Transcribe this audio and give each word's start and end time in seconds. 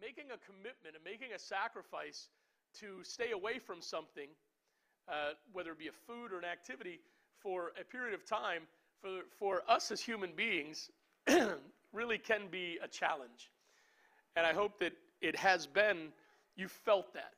making 0.00 0.26
a 0.30 0.38
commitment 0.46 0.94
and 0.94 1.04
making 1.04 1.34
a 1.34 1.38
sacrifice 1.38 2.28
to 2.80 3.02
stay 3.02 3.32
away 3.32 3.58
from 3.58 3.80
something, 3.80 4.28
uh, 5.08 5.32
whether 5.52 5.72
it 5.72 5.78
be 5.78 5.88
a 5.88 5.92
food 6.06 6.32
or 6.32 6.38
an 6.38 6.44
activity, 6.44 7.00
for 7.40 7.72
a 7.80 7.84
period 7.84 8.14
of 8.14 8.24
time, 8.24 8.62
for, 9.00 9.20
for 9.38 9.62
us 9.68 9.90
as 9.90 10.00
human 10.00 10.32
beings, 10.34 10.90
really 11.92 12.18
can 12.18 12.42
be 12.50 12.78
a 12.82 12.88
challenge. 12.88 13.50
And 14.36 14.46
I 14.46 14.52
hope 14.52 14.78
that 14.80 14.92
it 15.20 15.36
has 15.36 15.66
been, 15.66 16.08
you 16.56 16.68
felt 16.68 17.12
that. 17.14 17.32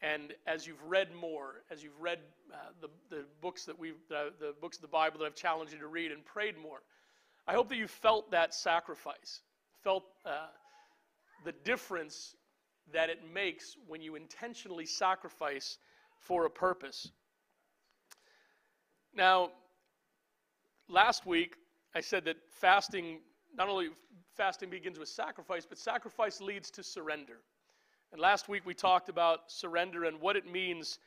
And 0.00 0.34
as 0.46 0.66
you've 0.66 0.82
read 0.82 1.14
more, 1.14 1.62
as 1.70 1.82
you've 1.82 2.00
read 2.00 2.18
uh, 2.52 2.56
the, 2.80 2.88
the 3.08 3.24
books 3.40 3.64
that 3.66 3.78
we've, 3.78 4.00
the, 4.08 4.32
the 4.40 4.54
books 4.60 4.76
of 4.78 4.82
the 4.82 4.88
Bible 4.88 5.20
that 5.20 5.26
I've 5.26 5.34
challenged 5.34 5.72
you 5.72 5.78
to 5.78 5.86
read 5.86 6.10
and 6.10 6.24
prayed 6.24 6.58
more, 6.58 6.82
I 7.46 7.52
hope 7.52 7.68
that 7.68 7.76
you 7.76 7.86
felt 7.86 8.30
that 8.32 8.52
sacrifice, 8.52 9.40
felt 9.84 10.04
uh, 10.24 10.46
the 11.44 11.52
difference 11.64 12.34
that 12.92 13.10
it 13.10 13.20
makes 13.32 13.76
when 13.86 14.00
you 14.00 14.16
intentionally 14.16 14.86
sacrifice 14.86 15.78
for 16.18 16.46
a 16.46 16.50
purpose. 16.50 17.10
Now, 19.14 19.50
last 20.88 21.26
week 21.26 21.56
I 21.94 22.00
said 22.00 22.24
that 22.24 22.36
fasting, 22.50 23.20
not 23.54 23.68
only 23.68 23.88
fasting 24.36 24.70
begins 24.70 24.98
with 24.98 25.08
sacrifice, 25.08 25.66
but 25.66 25.78
sacrifice 25.78 26.40
leads 26.40 26.70
to 26.72 26.82
surrender. 26.82 27.38
And 28.12 28.20
last 28.20 28.48
week 28.48 28.66
we 28.66 28.74
talked 28.74 29.08
about 29.08 29.50
surrender 29.50 30.04
and 30.04 30.20
what 30.20 30.36
it 30.36 30.50
means 30.50 30.98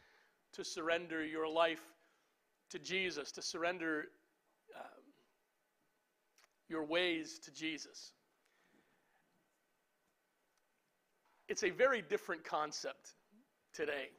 to 0.54 0.64
surrender 0.64 1.24
your 1.26 1.48
life 1.48 1.82
to 2.72 2.80
Jesus, 2.80 3.32
to 3.34 3.42
surrender 3.42 4.06
um, 4.76 5.04
your 6.68 6.84
ways 6.84 7.40
to 7.40 7.52
Jesus. 7.52 8.12
It's 11.48 11.64
a 11.64 11.70
very 11.70 12.02
different 12.02 12.44
concept 12.44 13.12
today 13.74 14.10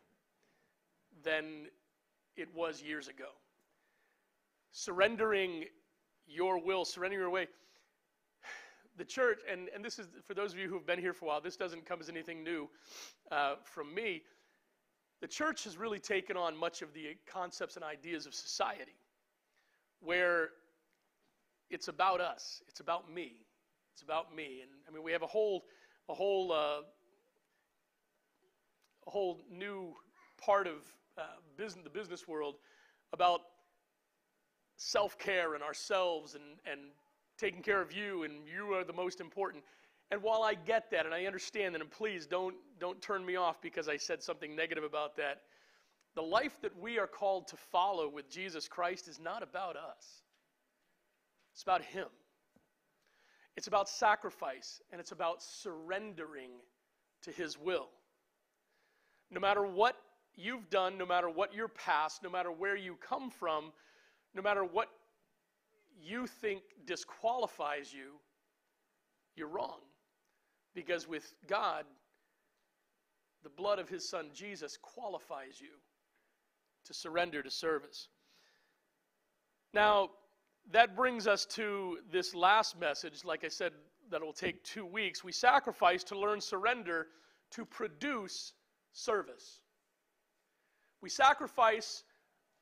than 1.24 1.66
it 2.36 2.48
was 2.54 2.82
years 2.82 3.08
ago. 3.08 3.30
Surrendering 4.72 5.64
your 6.26 6.62
will, 6.62 6.84
surrendering 6.84 7.20
your 7.20 7.30
way. 7.30 7.48
The 8.96 9.04
church, 9.04 9.40
and, 9.50 9.68
and 9.74 9.84
this 9.84 9.98
is 9.98 10.06
for 10.26 10.34
those 10.34 10.52
of 10.52 10.58
you 10.58 10.68
who 10.68 10.74
have 10.74 10.86
been 10.86 10.98
here 10.98 11.12
for 11.12 11.26
a 11.26 11.28
while, 11.28 11.40
this 11.40 11.56
doesn't 11.56 11.84
come 11.84 12.00
as 12.00 12.08
anything 12.08 12.42
new 12.42 12.68
uh, 13.30 13.56
from 13.64 13.94
me. 13.94 14.22
The 15.20 15.28
church 15.28 15.64
has 15.64 15.76
really 15.76 15.98
taken 15.98 16.36
on 16.36 16.56
much 16.56 16.82
of 16.82 16.92
the 16.94 17.16
concepts 17.26 17.76
and 17.76 17.84
ideas 17.84 18.26
of 18.26 18.34
society, 18.34 18.96
where 20.00 20.50
it's 21.70 21.88
about 21.88 22.20
us, 22.20 22.62
it's 22.68 22.80
about 22.80 23.12
me, 23.12 23.32
it's 23.92 24.02
about 24.02 24.34
me. 24.34 24.60
And 24.62 24.70
I 24.88 24.92
mean, 24.92 25.02
we 25.02 25.12
have 25.12 25.22
a 25.22 25.26
whole, 25.26 25.64
a 26.08 26.14
whole, 26.14 26.52
uh, 26.52 26.82
a 29.06 29.10
whole 29.10 29.40
new 29.50 29.94
part 30.38 30.66
of 30.66 30.74
uh, 31.18 31.22
business, 31.56 31.84
the 31.84 31.90
business 31.90 32.28
world 32.28 32.56
about 33.12 33.40
self 34.76 35.18
care 35.18 35.54
and 35.54 35.62
ourselves 35.62 36.34
and, 36.34 36.44
and 36.70 36.80
taking 37.38 37.62
care 37.62 37.80
of 37.80 37.92
you, 37.92 38.24
and 38.24 38.34
you 38.46 38.74
are 38.74 38.84
the 38.84 38.92
most 38.92 39.20
important. 39.20 39.62
And 40.10 40.22
while 40.22 40.42
I 40.42 40.54
get 40.54 40.90
that 40.92 41.04
and 41.04 41.14
I 41.14 41.24
understand 41.24 41.74
that, 41.74 41.80
and 41.80 41.90
please 41.90 42.26
don't, 42.26 42.54
don't 42.78 43.00
turn 43.02 43.24
me 43.26 43.36
off 43.36 43.60
because 43.60 43.88
I 43.88 43.96
said 43.96 44.22
something 44.22 44.54
negative 44.54 44.84
about 44.84 45.16
that, 45.16 45.42
the 46.14 46.22
life 46.22 46.60
that 46.62 46.78
we 46.78 46.98
are 46.98 47.06
called 47.06 47.48
to 47.48 47.56
follow 47.56 48.08
with 48.08 48.30
Jesus 48.30 48.68
Christ 48.68 49.08
is 49.08 49.18
not 49.20 49.42
about 49.42 49.76
us, 49.76 50.22
it's 51.52 51.62
about 51.62 51.82
Him. 51.82 52.08
It's 53.56 53.68
about 53.68 53.88
sacrifice 53.88 54.82
and 54.92 55.00
it's 55.00 55.12
about 55.12 55.42
surrendering 55.42 56.50
to 57.22 57.30
His 57.30 57.58
will. 57.58 57.88
No 59.30 59.40
matter 59.40 59.64
what 59.64 59.96
you've 60.34 60.70
done, 60.70 60.98
no 60.98 61.06
matter 61.06 61.28
what 61.28 61.54
your 61.54 61.68
past, 61.68 62.22
no 62.22 62.30
matter 62.30 62.52
where 62.52 62.76
you 62.76 62.96
come 62.96 63.30
from, 63.30 63.72
no 64.34 64.42
matter 64.42 64.64
what 64.64 64.88
you 66.00 66.26
think 66.26 66.62
disqualifies 66.86 67.92
you, 67.92 68.12
you're 69.34 69.48
wrong. 69.48 69.80
Because 70.74 71.08
with 71.08 71.34
God, 71.46 71.84
the 73.42 73.48
blood 73.48 73.78
of 73.78 73.88
his 73.88 74.08
son 74.08 74.26
Jesus 74.34 74.76
qualifies 74.76 75.60
you 75.60 75.70
to 76.84 76.94
surrender 76.94 77.42
to 77.42 77.50
service. 77.50 78.08
Now, 79.72 80.10
that 80.72 80.96
brings 80.96 81.26
us 81.26 81.46
to 81.46 81.98
this 82.10 82.34
last 82.34 82.78
message. 82.78 83.24
Like 83.24 83.44
I 83.44 83.48
said, 83.48 83.72
that 84.10 84.22
will 84.22 84.32
take 84.32 84.62
two 84.64 84.86
weeks. 84.86 85.24
We 85.24 85.32
sacrifice 85.32 86.04
to 86.04 86.18
learn 86.18 86.40
surrender 86.40 87.08
to 87.52 87.64
produce 87.64 88.52
service. 88.96 89.60
We 91.00 91.10
sacrifice 91.10 92.02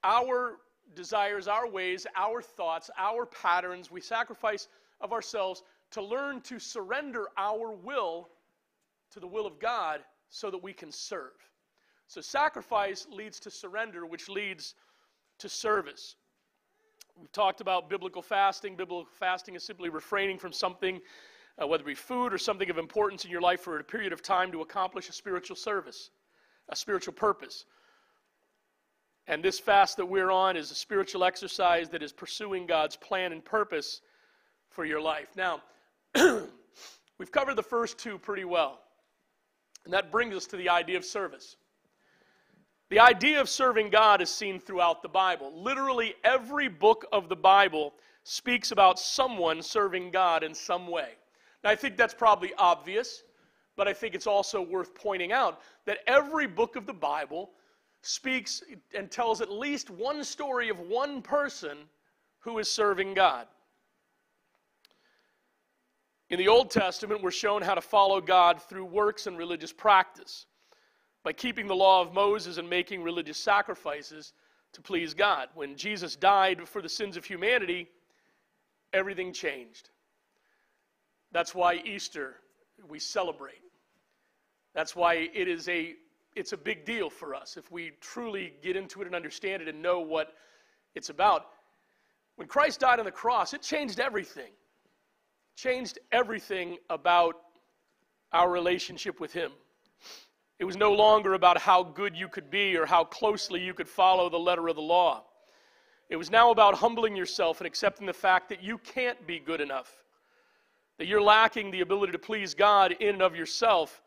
our 0.02 0.58
desires, 0.94 1.48
our 1.48 1.68
ways, 1.68 2.06
our 2.16 2.42
thoughts, 2.42 2.90
our 2.98 3.24
patterns. 3.26 3.90
We 3.90 4.00
sacrifice 4.00 4.68
of 5.00 5.12
ourselves 5.12 5.62
to 5.92 6.02
learn 6.02 6.40
to 6.42 6.58
surrender 6.58 7.28
our 7.38 7.72
will 7.72 8.28
to 9.12 9.20
the 9.20 9.26
will 9.26 9.46
of 9.46 9.58
God 9.60 10.00
so 10.28 10.50
that 10.50 10.62
we 10.62 10.72
can 10.72 10.90
serve. 10.90 11.32
So, 12.06 12.20
sacrifice 12.20 13.06
leads 13.10 13.40
to 13.40 13.50
surrender, 13.50 14.04
which 14.04 14.28
leads 14.28 14.74
to 15.38 15.48
service. 15.48 16.16
We've 17.16 17.32
talked 17.32 17.60
about 17.60 17.88
biblical 17.88 18.22
fasting. 18.22 18.76
Biblical 18.76 19.06
fasting 19.18 19.54
is 19.54 19.64
simply 19.64 19.88
refraining 19.88 20.38
from 20.38 20.52
something, 20.52 21.00
uh, 21.62 21.66
whether 21.66 21.82
it 21.82 21.86
be 21.86 21.94
food 21.94 22.34
or 22.34 22.38
something 22.38 22.68
of 22.68 22.76
importance 22.76 23.24
in 23.24 23.30
your 23.30 23.40
life 23.40 23.60
for 23.60 23.78
a 23.78 23.84
period 23.84 24.12
of 24.12 24.20
time 24.20 24.50
to 24.52 24.62
accomplish 24.62 25.08
a 25.08 25.12
spiritual 25.12 25.56
service, 25.56 26.10
a 26.68 26.76
spiritual 26.76 27.14
purpose. 27.14 27.64
And 29.26 29.42
this 29.42 29.58
fast 29.58 29.96
that 29.96 30.06
we're 30.06 30.30
on 30.30 30.56
is 30.56 30.70
a 30.70 30.74
spiritual 30.74 31.24
exercise 31.24 31.88
that 31.90 32.02
is 32.02 32.12
pursuing 32.12 32.66
God's 32.66 32.96
plan 32.96 33.32
and 33.32 33.44
purpose 33.44 34.00
for 34.70 34.84
your 34.84 35.00
life. 35.00 35.28
Now, 35.36 35.62
we've 37.18 37.32
covered 37.32 37.56
the 37.56 37.62
first 37.62 37.98
two 37.98 38.18
pretty 38.18 38.44
well. 38.44 38.80
And 39.84 39.92
that 39.92 40.10
brings 40.10 40.34
us 40.34 40.46
to 40.46 40.56
the 40.56 40.68
idea 40.68 40.96
of 40.96 41.04
service. 41.04 41.56
The 42.90 43.00
idea 43.00 43.40
of 43.40 43.48
serving 43.48 43.90
God 43.90 44.20
is 44.20 44.30
seen 44.30 44.60
throughout 44.60 45.02
the 45.02 45.08
Bible. 45.08 45.52
Literally 45.54 46.14
every 46.22 46.68
book 46.68 47.06
of 47.12 47.28
the 47.28 47.36
Bible 47.36 47.94
speaks 48.24 48.72
about 48.72 48.98
someone 48.98 49.62
serving 49.62 50.10
God 50.10 50.42
in 50.42 50.54
some 50.54 50.86
way. 50.86 51.10
Now, 51.62 51.70
I 51.70 51.76
think 51.76 51.96
that's 51.96 52.14
probably 52.14 52.52
obvious, 52.58 53.22
but 53.76 53.88
I 53.88 53.92
think 53.92 54.14
it's 54.14 54.26
also 54.26 54.62
worth 54.62 54.94
pointing 54.94 55.32
out 55.32 55.60
that 55.86 55.98
every 56.06 56.46
book 56.46 56.76
of 56.76 56.86
the 56.86 56.92
Bible 56.92 57.50
speaks 58.02 58.62
and 58.96 59.10
tells 59.10 59.40
at 59.40 59.50
least 59.50 59.90
one 59.90 60.22
story 60.22 60.68
of 60.68 60.78
one 60.78 61.22
person 61.22 61.78
who 62.40 62.58
is 62.58 62.70
serving 62.70 63.14
God. 63.14 63.46
In 66.30 66.38
the 66.38 66.48
Old 66.48 66.70
Testament, 66.70 67.22
we're 67.22 67.30
shown 67.30 67.62
how 67.62 67.74
to 67.74 67.80
follow 67.80 68.20
God 68.20 68.60
through 68.62 68.84
works 68.84 69.26
and 69.26 69.36
religious 69.38 69.72
practice 69.72 70.46
by 71.22 71.32
keeping 71.32 71.66
the 71.66 71.74
law 71.74 72.02
of 72.02 72.12
Moses 72.12 72.58
and 72.58 72.68
making 72.68 73.02
religious 73.02 73.38
sacrifices 73.38 74.32
to 74.72 74.82
please 74.82 75.14
God. 75.14 75.48
When 75.54 75.76
Jesus 75.76 76.16
died 76.16 76.68
for 76.68 76.82
the 76.82 76.88
sins 76.88 77.16
of 77.16 77.24
humanity, 77.24 77.88
everything 78.92 79.32
changed. 79.32 79.90
That's 81.32 81.54
why 81.54 81.80
Easter 81.84 82.36
we 82.88 82.98
celebrate. 82.98 83.63
That's 84.74 84.94
why 84.96 85.30
it 85.32 85.48
is 85.48 85.68
a 85.68 85.94
it's 86.34 86.52
a 86.52 86.56
big 86.56 86.84
deal 86.84 87.08
for 87.10 87.32
us 87.32 87.56
if 87.56 87.70
we 87.70 87.92
truly 88.00 88.54
get 88.60 88.74
into 88.74 89.00
it 89.00 89.06
and 89.06 89.14
understand 89.14 89.62
it 89.62 89.68
and 89.68 89.80
know 89.80 90.00
what 90.00 90.34
it's 90.96 91.08
about. 91.08 91.46
When 92.34 92.48
Christ 92.48 92.80
died 92.80 92.98
on 92.98 93.04
the 93.04 93.12
cross, 93.12 93.54
it 93.54 93.62
changed 93.62 94.00
everything. 94.00 94.50
changed 95.56 95.98
everything 96.10 96.78
about 96.90 97.36
our 98.32 98.50
relationship 98.50 99.20
with 99.20 99.32
Him. 99.32 99.52
It 100.58 100.64
was 100.64 100.76
no 100.76 100.92
longer 100.92 101.34
about 101.34 101.58
how 101.58 101.82
good 101.82 102.16
you 102.16 102.28
could 102.28 102.50
be 102.50 102.76
or 102.76 102.86
how 102.86 103.04
closely 103.04 103.60
you 103.60 103.74
could 103.74 103.88
follow 103.88 104.28
the 104.28 104.38
letter 104.38 104.68
of 104.68 104.76
the 104.76 104.82
law. 104.82 105.22
It 106.10 106.16
was 106.16 106.30
now 106.30 106.50
about 106.50 106.74
humbling 106.74 107.16
yourself 107.16 107.60
and 107.60 107.66
accepting 107.66 108.06
the 108.06 108.12
fact 108.12 108.48
that 108.50 108.62
you 108.62 108.78
can't 108.78 109.26
be 109.26 109.38
good 109.38 109.60
enough, 109.60 110.04
that 110.98 111.06
you're 111.06 111.22
lacking 111.22 111.70
the 111.70 111.80
ability 111.80 112.12
to 112.12 112.18
please 112.18 112.54
God 112.54 112.92
in 113.00 113.10
and 113.10 113.22
of 113.22 113.34
yourself, 113.34 114.02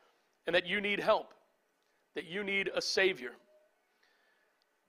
and 0.48 0.56
that 0.56 0.66
you 0.66 0.82
need 0.82 1.00
help 1.00 1.34
that 2.18 2.26
you 2.26 2.44
need 2.44 2.72
a 2.76 2.82
Savior. 2.82 3.34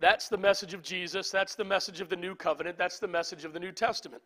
That's 0.00 0.31
the 0.31 0.38
message 0.38 0.72
of 0.72 0.82
Jesus. 0.82 1.31
That's 1.31 1.55
the 1.55 1.64
message 1.64 2.00
of 2.00 2.08
the 2.08 2.16
new 2.16 2.34
covenant. 2.34 2.78
That's 2.78 2.99
the 2.99 3.06
message 3.06 3.44
of 3.44 3.52
the 3.52 3.60
New 3.60 3.70
Testament. 3.70 4.22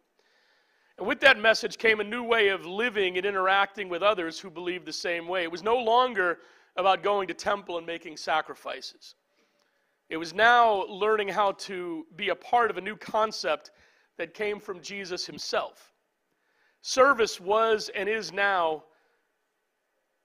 And 0.99 1.08
with 1.08 1.19
that 1.19 1.37
message 1.37 1.79
came 1.79 1.99
a 1.99 2.05
new 2.05 2.23
way 2.23 2.50
of 2.50 2.64
living 2.64 3.17
and 3.17 3.26
interacting 3.26 3.88
with 3.88 4.05
others 4.05 4.38
who 4.38 4.50
believed 4.50 4.87
the 4.87 4.93
same 4.93 5.26
way. 5.26 5.43
It 5.43 5.50
was 5.50 5.64
no 5.64 5.76
longer 5.76 6.38
about 6.76 7.02
going 7.02 7.26
to 7.26 7.34
temple 7.34 7.76
and 7.76 7.84
making 7.84 8.19
sacrifices. 8.19 9.17
It 10.08 10.17
was 10.17 10.32
now 10.32 10.84
learning 10.87 11.26
how 11.26 11.52
to 11.52 12.06
be 12.14 12.29
a 12.29 12.37
part 12.37 12.70
of 12.70 12.76
a 12.76 12.81
new 12.81 12.94
concept 12.94 13.73
that 14.17 14.32
came 14.32 14.61
from 14.61 14.81
Jesus 14.81 15.26
himself. 15.26 15.93
Service 16.82 17.40
was 17.40 17.90
and 17.96 18.08
is 18.08 18.32
now 18.32 18.84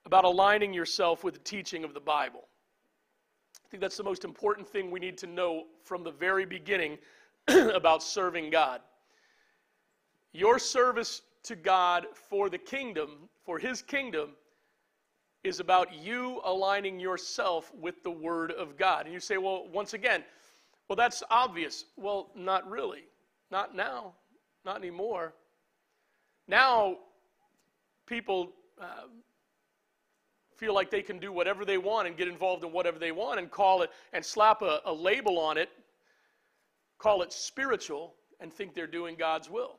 about 0.07 0.23
aligning 0.23 0.73
yourself 0.73 1.25
with 1.25 1.33
the 1.33 1.39
teaching 1.41 1.83
of 1.83 1.93
the 1.93 1.99
Bible. 1.99 2.47
I 3.65 3.67
think 3.69 3.81
that's 3.81 3.97
the 3.97 4.05
most 4.05 4.23
important 4.23 4.65
thing 4.65 4.89
we 4.89 5.01
need 5.01 5.17
to 5.17 5.27
know 5.27 5.65
from 5.83 6.01
the 6.01 6.11
very 6.11 6.45
beginning 6.45 6.97
about 7.49 8.01
serving 8.01 8.49
God. 8.49 8.79
Your 10.31 10.59
service 10.59 11.23
to 11.43 11.57
God 11.57 12.05
for 12.29 12.49
the 12.49 12.57
kingdom, 12.57 13.27
for 13.43 13.59
His 13.59 13.81
kingdom, 13.81 14.29
is 15.43 15.59
about 15.59 15.93
you 15.93 16.39
aligning 16.45 17.01
yourself 17.01 17.69
with 17.77 18.01
the 18.01 18.11
Word 18.11 18.53
of 18.53 18.77
God. 18.77 19.07
And 19.07 19.13
you 19.13 19.19
say, 19.19 19.35
well, 19.35 19.67
once 19.73 19.93
again, 19.93 20.23
well, 20.87 20.95
that's 20.95 21.21
obvious. 21.29 21.83
Well, 21.97 22.29
not 22.33 22.69
really. 22.69 23.03
Not 23.51 23.75
now. 23.75 24.13
Not 24.63 24.77
anymore. 24.77 25.33
Now, 26.47 26.95
people 28.05 28.53
uh, 28.81 29.07
feel 30.57 30.73
like 30.73 30.89
they 30.89 31.03
can 31.03 31.19
do 31.19 31.31
whatever 31.31 31.63
they 31.63 31.77
want 31.77 32.07
and 32.07 32.17
get 32.17 32.27
involved 32.27 32.63
in 32.63 32.71
whatever 32.71 32.97
they 32.97 33.11
want 33.11 33.39
and 33.39 33.49
call 33.51 33.83
it 33.83 33.91
and 34.11 34.25
slap 34.25 34.61
a, 34.61 34.81
a 34.85 34.93
label 34.93 35.39
on 35.39 35.57
it, 35.57 35.69
call 36.97 37.21
it 37.21 37.31
spiritual, 37.31 38.15
and 38.39 38.51
think 38.51 38.73
they're 38.73 38.87
doing 38.87 39.15
God's 39.15 39.49
will. 39.49 39.77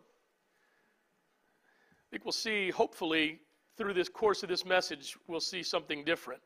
I 1.59 2.07
think 2.11 2.25
we'll 2.25 2.33
see, 2.33 2.71
hopefully, 2.71 3.41
through 3.77 3.93
this 3.93 4.09
course 4.09 4.43
of 4.43 4.49
this 4.49 4.65
message, 4.65 5.17
we'll 5.27 5.41
see 5.41 5.63
something 5.63 6.05
different. 6.05 6.41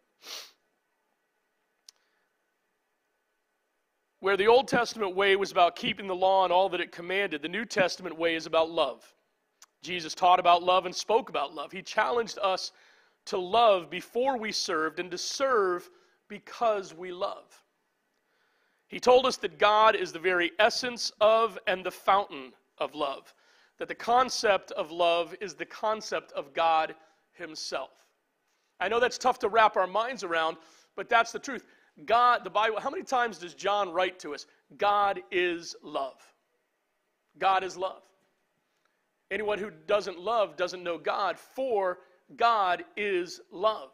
Where 4.21 4.37
the 4.37 4.47
Old 4.47 4.69
Testament 4.69 5.15
way 5.15 5.37
was 5.37 5.53
about 5.53 5.77
keeping 5.77 6.07
the 6.07 6.15
law 6.15 6.45
and 6.45 6.53
all 6.53 6.69
that 6.71 6.81
it 6.81 6.91
commanded, 6.91 7.43
the 7.43 7.49
New 7.49 7.65
Testament 7.65 8.17
way 8.17 8.35
is 8.35 8.47
about 8.47 8.71
love. 8.71 9.05
Jesus 9.83 10.15
taught 10.15 10.39
about 10.39 10.63
love 10.63 10.87
and 10.87 10.95
spoke 10.95 11.29
about 11.29 11.55
love. 11.55 11.73
He 11.73 11.83
challenged 11.83 12.39
us 12.41 12.73
to 13.27 13.39
love 13.39 13.91
before 13.91 14.37
we 14.37 14.53
served 14.53 14.99
and 14.99 15.11
to 15.11 15.19
serve 15.19 15.89
because 16.29 16.95
we 16.95 17.13
love. 17.13 17.63
He 18.89 19.01
told 19.01 19.27
us 19.27 19.37
that 19.39 19.59
God 19.59 19.97
is 19.97 20.13
the 20.13 20.19
very 20.19 20.53
essence 20.59 21.13
of 21.21 21.59
and 21.67 21.85
the 21.85 21.91
fountain 21.91 22.53
of 22.79 22.95
love, 22.95 23.33
that 23.79 23.89
the 23.89 23.95
concept 23.95 24.71
of 24.73 24.91
love 24.91 25.35
is 25.41 25.55
the 25.55 25.65
concept 25.65 26.33
of 26.33 26.53
God 26.53 26.95
Himself. 27.33 27.91
I 28.81 28.89
know 28.89 29.01
that's 29.01 29.19
tough 29.19 29.39
to 29.41 29.49
wrap 29.49 29.77
our 29.77 29.87
minds 29.87 30.25
around, 30.25 30.57
but 30.97 31.09
that's 31.09 31.33
the 31.33 31.39
truth. 31.39 31.65
God, 32.05 32.45
the 32.45 32.51
Bible, 32.51 32.81
how 32.81 32.91
many 32.91 33.03
times 33.03 33.39
does 33.39 33.55
John 33.55 33.91
write 33.93 34.19
to 34.21 34.35
us? 34.35 34.47
God 34.77 35.21
is 35.31 35.77
love. 35.83 36.21
God 37.39 37.65
is 37.65 37.77
love. 37.77 38.03
Anyone 39.31 39.59
who 39.59 39.71
doesn't 39.87 40.19
love 40.19 40.57
doesn't 40.57 40.83
know 40.83 40.99
God, 40.99 41.39
for 41.39 41.99
God 42.37 42.85
is 42.97 43.41
love. 43.51 43.91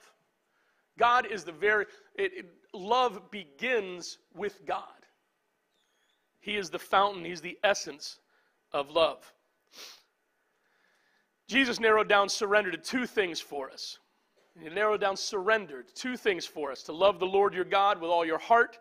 God 0.98 1.26
is 1.30 1.44
the 1.44 1.52
very, 1.52 1.86
it, 2.16 2.32
it, 2.34 2.46
love 2.74 3.30
begins 3.30 4.18
with 4.34 4.64
God. 4.66 4.82
He 6.40 6.56
is 6.56 6.70
the 6.70 6.78
fountain, 6.78 7.24
He's 7.24 7.40
the 7.40 7.58
essence 7.62 8.18
of 8.72 8.90
love. 8.90 9.32
Jesus 11.46 11.80
narrowed 11.80 12.08
down 12.08 12.28
surrender 12.28 12.70
to 12.70 12.76
two 12.76 13.06
things 13.06 13.40
for 13.40 13.70
us. 13.70 13.98
He 14.60 14.68
narrowed 14.68 15.00
down 15.00 15.16
surrender 15.16 15.82
to 15.82 15.94
two 15.94 16.16
things 16.16 16.44
for 16.44 16.72
us 16.72 16.82
to 16.84 16.92
love 16.92 17.18
the 17.18 17.26
Lord 17.26 17.54
your 17.54 17.64
God 17.64 18.00
with 18.00 18.10
all 18.10 18.24
your 18.24 18.38
heart, 18.38 18.78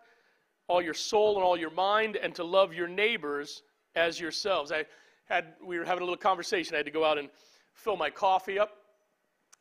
all 0.66 0.82
your 0.82 0.94
soul, 0.94 1.36
and 1.36 1.44
all 1.44 1.56
your 1.56 1.70
mind, 1.70 2.16
and 2.16 2.34
to 2.34 2.44
love 2.44 2.74
your 2.74 2.88
neighbors 2.88 3.62
as 3.94 4.20
yourselves. 4.20 4.72
I 4.72 4.84
had, 5.28 5.54
we 5.64 5.78
were 5.78 5.84
having 5.84 6.02
a 6.02 6.04
little 6.04 6.16
conversation. 6.16 6.74
I 6.74 6.78
had 6.78 6.86
to 6.86 6.92
go 6.92 7.04
out 7.04 7.16
and 7.16 7.28
fill 7.72 7.96
my 7.96 8.10
coffee 8.10 8.58
up. 8.58 8.77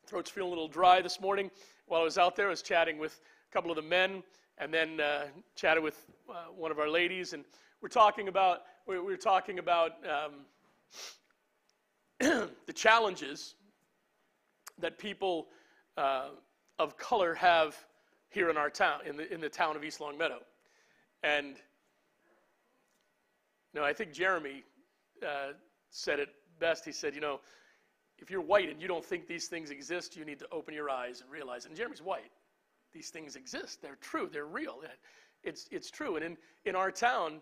Throat's 0.08 0.32
feeling 0.32 0.48
a 0.48 0.50
little 0.50 0.70
dry 0.70 1.02
this 1.02 1.20
morning. 1.20 1.52
While 1.86 2.00
I 2.00 2.04
was 2.06 2.18
out 2.18 2.38
there, 2.38 2.48
I 2.48 2.52
was 2.52 2.62
chatting 2.62 2.98
with 2.98 3.20
a 3.50 3.54
couple 3.54 3.70
of 3.70 3.76
the 3.76 3.82
men 3.82 4.24
and 4.58 4.74
then 4.74 5.02
uh, 5.02 5.26
chatted 5.58 5.84
with 5.84 6.02
uh, 6.30 6.46
one 6.56 6.72
of 6.72 6.80
our 6.80 6.90
ladies. 6.90 7.34
And 7.34 7.44
we're 7.82 7.90
talking 7.90 8.30
about, 8.30 8.62
we 8.88 9.00
we're 9.00 9.18
talking 9.18 9.60
about 9.60 9.92
um, 10.08 10.46
the 12.66 12.74
challenges 12.74 13.56
that 14.80 14.98
people 14.98 15.48
uh, 15.98 16.30
of 16.80 16.96
color 16.98 17.34
have 17.34 17.76
here 18.30 18.50
in 18.50 18.56
our 18.56 18.70
town, 18.70 19.02
in 19.06 19.18
the, 19.18 19.34
in 19.34 19.42
the 19.42 19.50
town 19.50 19.76
of 19.76 19.84
East 19.84 20.00
Longmeadow. 20.00 20.40
And, 21.22 21.58
you 23.74 23.82
know, 23.82 23.84
I 23.84 23.92
think 23.92 24.14
Jeremy 24.14 24.64
uh, 25.22 25.52
said 25.90 26.20
it 26.20 26.30
best. 26.62 26.86
He 26.86 26.94
said, 26.94 27.14
you 27.14 27.22
know, 27.22 27.42
if 28.20 28.32
you're 28.32 28.42
white 28.42 28.70
and 28.70 28.82
you 28.82 28.88
don't 28.88 29.06
think 29.06 29.28
these 29.28 29.48
things 29.48 29.70
exist, 29.70 30.16
you 30.16 30.26
need 30.26 30.40
to 30.40 30.48
open 30.52 30.74
your 30.74 30.90
eyes 30.90 31.22
and 31.22 31.30
realize. 31.30 31.66
And 31.66 31.76
Jeremy's 31.76 32.02
white. 32.02 32.32
These 32.94 33.10
things 33.10 33.36
exist. 33.36 33.82
They're 33.82 33.98
true. 34.02 34.30
They're 34.32 34.46
real. 34.46 34.82
It's, 35.44 35.68
it's 35.72 35.92
true. 35.92 36.16
And 36.16 36.26
in, 36.26 36.38
in 36.66 36.76
our 36.76 36.92
town, 36.92 37.42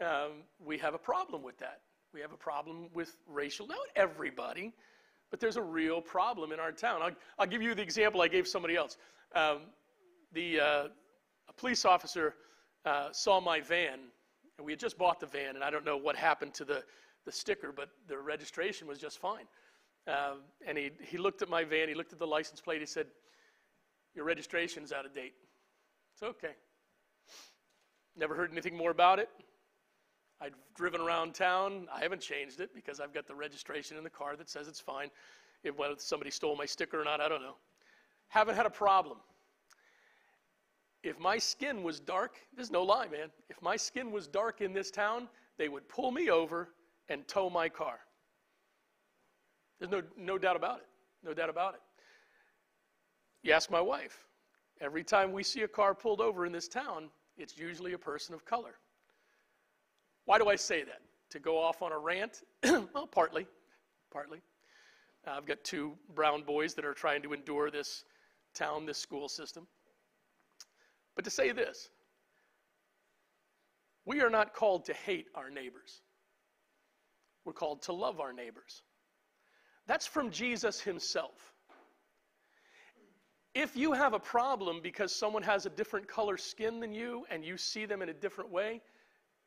um, 0.00 0.42
we 0.64 0.78
have 0.78 0.94
a 0.94 0.98
problem 0.98 1.42
with 1.42 1.58
that. 1.58 1.80
We 2.12 2.20
have 2.20 2.32
a 2.32 2.36
problem 2.36 2.88
with 2.94 3.16
racial, 3.28 3.66
not 3.66 3.78
everybody, 3.94 4.72
but 5.30 5.38
there's 5.38 5.56
a 5.56 5.62
real 5.62 6.00
problem 6.00 6.52
in 6.52 6.60
our 6.60 6.72
town. 6.72 7.02
I'll, 7.02 7.10
I'll 7.38 7.46
give 7.46 7.62
you 7.62 7.74
the 7.74 7.82
example 7.82 8.22
I 8.22 8.28
gave 8.28 8.48
somebody 8.48 8.76
else. 8.76 8.96
Um, 9.34 9.58
the 10.32 10.60
uh, 10.60 10.88
a 11.48 11.52
police 11.56 11.84
officer 11.84 12.34
uh, 12.84 13.08
saw 13.12 13.40
my 13.40 13.60
van, 13.60 13.98
and 14.56 14.64
we 14.64 14.72
had 14.72 14.80
just 14.80 14.96
bought 14.96 15.20
the 15.20 15.26
van, 15.26 15.56
and 15.56 15.64
I 15.64 15.70
don't 15.70 15.84
know 15.84 15.96
what 15.96 16.16
happened 16.16 16.54
to 16.54 16.64
the, 16.64 16.82
the 17.24 17.32
sticker, 17.32 17.72
but 17.72 17.90
the 18.08 18.18
registration 18.18 18.86
was 18.86 18.98
just 18.98 19.18
fine. 19.18 19.44
Um, 20.06 20.40
and 20.66 20.78
he, 20.78 20.90
he 21.00 21.18
looked 21.18 21.42
at 21.42 21.48
my 21.48 21.64
van, 21.64 21.88
he 21.88 21.94
looked 21.94 22.12
at 22.12 22.18
the 22.18 22.26
license 22.26 22.60
plate, 22.60 22.80
he 22.80 22.86
said, 22.86 23.06
Your 24.14 24.24
registration's 24.24 24.92
out 24.92 25.04
of 25.04 25.12
date. 25.12 25.34
It's 26.14 26.22
okay. 26.22 26.54
Never 28.16 28.34
heard 28.34 28.52
anything 28.52 28.76
more 28.76 28.90
about 28.90 29.18
it. 29.18 29.28
I've 30.40 30.54
driven 30.74 31.00
around 31.00 31.34
town. 31.34 31.88
I 31.92 32.00
haven't 32.00 32.20
changed 32.20 32.60
it 32.60 32.74
because 32.74 33.00
I've 33.00 33.12
got 33.12 33.26
the 33.26 33.34
registration 33.34 33.96
in 33.96 34.04
the 34.04 34.10
car 34.10 34.36
that 34.36 34.48
says 34.48 34.68
it's 34.68 34.80
fine. 34.80 35.10
If 35.64 35.76
whether 35.76 35.94
somebody 35.98 36.30
stole 36.30 36.56
my 36.56 36.66
sticker 36.66 37.00
or 37.00 37.04
not, 37.04 37.20
I 37.20 37.28
don't 37.28 37.42
know. 37.42 37.56
Haven't 38.28 38.54
had 38.54 38.66
a 38.66 38.70
problem. 38.70 39.18
If 41.02 41.18
my 41.18 41.38
skin 41.38 41.82
was 41.82 42.00
dark, 42.00 42.36
there's 42.54 42.70
no 42.70 42.82
lie, 42.82 43.08
man. 43.08 43.30
If 43.48 43.60
my 43.62 43.76
skin 43.76 44.10
was 44.10 44.26
dark 44.26 44.60
in 44.60 44.72
this 44.72 44.90
town, 44.90 45.28
they 45.56 45.68
would 45.68 45.88
pull 45.88 46.10
me 46.10 46.30
over 46.30 46.70
and 47.08 47.26
tow 47.28 47.48
my 47.48 47.68
car. 47.68 48.00
There's 49.78 49.90
no, 49.90 50.02
no 50.16 50.38
doubt 50.38 50.56
about 50.56 50.78
it. 50.78 50.86
No 51.24 51.34
doubt 51.34 51.50
about 51.50 51.74
it. 51.74 51.80
You 53.42 53.52
ask 53.52 53.70
my 53.70 53.80
wife. 53.80 54.26
Every 54.80 55.04
time 55.04 55.32
we 55.32 55.42
see 55.42 55.62
a 55.62 55.68
car 55.68 55.94
pulled 55.94 56.20
over 56.20 56.46
in 56.46 56.52
this 56.52 56.68
town, 56.68 57.08
it's 57.36 57.56
usually 57.56 57.92
a 57.92 57.98
person 57.98 58.34
of 58.34 58.44
color. 58.44 58.74
Why 60.24 60.38
do 60.38 60.48
I 60.48 60.56
say 60.56 60.82
that? 60.84 61.00
To 61.30 61.38
go 61.38 61.58
off 61.58 61.82
on 61.82 61.92
a 61.92 61.98
rant? 61.98 62.42
well, 62.64 63.06
partly. 63.06 63.46
Partly. 64.12 64.40
I've 65.26 65.46
got 65.46 65.62
two 65.64 65.94
brown 66.14 66.42
boys 66.42 66.74
that 66.74 66.84
are 66.84 66.94
trying 66.94 67.22
to 67.22 67.32
endure 67.32 67.70
this 67.70 68.04
town, 68.54 68.86
this 68.86 68.98
school 68.98 69.28
system. 69.28 69.66
But 71.16 71.24
to 71.24 71.30
say 71.30 71.50
this, 71.50 71.90
we 74.04 74.20
are 74.20 74.30
not 74.30 74.54
called 74.54 74.84
to 74.84 74.94
hate 74.94 75.26
our 75.34 75.50
neighbors. 75.50 76.02
We're 77.44 77.54
called 77.54 77.82
to 77.82 77.92
love 77.92 78.20
our 78.20 78.32
neighbors. 78.32 78.82
That's 79.86 80.06
from 80.06 80.30
Jesus 80.30 80.80
himself. 80.80 81.54
If 83.54 83.76
you 83.76 83.92
have 83.92 84.12
a 84.12 84.18
problem 84.18 84.80
because 84.82 85.14
someone 85.14 85.42
has 85.42 85.64
a 85.64 85.70
different 85.70 86.06
color 86.06 86.36
skin 86.36 86.80
than 86.80 86.92
you 86.92 87.24
and 87.30 87.44
you 87.44 87.56
see 87.56 87.86
them 87.86 88.02
in 88.02 88.10
a 88.10 88.14
different 88.14 88.50
way, 88.50 88.82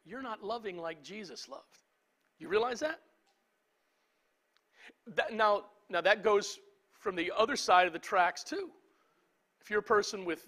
you're 0.05 0.21
not 0.21 0.43
loving 0.43 0.77
like 0.77 1.03
Jesus 1.03 1.47
loved. 1.47 1.83
You 2.39 2.47
realize 2.47 2.79
that? 2.79 2.99
that 5.15 5.33
now, 5.33 5.65
now, 5.89 6.01
that 6.01 6.23
goes 6.23 6.59
from 6.91 7.15
the 7.15 7.31
other 7.37 7.55
side 7.55 7.87
of 7.87 7.93
the 7.93 7.99
tracks, 7.99 8.43
too. 8.43 8.69
If 9.61 9.69
you're 9.69 9.79
a 9.79 9.83
person 9.83 10.25
with 10.25 10.47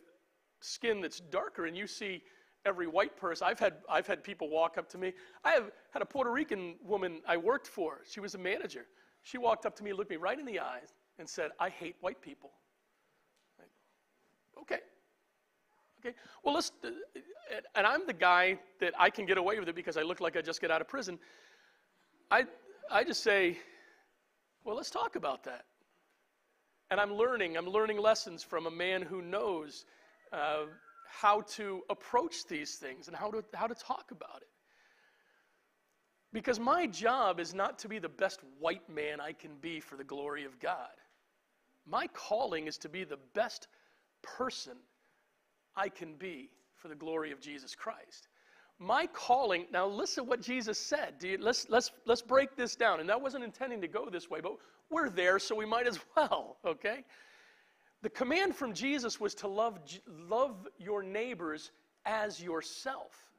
skin 0.59 1.01
that's 1.01 1.19
darker 1.19 1.65
and 1.65 1.75
you 1.75 1.87
see 1.87 2.23
every 2.65 2.87
white 2.87 3.17
person, 3.17 3.47
I've 3.47 3.59
had, 3.59 3.73
I've 3.89 4.07
had 4.07 4.23
people 4.23 4.49
walk 4.49 4.77
up 4.77 4.89
to 4.89 4.97
me. 4.97 5.13
I 5.43 5.51
have 5.51 5.71
had 5.91 6.01
a 6.01 6.05
Puerto 6.05 6.31
Rican 6.31 6.75
woman 6.83 7.21
I 7.27 7.37
worked 7.37 7.67
for, 7.67 8.01
she 8.09 8.19
was 8.19 8.35
a 8.35 8.37
manager. 8.37 8.85
She 9.23 9.37
walked 9.37 9.65
up 9.65 9.75
to 9.77 9.83
me, 9.83 9.93
looked 9.93 10.09
me 10.09 10.17
right 10.17 10.37
in 10.37 10.45
the 10.45 10.59
eyes, 10.59 10.93
and 11.19 11.29
said, 11.29 11.51
I 11.59 11.69
hate 11.69 11.95
white 12.01 12.21
people. 12.21 12.51
okay. 14.61 14.79
Okay. 16.03 16.15
Well, 16.43 16.55
let's, 16.55 16.71
uh, 16.83 16.89
and 17.75 17.85
I'm 17.85 18.07
the 18.07 18.13
guy 18.13 18.57
that 18.79 18.93
I 18.97 19.11
can 19.11 19.27
get 19.27 19.37
away 19.37 19.59
with 19.59 19.69
it 19.69 19.75
because 19.75 19.97
I 19.97 20.01
look 20.01 20.19
like 20.19 20.35
I 20.35 20.41
just 20.41 20.59
get 20.59 20.71
out 20.71 20.81
of 20.81 20.87
prison. 20.87 21.19
I, 22.31 22.45
I 22.89 23.03
just 23.03 23.23
say, 23.23 23.59
well, 24.63 24.75
let's 24.75 24.89
talk 24.89 25.15
about 25.15 25.43
that. 25.43 25.65
And 26.89 26.99
I'm 26.99 27.13
learning, 27.13 27.55
I'm 27.55 27.67
learning 27.67 27.99
lessons 27.99 28.43
from 28.43 28.65
a 28.65 28.71
man 28.71 29.01
who 29.01 29.21
knows 29.21 29.85
uh, 30.33 30.65
how 31.07 31.41
to 31.41 31.81
approach 31.89 32.47
these 32.47 32.75
things 32.75 33.07
and 33.07 33.15
how 33.15 33.29
to, 33.31 33.43
how 33.53 33.67
to 33.67 33.75
talk 33.75 34.11
about 34.11 34.41
it. 34.41 34.50
Because 36.33 36.59
my 36.59 36.87
job 36.87 37.39
is 37.39 37.53
not 37.53 37.79
to 37.79 37.89
be 37.89 37.99
the 37.99 38.09
best 38.09 38.39
white 38.59 38.87
man 38.89 39.19
I 39.19 39.33
can 39.33 39.51
be 39.59 39.79
for 39.79 39.97
the 39.97 40.03
glory 40.03 40.45
of 40.45 40.59
God. 40.59 40.89
My 41.85 42.07
calling 42.07 42.67
is 42.67 42.77
to 42.79 42.89
be 42.89 43.03
the 43.03 43.19
best 43.33 43.67
person 44.21 44.73
I 45.75 45.89
can 45.89 46.15
be 46.15 46.49
for 46.75 46.87
the 46.87 46.95
glory 46.95 47.31
of 47.31 47.39
Jesus 47.39 47.75
Christ. 47.75 48.27
My 48.79 49.07
calling, 49.07 49.67
now 49.71 49.87
listen 49.87 50.25
what 50.25 50.41
Jesus 50.41 50.79
said. 50.79 51.15
You, 51.21 51.37
let's, 51.39 51.69
let's, 51.69 51.91
let's 52.05 52.21
break 52.21 52.55
this 52.55 52.75
down. 52.75 52.99
And 52.99 53.09
that 53.09 53.21
wasn't 53.21 53.43
intending 53.43 53.81
to 53.81 53.87
go 53.87 54.09
this 54.09 54.29
way, 54.29 54.39
but 54.41 54.53
we're 54.89 55.09
there, 55.09 55.37
so 55.37 55.55
we 55.55 55.65
might 55.65 55.87
as 55.87 55.99
well, 56.15 56.57
okay? 56.65 57.03
The 58.01 58.09
command 58.09 58.55
from 58.55 58.73
Jesus 58.73 59.19
was 59.19 59.35
to 59.35 59.47
love, 59.47 59.79
love 60.07 60.67
your 60.79 61.03
neighbors 61.03 61.71
as 62.05 62.41
yourself. 62.41 63.30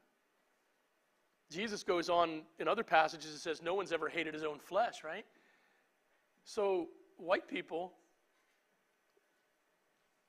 Jesus 1.53 1.83
goes 1.83 2.09
on 2.09 2.43
in 2.59 2.69
other 2.69 2.85
passages 2.85 3.31
and 3.31 3.41
says, 3.41 3.63
No 3.63 3.75
one's 3.75 3.93
ever 3.93 4.09
hated 4.09 4.35
his 4.35 4.45
own 4.45 4.59
flesh, 4.59 5.05
right? 5.05 5.25
So, 6.45 6.89
white 7.17 7.49
people, 7.49 7.93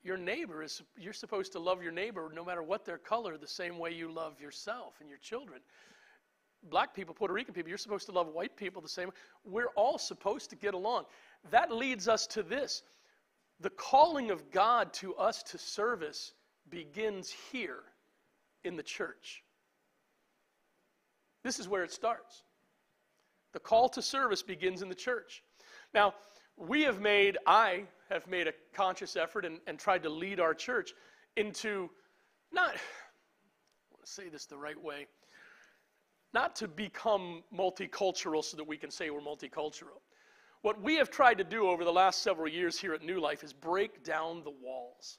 your 0.02 0.16
neighbor 0.16 0.62
is, 0.62 0.82
you're 0.96 1.12
supposed 1.12 1.52
to 1.52 1.58
love 1.58 1.82
your 1.82 1.92
neighbor 1.92 2.30
no 2.34 2.44
matter 2.44 2.62
what 2.62 2.84
their 2.84 2.98
color, 2.98 3.36
the 3.36 3.48
same 3.48 3.78
way 3.78 3.92
you 3.92 4.12
love 4.12 4.40
yourself 4.40 4.94
and 5.00 5.08
your 5.08 5.18
children. 5.18 5.60
Black 6.70 6.94
people, 6.94 7.14
Puerto 7.14 7.34
Rican 7.34 7.54
people, 7.54 7.68
you're 7.68 7.78
supposed 7.78 8.06
to 8.06 8.12
love 8.12 8.28
white 8.28 8.56
people 8.56 8.80
the 8.80 8.88
same. 8.88 9.10
We're 9.44 9.70
all 9.76 9.98
supposed 9.98 10.50
to 10.50 10.56
get 10.56 10.74
along. 10.74 11.04
That 11.50 11.72
leads 11.72 12.08
us 12.08 12.26
to 12.28 12.42
this 12.42 12.82
the 13.60 13.70
calling 13.70 14.30
of 14.30 14.50
God 14.50 14.92
to 14.94 15.14
us 15.14 15.42
to 15.44 15.58
service 15.58 16.32
begins 16.70 17.30
here 17.52 17.82
in 18.64 18.76
the 18.76 18.82
church. 18.82 19.43
This 21.44 21.60
is 21.60 21.68
where 21.68 21.84
it 21.84 21.92
starts. 21.92 22.42
The 23.52 23.60
call 23.60 23.88
to 23.90 24.02
service 24.02 24.42
begins 24.42 24.82
in 24.82 24.88
the 24.88 24.94
church. 24.94 25.44
Now, 25.92 26.14
we 26.56 26.82
have 26.82 27.00
made, 27.00 27.38
I 27.46 27.84
have 28.10 28.26
made 28.26 28.48
a 28.48 28.52
conscious 28.72 29.14
effort 29.14 29.44
and, 29.44 29.60
and 29.66 29.78
tried 29.78 30.02
to 30.02 30.08
lead 30.08 30.40
our 30.40 30.54
church 30.54 30.92
into 31.36 31.90
not, 32.52 32.70
I 32.70 33.92
want 33.92 34.04
to 34.04 34.10
say 34.10 34.28
this 34.28 34.46
the 34.46 34.56
right 34.56 34.80
way, 34.80 35.06
not 36.32 36.56
to 36.56 36.68
become 36.68 37.44
multicultural 37.56 38.42
so 38.42 38.56
that 38.56 38.66
we 38.66 38.76
can 38.76 38.90
say 38.90 39.10
we're 39.10 39.20
multicultural. 39.20 40.00
What 40.62 40.80
we 40.80 40.96
have 40.96 41.10
tried 41.10 41.38
to 41.38 41.44
do 41.44 41.68
over 41.68 41.84
the 41.84 41.92
last 41.92 42.22
several 42.22 42.48
years 42.48 42.78
here 42.78 42.94
at 42.94 43.02
New 43.02 43.20
Life 43.20 43.44
is 43.44 43.52
break 43.52 44.02
down 44.02 44.42
the 44.42 44.50
walls 44.50 45.18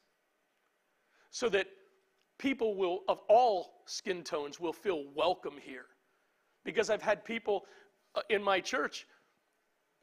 so 1.29 1.49
that 1.49 1.67
people 2.39 2.75
will, 2.75 3.01
of 3.07 3.19
all 3.29 3.83
skin 3.85 4.23
tones, 4.23 4.59
will 4.59 4.73
feel 4.73 5.03
welcome 5.13 5.53
here. 5.61 5.85
Because 6.65 6.89
I've 6.89 7.01
had 7.01 7.23
people 7.23 7.65
uh, 8.15 8.21
in 8.29 8.43
my 8.43 8.59
church 8.59 9.07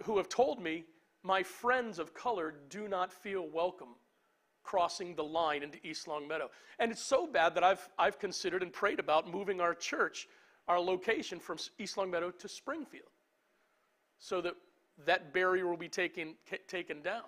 who 0.05 0.17
have 0.17 0.31
told 0.31 0.63
me, 0.63 0.85
my 1.23 1.43
friends 1.43 1.99
of 1.99 2.15
color 2.15 2.55
do 2.71 2.89
not 2.89 3.13
feel 3.13 3.47
welcome 3.47 3.95
crossing 4.65 5.15
the 5.15 5.25
line 5.25 5.63
into 5.63 5.79
East 5.87 6.09
Longmeadow. 6.09 6.51
And 6.79 6.91
it's 6.91 7.03
so 7.03 7.27
bad 7.27 7.55
that 7.55 7.65
I've, 7.65 7.89
I've 7.99 8.19
considered 8.19 8.63
and 8.63 8.73
prayed 8.73 9.01
about 9.01 9.31
moving 9.31 9.61
our 9.61 9.75
church, 9.75 10.29
our 10.69 10.81
location 10.81 11.39
from 11.41 11.59
East 11.79 11.97
Longmeadow 11.97 12.31
to 12.31 12.49
Springfield 12.49 13.11
so 14.19 14.41
that 14.41 14.55
that 15.05 15.33
barrier 15.33 15.67
will 15.67 15.77
be 15.77 15.89
taken, 15.89 16.35
taken 16.69 17.03
down. 17.03 17.25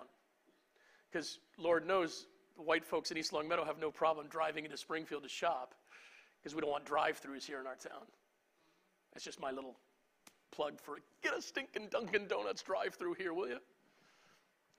Because 1.11 1.39
Lord 1.57 1.85
knows 1.85 2.27
the 2.55 2.63
white 2.63 2.85
folks 2.85 3.11
in 3.11 3.17
East 3.17 3.33
Longmeadow 3.33 3.65
have 3.65 3.79
no 3.79 3.91
problem 3.91 4.27
driving 4.29 4.63
into 4.63 4.77
Springfield 4.77 5.23
to 5.23 5.29
shop 5.29 5.75
because 6.41 6.55
we 6.55 6.61
don't 6.61 6.71
want 6.71 6.85
drive 6.85 7.21
throughs 7.21 7.45
here 7.45 7.59
in 7.59 7.67
our 7.67 7.75
town. 7.75 8.03
That's 9.15 9.23
just 9.23 9.39
my 9.39 9.49
little 9.49 9.77
plug 10.51 10.79
for 10.79 10.97
get 11.23 11.35
a 11.35 11.41
stinking 11.41 11.87
Dunkin' 11.89 12.27
Donuts 12.27 12.61
drive 12.61 12.95
through 12.95 13.13
here, 13.13 13.33
will 13.33 13.47
you? 13.47 13.59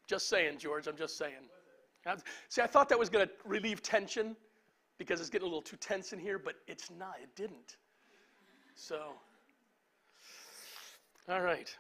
Just 0.07 0.29
saying, 0.29 0.59
George, 0.59 0.87
I'm 0.87 0.97
just 0.97 1.19
saying. 1.19 1.49
See, 2.51 2.63
I 2.63 2.67
thought 2.67 2.89
that 2.91 2.99
was 2.99 3.09
going 3.09 3.27
to 3.27 3.33
relieve 3.45 3.83
tension 3.83 4.37
because 4.99 5.21
it's 5.21 5.31
getting 5.31 5.47
a 5.47 5.49
little 5.49 5.63
too 5.63 5.77
tense 5.79 6.13
in 6.13 6.19
here, 6.19 6.39
but 6.39 6.55
it's 6.69 6.91
not. 6.97 7.17
It 7.21 7.35
didn't. 7.35 7.79
So, 8.75 9.01
all 11.29 11.41
right. 11.41 11.75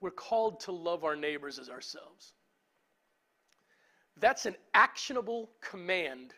We're 0.00 0.10
called 0.12 0.60
to 0.60 0.72
love 0.72 1.04
our 1.04 1.16
neighbors 1.16 1.58
as 1.58 1.68
ourselves. 1.68 2.32
That's 4.18 4.46
an 4.46 4.54
actionable 4.74 5.50
command 5.60 6.34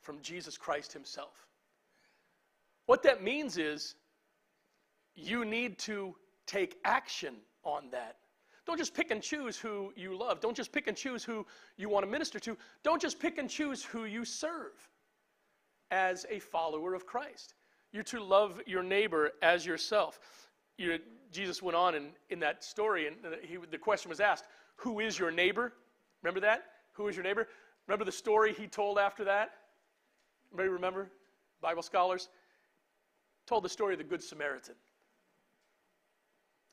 from 0.00 0.20
Jesus 0.22 0.56
Christ 0.56 0.92
Himself. 0.92 1.47
What 2.88 3.02
that 3.02 3.22
means 3.22 3.58
is 3.58 3.96
you 5.14 5.44
need 5.44 5.78
to 5.80 6.14
take 6.46 6.78
action 6.86 7.34
on 7.62 7.90
that. 7.90 8.16
Don't 8.66 8.78
just 8.78 8.94
pick 8.94 9.10
and 9.10 9.22
choose 9.22 9.58
who 9.58 9.92
you 9.94 10.16
love. 10.16 10.40
Don't 10.40 10.56
just 10.56 10.72
pick 10.72 10.86
and 10.86 10.96
choose 10.96 11.22
who 11.22 11.44
you 11.76 11.90
want 11.90 12.06
to 12.06 12.10
minister 12.10 12.38
to. 12.40 12.56
Don't 12.82 13.00
just 13.00 13.20
pick 13.20 13.36
and 13.36 13.50
choose 13.50 13.84
who 13.84 14.06
you 14.06 14.24
serve 14.24 14.72
as 15.90 16.24
a 16.30 16.38
follower 16.38 16.94
of 16.94 17.04
Christ. 17.04 17.56
You're 17.92 18.04
to 18.04 18.24
love 18.24 18.58
your 18.66 18.82
neighbor 18.82 19.32
as 19.42 19.66
yourself. 19.66 20.18
You, 20.78 20.98
Jesus 21.30 21.62
went 21.62 21.76
on 21.76 21.94
in, 21.94 22.12
in 22.30 22.40
that 22.40 22.64
story, 22.64 23.06
and 23.06 23.16
he, 23.42 23.58
the 23.70 23.76
question 23.76 24.08
was 24.08 24.18
asked, 24.18 24.46
Who 24.76 25.00
is 25.00 25.18
your 25.18 25.30
neighbor? 25.30 25.74
Remember 26.22 26.40
that? 26.40 26.64
Who 26.94 27.08
is 27.08 27.16
your 27.16 27.24
neighbor? 27.24 27.48
Remember 27.86 28.06
the 28.06 28.12
story 28.12 28.54
he 28.54 28.66
told 28.66 28.98
after 28.98 29.24
that? 29.24 29.50
Anybody 30.52 30.70
remember? 30.70 31.10
Bible 31.60 31.82
scholars? 31.82 32.30
Told 33.48 33.64
the 33.64 33.68
story 33.70 33.94
of 33.94 33.98
the 33.98 34.04
Good 34.04 34.22
Samaritan. 34.22 34.74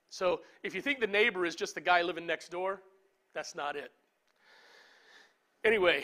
So 0.09 0.41
if 0.61 0.75
you 0.75 0.81
think 0.81 0.99
the 0.99 1.07
neighbor 1.07 1.45
is 1.45 1.55
just 1.55 1.73
the 1.73 1.79
guy 1.79 2.01
living 2.01 2.27
next 2.27 2.49
door, 2.49 2.81
that's 3.33 3.55
not 3.55 3.77
it. 3.77 3.91
Anyway, 5.63 6.03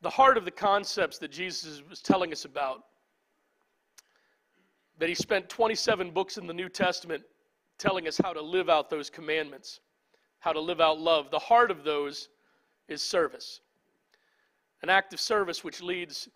the 0.00 0.10
heart 0.10 0.38
of 0.38 0.44
the 0.44 0.52
concepts 0.52 1.18
that 1.18 1.32
Jesus 1.32 1.82
was 1.90 2.00
telling 2.00 2.30
us 2.30 2.44
about 2.44 2.84
that 5.00 5.08
he 5.08 5.14
spent 5.16 5.48
27 5.48 6.12
books 6.12 6.38
in 6.38 6.46
the 6.46 6.54
New 6.54 6.68
Testament 6.68 7.24
telling 7.78 8.06
us 8.06 8.16
how 8.22 8.32
to 8.32 8.40
live 8.40 8.68
out 8.68 8.90
those 8.90 9.10
commandments, 9.10 9.80
how 10.38 10.52
to 10.52 10.60
live 10.60 10.80
out 10.80 11.00
love. 11.00 11.32
The 11.32 11.38
heart 11.40 11.72
of 11.72 11.82
those 11.82 12.28
is 12.86 13.02
service. 13.02 13.60
An 14.84 14.90
act 14.90 15.14
of 15.14 15.20
service 15.20 15.64
which 15.64 15.80
leads, 15.80 16.28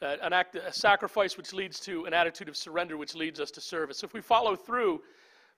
uh, 0.00 0.16
an 0.22 0.32
act, 0.32 0.56
a 0.56 0.72
sacrifice 0.72 1.36
which 1.36 1.52
leads 1.52 1.78
to 1.80 2.06
an 2.06 2.14
attitude 2.14 2.48
of 2.48 2.56
surrender 2.56 2.96
which 2.96 3.14
leads 3.14 3.40
us 3.40 3.50
to 3.50 3.60
service. 3.60 3.98
So 3.98 4.06
If 4.06 4.14
we 4.14 4.22
follow 4.22 4.56
through 4.56 5.02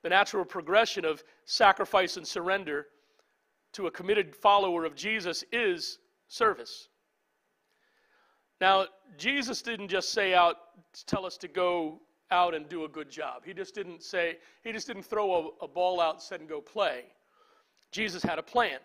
the 0.03 0.09
natural 0.09 0.45
progression 0.45 1.05
of 1.05 1.23
sacrifice 1.45 2.17
and 2.17 2.27
surrender 2.27 2.87
to 3.75 3.87
a 3.87 3.93
committed 3.93 4.35
follower 4.35 4.85
of 4.85 4.97
Jesus 4.97 5.45
is 5.53 6.01
service. 6.27 6.89
Now, 8.61 8.87
Jesus 9.17 9.63
didn't 9.63 9.87
just 9.87 10.11
say 10.11 10.35
out, 10.35 10.57
tell 11.07 11.25
us 11.25 11.37
to 11.37 11.47
go 11.47 12.01
out 12.33 12.57
and 12.57 12.69
do 12.69 12.87
a 12.87 12.89
good 12.89 13.09
job. 13.09 13.43
He 13.45 13.55
just 13.55 13.73
didn't 13.73 14.03
say, 14.03 14.39
he 14.65 14.73
just 14.73 14.89
didn't 14.89 15.05
throw 15.05 15.55
a, 15.61 15.65
a 15.67 15.69
ball 15.69 16.01
out 16.01 16.15
and 16.15 16.23
said, 16.23 16.41
and 16.41 16.49
go 16.49 16.61
play. 16.61 17.05
Jesus 17.93 18.25
had 18.25 18.41
a 18.41 18.43
plan. 18.43 18.81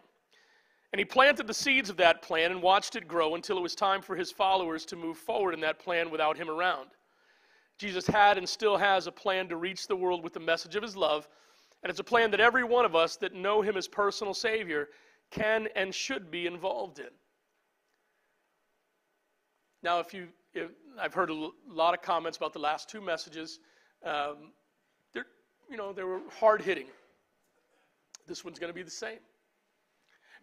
And 0.93 0.99
he 0.99 1.05
planted 1.05 1.47
the 1.47 1.53
seeds 1.55 1.89
of 1.89 1.97
that 1.97 2.21
plan 2.21 2.51
and 2.51 2.61
watched 2.61 2.95
it 2.95 3.07
grow 3.07 3.33
until 3.33 3.57
it 3.57 3.63
was 3.63 3.73
time 3.73 3.99
for 3.99 4.15
his 4.15 4.31
followers 4.31 4.85
to 4.85 4.95
move 4.95 5.17
forward 5.17 5.55
in 5.55 5.59
that 5.61 5.79
plan 5.79 6.11
without 6.11 6.37
him 6.37 6.51
around. 6.51 6.89
Jesus 7.79 8.05
had 8.05 8.37
and 8.37 8.47
still 8.47 8.77
has 8.77 9.07
a 9.07 9.11
plan 9.11 9.49
to 9.49 9.57
reach 9.57 9.87
the 9.87 9.95
world 9.95 10.23
with 10.23 10.33
the 10.33 10.39
message 10.39 10.75
of 10.75 10.83
his 10.83 10.95
love, 10.95 11.27
and 11.81 11.89
it's 11.89 11.99
a 11.99 12.03
plan 12.03 12.29
that 12.29 12.39
every 12.39 12.63
one 12.63 12.85
of 12.85 12.95
us 12.95 13.17
that 13.17 13.33
know 13.33 13.63
him 13.63 13.75
as 13.75 13.87
personal 13.87 14.35
Savior 14.35 14.89
can 15.31 15.67
and 15.75 15.95
should 15.95 16.29
be 16.29 16.45
involved 16.45 16.99
in. 16.99 17.09
Now, 19.81 19.99
if 19.99 20.13
you, 20.13 20.27
if, 20.53 20.69
I've 21.01 21.15
heard 21.15 21.31
a 21.31 21.49
lot 21.67 21.95
of 21.95 22.03
comments 22.03 22.37
about 22.37 22.53
the 22.53 22.59
last 22.59 22.87
two 22.87 23.01
messages. 23.01 23.59
Um, 24.05 24.51
they're, 25.11 25.25
you 25.71 25.75
know, 25.75 25.91
they 25.91 26.03
were 26.03 26.21
hard 26.39 26.61
hitting. 26.61 26.85
This 28.27 28.45
one's 28.45 28.59
going 28.59 28.69
to 28.69 28.75
be 28.75 28.83
the 28.83 28.91
same. 28.91 29.17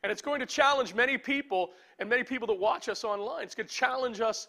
And 0.02 0.10
it's 0.10 0.22
going 0.22 0.40
to 0.40 0.46
challenge 0.46 0.94
many 0.94 1.18
people 1.18 1.70
and 1.98 2.08
many 2.08 2.24
people 2.24 2.46
that 2.48 2.58
watch 2.58 2.88
us 2.88 3.04
online. 3.04 3.44
It's 3.44 3.54
going 3.54 3.66
to 3.66 3.74
challenge 3.74 4.20
us 4.20 4.48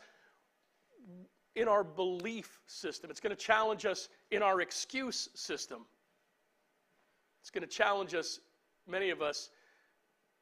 in 1.56 1.68
our 1.68 1.84
belief 1.84 2.60
system. 2.68 3.10
It's 3.10 3.20
going 3.20 3.36
to 3.36 3.42
challenge 3.42 3.86
us 3.86 4.08
in 4.32 4.42
our 4.42 4.62
excuse 4.62 5.30
system. 5.36 5.86
It's 7.42 7.50
going 7.50 7.68
to 7.68 7.68
challenge 7.68 8.14
us, 8.14 8.40
many 8.88 9.10
of 9.10 9.22
us, 9.22 9.50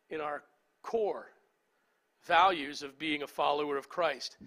in 0.10 0.22
our 0.22 0.44
core 0.84 1.28
values 2.24 2.84
of 2.84 3.00
being 3.00 3.24
a 3.24 3.28
follower 3.28 3.78
of 3.78 3.90
Christ. 3.90 4.38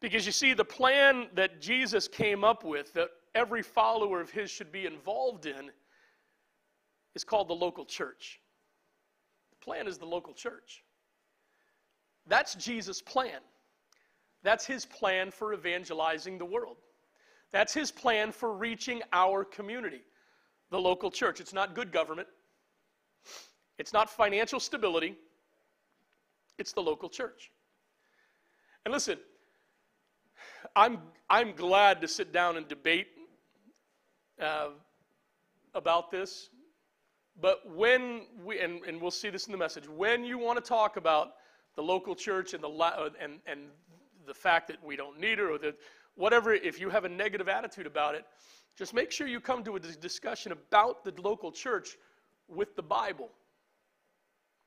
Because 0.00 0.26
you 0.26 0.32
see, 0.32 0.52
the 0.52 0.64
plan 0.64 1.28
that 1.34 1.60
Jesus 1.60 2.06
came 2.06 2.44
up 2.44 2.62
with, 2.62 2.92
that 2.92 3.08
every 3.34 3.62
follower 3.62 4.20
of 4.20 4.30
his 4.30 4.50
should 4.50 4.70
be 4.70 4.86
involved 4.86 5.46
in, 5.46 5.70
is 7.14 7.24
called 7.24 7.48
the 7.48 7.54
local 7.54 7.84
church. 7.84 8.40
Plan 9.64 9.86
is 9.86 9.98
the 9.98 10.06
local 10.06 10.34
church. 10.34 10.84
That's 12.26 12.54
Jesus' 12.54 13.00
plan. 13.00 13.40
That's 14.42 14.66
his 14.66 14.84
plan 14.84 15.30
for 15.30 15.54
evangelizing 15.54 16.36
the 16.36 16.44
world. 16.44 16.76
That's 17.50 17.72
his 17.72 17.90
plan 17.90 18.30
for 18.32 18.52
reaching 18.52 19.00
our 19.12 19.44
community, 19.44 20.02
the 20.70 20.78
local 20.78 21.10
church. 21.10 21.40
It's 21.40 21.52
not 21.52 21.74
good 21.74 21.92
government, 21.92 22.28
it's 23.78 23.92
not 23.92 24.10
financial 24.10 24.60
stability, 24.60 25.16
it's 26.58 26.72
the 26.72 26.82
local 26.82 27.08
church. 27.08 27.50
And 28.84 28.92
listen, 28.92 29.18
I'm, 30.76 30.98
I'm 31.30 31.52
glad 31.52 32.00
to 32.02 32.08
sit 32.08 32.32
down 32.32 32.56
and 32.56 32.68
debate 32.68 33.06
uh, 34.40 34.70
about 35.74 36.10
this. 36.10 36.50
But 37.40 37.60
when 37.74 38.22
we, 38.44 38.60
and, 38.60 38.82
and 38.84 39.00
we'll 39.00 39.10
see 39.10 39.30
this 39.30 39.46
in 39.46 39.52
the 39.52 39.58
message, 39.58 39.88
when 39.88 40.24
you 40.24 40.38
want 40.38 40.62
to 40.62 40.66
talk 40.66 40.96
about 40.96 41.34
the 41.74 41.82
local 41.82 42.14
church 42.14 42.54
and 42.54 42.62
the, 42.62 43.12
and, 43.20 43.40
and 43.46 43.60
the 44.26 44.34
fact 44.34 44.68
that 44.68 44.84
we 44.84 44.96
don't 44.96 45.18
need 45.18 45.38
it 45.38 45.40
or 45.40 45.58
that 45.58 45.76
whatever, 46.14 46.52
if 46.52 46.80
you 46.80 46.90
have 46.90 47.04
a 47.04 47.08
negative 47.08 47.48
attitude 47.48 47.86
about 47.86 48.14
it, 48.14 48.24
just 48.76 48.94
make 48.94 49.10
sure 49.10 49.26
you 49.26 49.40
come 49.40 49.62
to 49.64 49.76
a 49.76 49.80
discussion 49.80 50.52
about 50.52 51.04
the 51.04 51.12
local 51.20 51.50
church 51.52 51.96
with 52.48 52.74
the 52.76 52.82
Bible. 52.82 53.30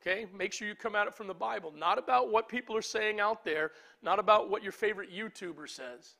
Okay? 0.01 0.25
Make 0.35 0.53
sure 0.53 0.67
you 0.67 0.75
come 0.75 0.95
at 0.95 1.07
it 1.07 1.15
from 1.15 1.27
the 1.27 1.33
Bible, 1.33 1.73
not 1.75 1.97
about 1.97 2.31
what 2.31 2.47
people 2.47 2.75
are 2.75 2.81
saying 2.81 3.19
out 3.19 3.43
there, 3.43 3.71
not 4.01 4.19
about 4.19 4.49
what 4.49 4.63
your 4.63 4.71
favorite 4.71 5.09
YouTuber 5.11 5.69
says. 5.69 6.15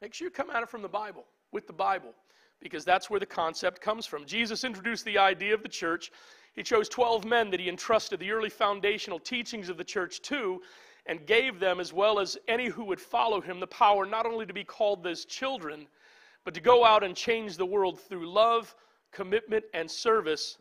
Make 0.00 0.14
sure 0.14 0.26
you 0.26 0.30
come 0.30 0.50
at 0.50 0.62
it 0.62 0.68
from 0.68 0.82
the 0.82 0.88
Bible, 0.88 1.24
with 1.52 1.66
the 1.66 1.72
Bible, 1.72 2.14
because 2.60 2.84
that's 2.84 3.10
where 3.10 3.20
the 3.20 3.26
concept 3.26 3.80
comes 3.80 4.06
from. 4.06 4.24
Jesus 4.24 4.64
introduced 4.64 5.04
the 5.04 5.18
idea 5.18 5.54
of 5.54 5.62
the 5.62 5.68
church. 5.68 6.10
He 6.54 6.62
chose 6.62 6.88
12 6.88 7.24
men 7.24 7.50
that 7.50 7.60
he 7.60 7.68
entrusted 7.68 8.20
the 8.20 8.30
early 8.30 8.50
foundational 8.50 9.18
teachings 9.18 9.68
of 9.68 9.76
the 9.76 9.84
church 9.84 10.22
to 10.22 10.62
and 11.06 11.26
gave 11.26 11.60
them, 11.60 11.78
as 11.78 11.92
well 11.92 12.18
as 12.18 12.36
any 12.48 12.66
who 12.66 12.84
would 12.84 13.00
follow 13.00 13.40
him, 13.40 13.60
the 13.60 13.66
power 13.66 14.06
not 14.06 14.26
only 14.26 14.46
to 14.46 14.52
be 14.52 14.64
called 14.64 15.04
his 15.04 15.24
children, 15.24 15.86
but 16.44 16.54
to 16.54 16.60
go 16.60 16.84
out 16.84 17.04
and 17.04 17.14
change 17.14 17.56
the 17.56 17.66
world 17.66 18.00
through 18.00 18.28
love, 18.28 18.74
commitment, 19.12 19.64
and 19.74 19.90
service 19.90 20.58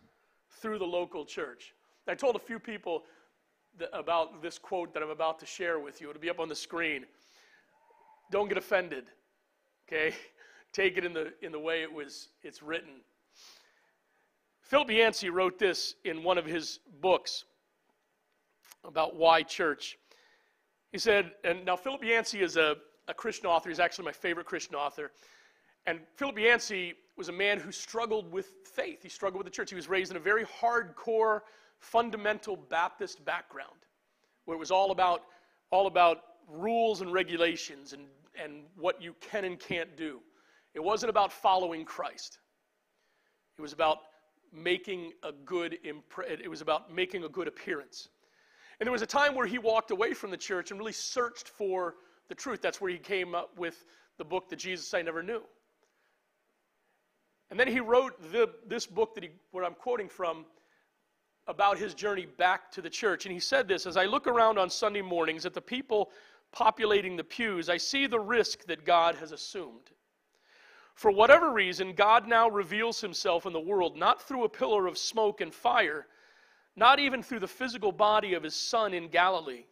through 0.61 0.77
the 0.77 0.85
local 0.85 1.25
church. 1.25 1.73
I 2.07 2.13
told 2.13 2.35
a 2.35 2.39
few 2.39 2.59
people 2.59 3.03
about 3.93 4.41
this 4.41 4.57
quote 4.57 4.93
that 4.93 5.01
I'm 5.01 5.09
about 5.09 5.39
to 5.39 5.45
share 5.45 5.79
with 5.79 5.99
you. 5.99 6.09
It'll 6.09 6.21
be 6.21 6.29
up 6.29 6.39
on 6.39 6.49
the 6.49 6.55
screen. 6.55 7.05
Don't 8.31 8.47
get 8.47 8.57
offended, 8.57 9.05
okay? 9.87 10.15
Take 10.75 10.97
it 10.97 11.05
in 11.05 11.13
the, 11.13 11.31
in 11.41 11.53
the 11.53 11.59
way 11.59 11.83
it 11.83 11.93
was, 11.93 12.27
it's 12.43 12.61
written. 12.61 12.95
Philip 14.59 14.91
Yancey 14.91 15.29
wrote 15.29 15.57
this 15.57 15.95
in 16.03 16.21
one 16.21 16.37
of 16.37 16.45
his 16.45 16.81
books 16.99 17.45
about 18.83 19.15
why 19.15 19.41
church. 19.41 19.97
He 20.91 20.97
said, 20.97 21.31
and 21.45 21.63
now 21.63 21.77
Philip 21.77 22.03
Yancey 22.03 22.41
is 22.41 22.57
a, 22.57 22.75
a 23.07 23.13
Christian 23.13 23.45
author. 23.45 23.69
He's 23.69 23.79
actually 23.79 24.03
my 24.03 24.11
favorite 24.11 24.47
Christian 24.47 24.75
author. 24.75 25.11
And 25.85 26.01
Philip 26.17 26.37
Yancey 26.37 26.95
was 27.15 27.29
a 27.29 27.33
man 27.33 27.57
who 27.57 27.71
struggled 27.71 28.29
with 28.29 28.51
faith. 28.65 29.01
He 29.01 29.07
struggled 29.07 29.37
with 29.37 29.45
the 29.45 29.55
church. 29.55 29.69
He 29.69 29.77
was 29.77 29.87
raised 29.87 30.11
in 30.11 30.17
a 30.17 30.19
very 30.19 30.43
hardcore 30.43 31.39
fundamental 31.79 32.57
Baptist 32.57 33.23
background, 33.23 33.79
where 34.43 34.57
it 34.57 34.59
was 34.59 34.71
all 34.71 34.91
about, 34.91 35.21
all 35.71 35.87
about 35.87 36.17
rules 36.49 36.99
and 36.99 37.13
regulations 37.13 37.93
and, 37.93 38.07
and 38.37 38.63
what 38.75 39.01
you 39.01 39.15
can 39.21 39.45
and 39.45 39.57
can't 39.57 39.95
do. 39.95 40.19
It 40.75 40.83
wasn't 40.83 41.09
about 41.09 41.31
following 41.31 41.85
Christ. 41.85 42.37
It 43.57 43.61
was 43.61 43.73
about 43.73 43.99
making 44.53 45.13
a 45.23 45.31
good 45.31 45.77
impre- 45.85 46.29
it 46.29 46.49
was 46.49 46.61
about 46.61 46.93
making 46.93 47.23
a 47.23 47.29
good 47.29 47.47
appearance. 47.47 48.09
And 48.79 48.85
there 48.85 48.91
was 48.91 49.01
a 49.01 49.07
time 49.07 49.35
where 49.35 49.47
he 49.47 49.57
walked 49.57 49.91
away 49.91 50.13
from 50.13 50.31
the 50.31 50.37
church 50.37 50.71
and 50.71 50.79
really 50.79 50.91
searched 50.91 51.47
for 51.47 51.95
the 52.27 52.35
truth. 52.35 52.61
That's 52.61 52.81
where 52.81 52.91
he 52.91 52.97
came 52.97 53.33
up 53.33 53.57
with 53.57 53.85
the 54.17 54.25
book 54.25 54.49
that 54.49 54.57
Jesus 54.57 54.93
I 54.93 55.01
never 55.01 55.23
knew. 55.23 55.41
And 57.49 57.59
then 57.59 57.69
he 57.69 57.79
wrote 57.79 58.19
the, 58.31 58.49
this 58.67 58.85
book 58.85 59.15
that 59.15 59.23
he, 59.23 59.29
where 59.51 59.63
I'm 59.63 59.75
quoting 59.75 60.09
from 60.09 60.45
about 61.47 61.77
his 61.77 61.93
journey 61.93 62.25
back 62.25 62.71
to 62.71 62.81
the 62.81 62.89
church. 62.89 63.25
And 63.25 63.33
he 63.33 63.39
said 63.39 63.67
this 63.67 63.85
As 63.85 63.95
I 63.95 64.05
look 64.05 64.27
around 64.27 64.57
on 64.57 64.69
Sunday 64.69 65.01
mornings 65.01 65.45
at 65.45 65.53
the 65.53 65.61
people 65.61 66.11
populating 66.51 67.15
the 67.15 67.23
pews, 67.23 67.69
I 67.69 67.77
see 67.77 68.07
the 68.07 68.19
risk 68.19 68.65
that 68.65 68.83
God 68.83 69.15
has 69.15 69.31
assumed. 69.31 69.91
For 70.95 71.11
whatever 71.11 71.51
reason, 71.51 71.93
God 71.93 72.27
now 72.27 72.49
reveals 72.49 72.99
himself 72.99 73.45
in 73.45 73.53
the 73.53 73.59
world, 73.59 73.95
not 73.95 74.21
through 74.21 74.43
a 74.43 74.49
pillar 74.49 74.87
of 74.87 74.97
smoke 74.97 75.41
and 75.41 75.53
fire, 75.53 76.07
not 76.75 76.99
even 76.99 77.21
through 77.21 77.39
the 77.39 77.47
physical 77.47 77.91
body 77.91 78.33
of 78.33 78.43
his 78.43 78.55
son 78.55 78.93
in 78.93 79.09
Galilee, 79.09 79.65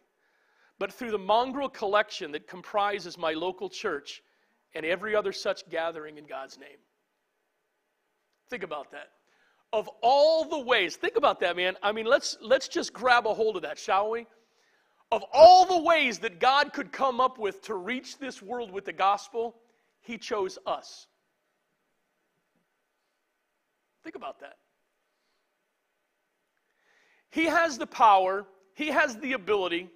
but 0.78 0.92
through 0.92 1.10
the 1.10 1.18
mongrel 1.18 1.68
collection 1.68 2.32
that 2.32 2.46
comprises 2.46 3.18
my 3.18 3.32
local 3.32 3.68
church 3.68 4.22
and 4.74 4.86
every 4.86 5.14
other 5.14 5.32
such 5.32 5.68
gathering 5.68 6.18
in 6.18 6.26
God's 6.26 6.58
name. 6.58 6.78
Think 8.48 8.62
about 8.62 8.92
that 8.92 9.10
of 9.74 9.90
all 10.02 10.44
the 10.44 10.60
ways, 10.60 10.94
think 10.94 11.16
about 11.16 11.40
that, 11.40 11.56
man. 11.56 11.76
I 11.82 11.90
mean, 11.90 12.06
let's, 12.06 12.38
let's 12.40 12.68
just 12.68 12.92
grab 12.92 13.26
a 13.26 13.34
hold 13.34 13.56
of 13.56 13.62
that, 13.62 13.76
shall 13.76 14.08
we? 14.08 14.24
Of 15.10 15.24
all 15.32 15.66
the 15.66 15.82
ways 15.82 16.20
that 16.20 16.38
God 16.38 16.72
could 16.72 16.92
come 16.92 17.20
up 17.20 17.38
with 17.38 17.60
to 17.62 17.74
reach 17.74 18.18
this 18.18 18.40
world 18.40 18.70
with 18.70 18.84
the 18.84 18.92
gospel, 18.92 19.56
He 20.00 20.16
chose 20.16 20.58
us. 20.64 21.08
Think 24.04 24.16
about 24.16 24.38
that. 24.40 24.58
He 27.30 27.46
has 27.46 27.78
the 27.78 27.86
power, 27.86 28.46
He 28.74 28.88
has 28.88 29.16
the 29.16 29.32
ability. 29.32 29.88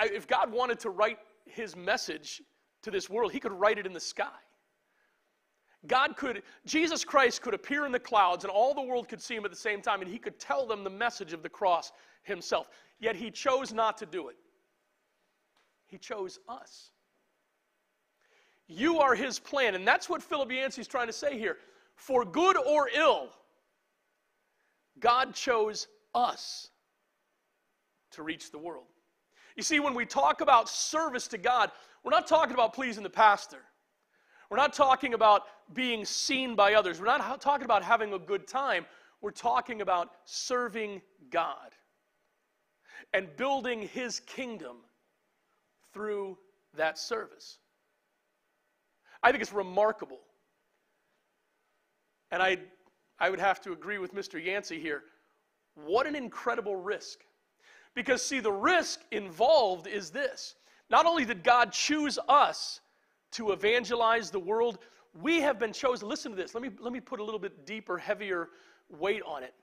If 0.00 0.28
God 0.28 0.52
wanted 0.52 0.78
to 0.80 0.90
write 0.90 1.18
His 1.46 1.74
message 1.74 2.42
to 2.82 2.90
this 2.90 3.10
world, 3.10 3.32
He 3.32 3.40
could 3.40 3.52
write 3.52 3.78
it 3.78 3.86
in 3.86 3.92
the 3.92 4.00
sky. 4.00 4.28
God 5.86 6.16
could, 6.16 6.42
Jesus 6.64 7.04
Christ 7.04 7.42
could 7.42 7.54
appear 7.54 7.86
in 7.86 7.92
the 7.92 7.98
clouds 7.98 8.44
and 8.44 8.50
all 8.50 8.74
the 8.74 8.82
world 8.82 9.08
could 9.08 9.20
see 9.20 9.36
him 9.36 9.44
at 9.44 9.50
the 9.50 9.56
same 9.56 9.80
time 9.80 10.00
and 10.00 10.10
he 10.10 10.18
could 10.18 10.38
tell 10.38 10.66
them 10.66 10.84
the 10.84 10.90
message 10.90 11.32
of 11.32 11.42
the 11.42 11.48
cross 11.48 11.92
himself. 12.22 12.68
Yet 12.98 13.14
he 13.14 13.30
chose 13.30 13.72
not 13.72 13.96
to 13.98 14.06
do 14.06 14.28
it. 14.28 14.36
He 15.86 15.98
chose 15.98 16.38
us. 16.48 16.90
You 18.68 18.98
are 18.98 19.14
his 19.14 19.38
plan. 19.38 19.74
And 19.74 19.86
that's 19.86 20.08
what 20.08 20.22
Philip 20.22 20.50
Yancey 20.50 20.80
is 20.80 20.88
trying 20.88 21.06
to 21.06 21.12
say 21.12 21.38
here. 21.38 21.58
For 21.96 22.24
good 22.24 22.56
or 22.56 22.88
ill, 22.94 23.30
God 25.00 25.34
chose 25.34 25.88
us 26.14 26.68
to 28.12 28.22
reach 28.22 28.50
the 28.50 28.58
world. 28.58 28.86
You 29.56 29.62
see, 29.62 29.80
when 29.80 29.94
we 29.94 30.06
talk 30.06 30.40
about 30.40 30.68
service 30.68 31.26
to 31.28 31.38
God, 31.38 31.70
we're 32.04 32.10
not 32.10 32.26
talking 32.26 32.54
about 32.54 32.74
pleasing 32.74 33.02
the 33.02 33.10
pastor. 33.10 33.58
We're 34.50 34.58
not 34.58 34.72
talking 34.72 35.14
about 35.14 35.42
being 35.72 36.04
seen 36.04 36.54
by 36.54 36.74
others. 36.74 37.00
We're 37.00 37.06
not 37.06 37.40
talking 37.40 37.64
about 37.64 37.82
having 37.82 38.12
a 38.12 38.18
good 38.18 38.46
time. 38.46 38.86
We're 39.20 39.30
talking 39.32 39.80
about 39.80 40.10
serving 40.24 41.02
God 41.30 41.74
and 43.12 43.34
building 43.36 43.82
His 43.82 44.20
kingdom 44.20 44.76
through 45.92 46.38
that 46.76 46.98
service. 46.98 47.58
I 49.22 49.32
think 49.32 49.42
it's 49.42 49.52
remarkable. 49.52 50.20
And 52.36 52.42
I, 52.42 52.58
I 53.18 53.30
would 53.30 53.40
have 53.40 53.62
to 53.62 53.72
agree 53.72 53.96
with 53.96 54.14
Mr. 54.14 54.44
Yancey 54.44 54.78
here. 54.78 55.04
What 55.74 56.06
an 56.06 56.14
incredible 56.14 56.76
risk. 56.76 57.20
Because, 57.94 58.20
see, 58.20 58.40
the 58.40 58.52
risk 58.52 59.00
involved 59.10 59.86
is 59.86 60.10
this 60.10 60.54
not 60.90 61.06
only 61.06 61.24
did 61.24 61.42
God 61.42 61.72
choose 61.72 62.18
us, 62.28 62.80
to 63.32 63.52
evangelize 63.52 64.30
the 64.30 64.38
world. 64.38 64.80
We 65.22 65.40
have 65.40 65.58
been 65.58 65.72
chosen. 65.72 66.10
Listen 66.10 66.30
to 66.32 66.36
this. 66.36 66.54
Let 66.54 66.62
me, 66.62 66.68
let 66.78 66.92
me 66.92 67.00
put 67.00 67.20
a 67.20 67.24
little 67.24 67.40
bit 67.40 67.64
deeper, 67.64 67.96
heavier 67.96 68.50
weight 68.90 69.22
on 69.26 69.42
it. 69.42 69.54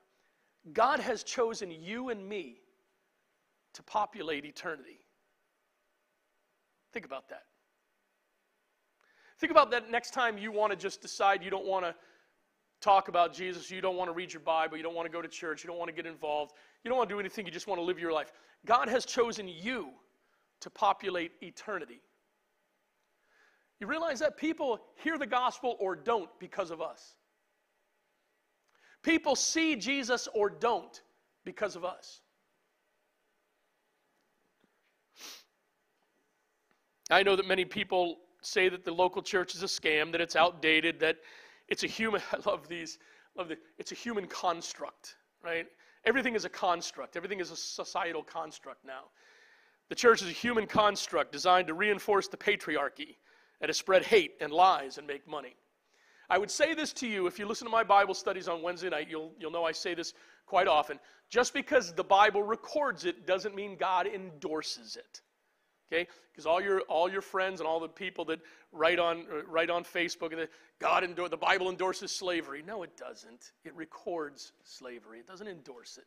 God 0.74 1.00
has 1.00 1.22
chosen 1.22 1.70
you 1.70 2.10
and 2.10 2.28
me 2.28 2.58
to 3.76 3.84
populate 3.84 4.46
eternity. 4.46 5.00
Think 6.92 7.06
about 7.06 7.30
that. 7.30 7.44
Think 9.38 9.52
about 9.52 9.70
that 9.70 9.92
next 9.92 10.12
time 10.12 10.40
you 10.40 10.52
want 10.52 10.72
to 10.72 10.76
just 10.76 11.04
decide 11.04 11.44
you 11.44 11.52
don't 11.52 11.68
want 11.68 11.86
to 11.86 11.94
talk 12.84 13.08
about 13.08 13.34
Jesus, 13.34 13.72
you 13.72 13.82
don't 13.82 13.96
want 13.96 14.10
to 14.10 14.14
read 14.14 14.34
your 14.34 14.42
Bible, 14.42 14.76
you 14.76 14.84
don't 14.84 14.94
want 14.94 15.06
to 15.06 15.12
go 15.12 15.22
to 15.22 15.28
church, 15.28 15.64
you 15.64 15.68
don't 15.68 15.80
want 15.80 15.90
to 15.90 15.96
get 15.96 16.06
involved, 16.06 16.54
you 16.84 16.90
don't 16.90 16.98
want 16.98 17.10
to 17.10 17.16
do 17.16 17.20
anything, 17.20 17.46
you 17.46 17.52
just 17.52 17.68
want 17.68 17.80
to 17.80 17.84
live 17.84 17.98
your 17.98 18.12
life. 18.12 18.32
God 18.66 18.90
has 18.90 19.06
chosen 19.06 19.48
you 19.48 19.90
to 20.60 20.70
populate 20.70 21.32
eternity. 21.42 22.02
You 23.80 23.88
realize 23.88 24.20
that 24.20 24.38
people 24.38 24.80
hear 24.96 25.18
the 25.18 25.26
gospel 25.26 25.78
or 25.80 25.96
don't 25.96 26.30
because 26.40 26.72
of 26.72 26.82
us. 26.82 27.16
People 29.02 29.36
see 29.36 29.76
Jesus 29.76 30.28
or 30.34 30.50
don't 30.50 31.02
because 31.44 31.76
of 31.76 31.84
us. 31.84 32.22
I 37.12 37.24
know 37.24 37.36
that 37.36 37.48
many 37.48 37.66
people 37.66 38.18
say 38.42 38.70
that 38.70 38.86
the 38.86 38.92
local 38.92 39.22
church 39.22 39.56
is 39.56 39.64
a 39.64 39.68
scam, 39.68 40.12
that 40.14 40.22
it's 40.22 40.36
outdated, 40.36 41.00
that 41.02 41.18
it's 41.74 41.84
a 41.84 41.88
human. 41.88 42.22
I 42.32 42.38
love 42.50 42.70
these. 42.70 43.00
Love 43.36 43.50
the, 43.50 43.58
it's 43.80 43.92
a 43.92 43.96
human 43.96 44.28
construct, 44.28 45.16
right? 45.44 45.66
Everything 46.06 46.36
is 46.36 46.46
a 46.46 46.50
construct. 46.50 47.18
Everything 47.18 47.40
is 47.40 47.50
a 47.50 47.56
societal 47.56 48.22
construct 48.22 48.86
now. 48.86 49.06
The 49.90 49.96
church 49.96 50.22
is 50.22 50.30
a 50.30 50.32
human 50.32 50.68
construct 50.68 51.32
designed 51.32 51.68
to 51.68 51.74
reinforce 51.74 52.28
the 52.28 52.38
patriarchy 52.38 53.16
and 53.60 53.70
to 53.70 53.74
spread 53.74 54.06
hate 54.06 54.34
and 54.40 54.54
lies 54.54 55.00
and 55.00 55.08
make 55.08 55.28
money. 55.28 55.56
I 56.30 56.38
would 56.38 56.52
say 56.52 56.74
this 56.76 56.94
to 56.94 57.08
you 57.08 57.26
if 57.26 57.40
you 57.40 57.48
listen 57.48 57.66
to 57.66 57.72
my 57.72 57.84
Bible 57.84 58.14
studies 58.14 58.48
on 58.48 58.62
Wednesday 58.62 58.90
night, 58.90 59.08
you'll, 59.10 59.32
you'll 59.40 59.52
know 59.52 59.66
I 59.66 59.72
say 59.72 59.96
this 59.96 60.14
quite 60.46 60.68
often. 60.68 61.00
Just 61.30 61.54
because 61.54 61.92
the 61.94 62.04
Bible 62.04 62.44
records 62.44 63.06
it 63.06 63.26
doesn't 63.26 63.56
mean 63.56 63.76
God 63.78 64.06
endorses 64.06 64.96
it. 64.96 65.22
Okay? 65.94 66.08
Because 66.32 66.46
all 66.46 66.62
your 66.62 66.82
all 66.82 67.10
your 67.10 67.22
friends 67.22 67.60
and 67.60 67.68
all 67.68 67.80
the 67.80 67.88
people 67.88 68.26
that 68.26 68.40
write 68.72 69.00
on 69.00 69.26
uh, 69.32 69.44
write 69.46 69.70
on 69.70 69.84
Facebook 69.84 70.32
and 70.32 70.42
the, 70.42 70.50
God 70.80 71.04
endor- 71.04 71.30
the 71.30 71.38
Bible 71.38 71.70
endorses 71.70 72.12
slavery. 72.12 72.64
No, 72.66 72.84
it 72.84 72.98
doesn't. 72.98 73.52
It 73.64 73.76
records 73.76 74.54
slavery. 74.64 75.20
It 75.20 75.28
doesn't 75.28 75.48
endorse 75.48 75.98
it. 75.98 76.06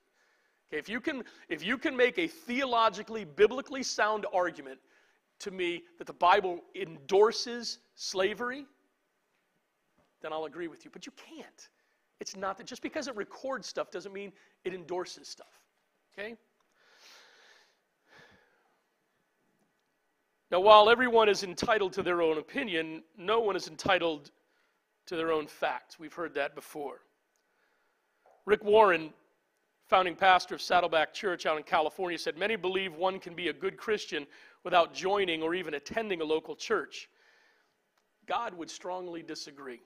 Okay, 0.68 0.78
if 0.78 0.88
you 0.88 1.00
can 1.00 1.22
if 1.48 1.64
you 1.64 1.78
can 1.78 1.96
make 1.96 2.18
a 2.18 2.26
theologically 2.26 3.24
biblically 3.24 3.84
sound 3.84 4.26
argument 4.34 4.80
to 5.38 5.50
me 5.50 5.84
that 5.98 6.06
the 6.06 6.12
Bible 6.12 6.62
endorses 6.74 7.78
slavery, 7.94 8.66
then 10.20 10.32
I'll 10.32 10.46
agree 10.46 10.66
with 10.66 10.84
you. 10.84 10.90
But 10.92 11.06
you 11.06 11.12
can't. 11.12 11.68
It's 12.18 12.34
not 12.34 12.56
that 12.56 12.66
just 12.66 12.82
because 12.82 13.06
it 13.06 13.14
records 13.14 13.68
stuff 13.68 13.90
doesn't 13.90 14.12
mean 14.12 14.32
it 14.64 14.74
endorses 14.74 15.28
stuff. 15.28 15.60
Okay? 16.18 16.34
Now, 20.50 20.60
while 20.60 20.88
everyone 20.88 21.28
is 21.28 21.42
entitled 21.42 21.92
to 21.94 22.02
their 22.02 22.22
own 22.22 22.38
opinion, 22.38 23.02
no 23.16 23.40
one 23.40 23.56
is 23.56 23.66
entitled 23.66 24.30
to 25.06 25.16
their 25.16 25.32
own 25.32 25.46
facts. 25.46 25.98
We've 25.98 26.12
heard 26.12 26.34
that 26.34 26.54
before. 26.54 27.00
Rick 28.44 28.62
Warren, 28.62 29.12
founding 29.88 30.14
pastor 30.14 30.54
of 30.54 30.62
Saddleback 30.62 31.12
Church 31.12 31.46
out 31.46 31.56
in 31.56 31.64
California, 31.64 32.16
said 32.16 32.38
Many 32.38 32.54
believe 32.54 32.94
one 32.94 33.18
can 33.18 33.34
be 33.34 33.48
a 33.48 33.52
good 33.52 33.76
Christian 33.76 34.24
without 34.62 34.94
joining 34.94 35.42
or 35.42 35.54
even 35.54 35.74
attending 35.74 36.20
a 36.20 36.24
local 36.24 36.54
church. 36.54 37.08
God 38.26 38.54
would 38.54 38.70
strongly 38.70 39.22
disagree. 39.22 39.80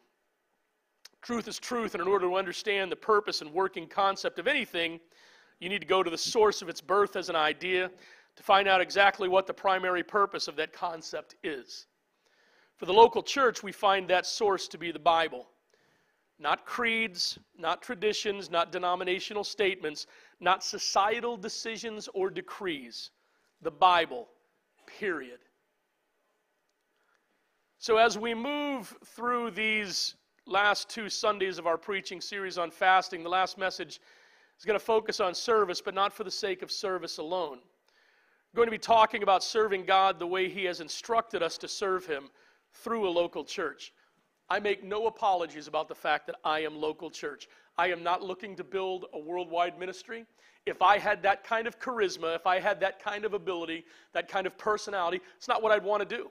Truth 1.23 1.49
is 1.49 1.59
truth, 1.59 1.95
and 1.95 2.03
in 2.03 2.09
order 2.09 2.27
to 2.27 2.37
understand 2.37 2.93
the 2.93 2.97
purpose 2.97 3.41
and 3.41 3.53
working 3.53 3.87
concept 3.87 4.39
of 4.39 4.47
anything, 4.47 5.01
you 5.59 5.69
need 5.69 5.81
to 5.81 5.87
go 5.87 6.03
to 6.03 6.11
the 6.11 6.19
source 6.19 6.61
of 6.61 6.69
its 6.69 6.81
birth 6.81 7.17
as 7.17 7.29
an 7.29 7.37
idea 7.37 7.91
to 8.41 8.45
find 8.45 8.67
out 8.67 8.81
exactly 8.81 9.29
what 9.29 9.47
the 9.47 9.53
primary 9.53 10.03
purpose 10.03 10.49
of 10.49 10.57
that 10.57 10.73
concept 10.73 11.35
is. 11.45 11.85
For 12.79 12.87
the 12.87 12.93
local 12.95 13.23
church, 13.23 13.63
we 13.63 13.71
find 13.71 14.09
that 14.09 14.25
source 14.25 14.67
to 14.69 14.79
be 14.79 14.91
the 14.91 14.99
Bible. 14.99 15.51
Not 16.39 16.65
creeds, 16.65 17.39
not 17.59 17.83
traditions, 17.83 18.51
not 18.51 18.73
denominational 18.73 19.45
statements, 19.45 20.07
not 20.41 20.65
societal 20.65 21.37
decisions 21.37 22.09
or 22.15 22.31
decrees. 22.31 23.11
The 23.61 23.71
Bible, 23.71 24.27
period. 24.87 25.41
So, 27.77 27.99
as 27.99 28.17
we 28.17 28.33
move 28.33 28.97
through 29.05 29.51
these 29.51 30.15
last 30.47 30.89
two 30.89 31.11
Sundays 31.11 31.59
of 31.59 31.67
our 31.67 31.77
preaching 31.77 32.23
series 32.23 32.57
on 32.57 32.71
fasting, 32.71 33.23
the 33.23 33.29
last 33.29 33.59
message 33.59 34.01
is 34.59 34.65
going 34.65 34.79
to 34.79 34.85
focus 34.85 35.21
on 35.21 35.35
service, 35.35 35.83
but 35.83 35.93
not 35.93 36.15
for 36.15 36.25
the 36.25 36.31
sake 36.31 36.63
of 36.63 36.71
service 36.71 37.19
alone. 37.19 37.59
Going 38.55 38.67
to 38.67 38.73
be 38.73 38.79
talking 38.79 39.23
about 39.23 39.45
serving 39.45 39.85
God 39.85 40.19
the 40.19 40.27
way 40.27 40.49
He 40.49 40.65
has 40.65 40.81
instructed 40.81 41.43
us 41.43 41.57
to 41.59 41.69
serve 41.69 42.05
Him 42.05 42.31
through 42.75 43.09
a 43.09 43.11
local 43.11 43.45
church. 43.45 43.93
I 44.49 44.59
make 44.59 44.83
no 44.83 45.07
apologies 45.07 45.69
about 45.69 45.89
the 45.89 45.95
fact 45.95 46.27
that 46.27 46.37
I 46.45 46.61
am 46.61 46.75
local 46.75 47.11
church. 47.11 47.47
I 47.79 47.89
am 47.89 48.03
not 48.03 48.23
looking 48.23 48.57
to 48.57 48.65
build 48.65 49.07
a 49.15 49.19
worldwide 49.19 49.79
ministry. 49.79 50.27
If 50.67 50.83
I 50.83 50.99
had 50.99 51.23
that 51.23 51.45
kind 51.45 51.69
of 51.69 51.79
charisma, 51.79 52.35
if 52.35 52.47
I 52.47 52.59
had 52.59 52.81
that 52.81 53.03
kind 53.03 53.25
of 53.25 53.35
ability, 53.35 53.85
that 54.13 54.29
kind 54.29 54.49
of 54.49 54.59
personality, 54.59 55.21
it's 55.37 55.47
not 55.47 55.63
what 55.63 55.71
I'd 55.71 55.85
want 55.85 56.07
to 56.09 56.17
do. 56.17 56.31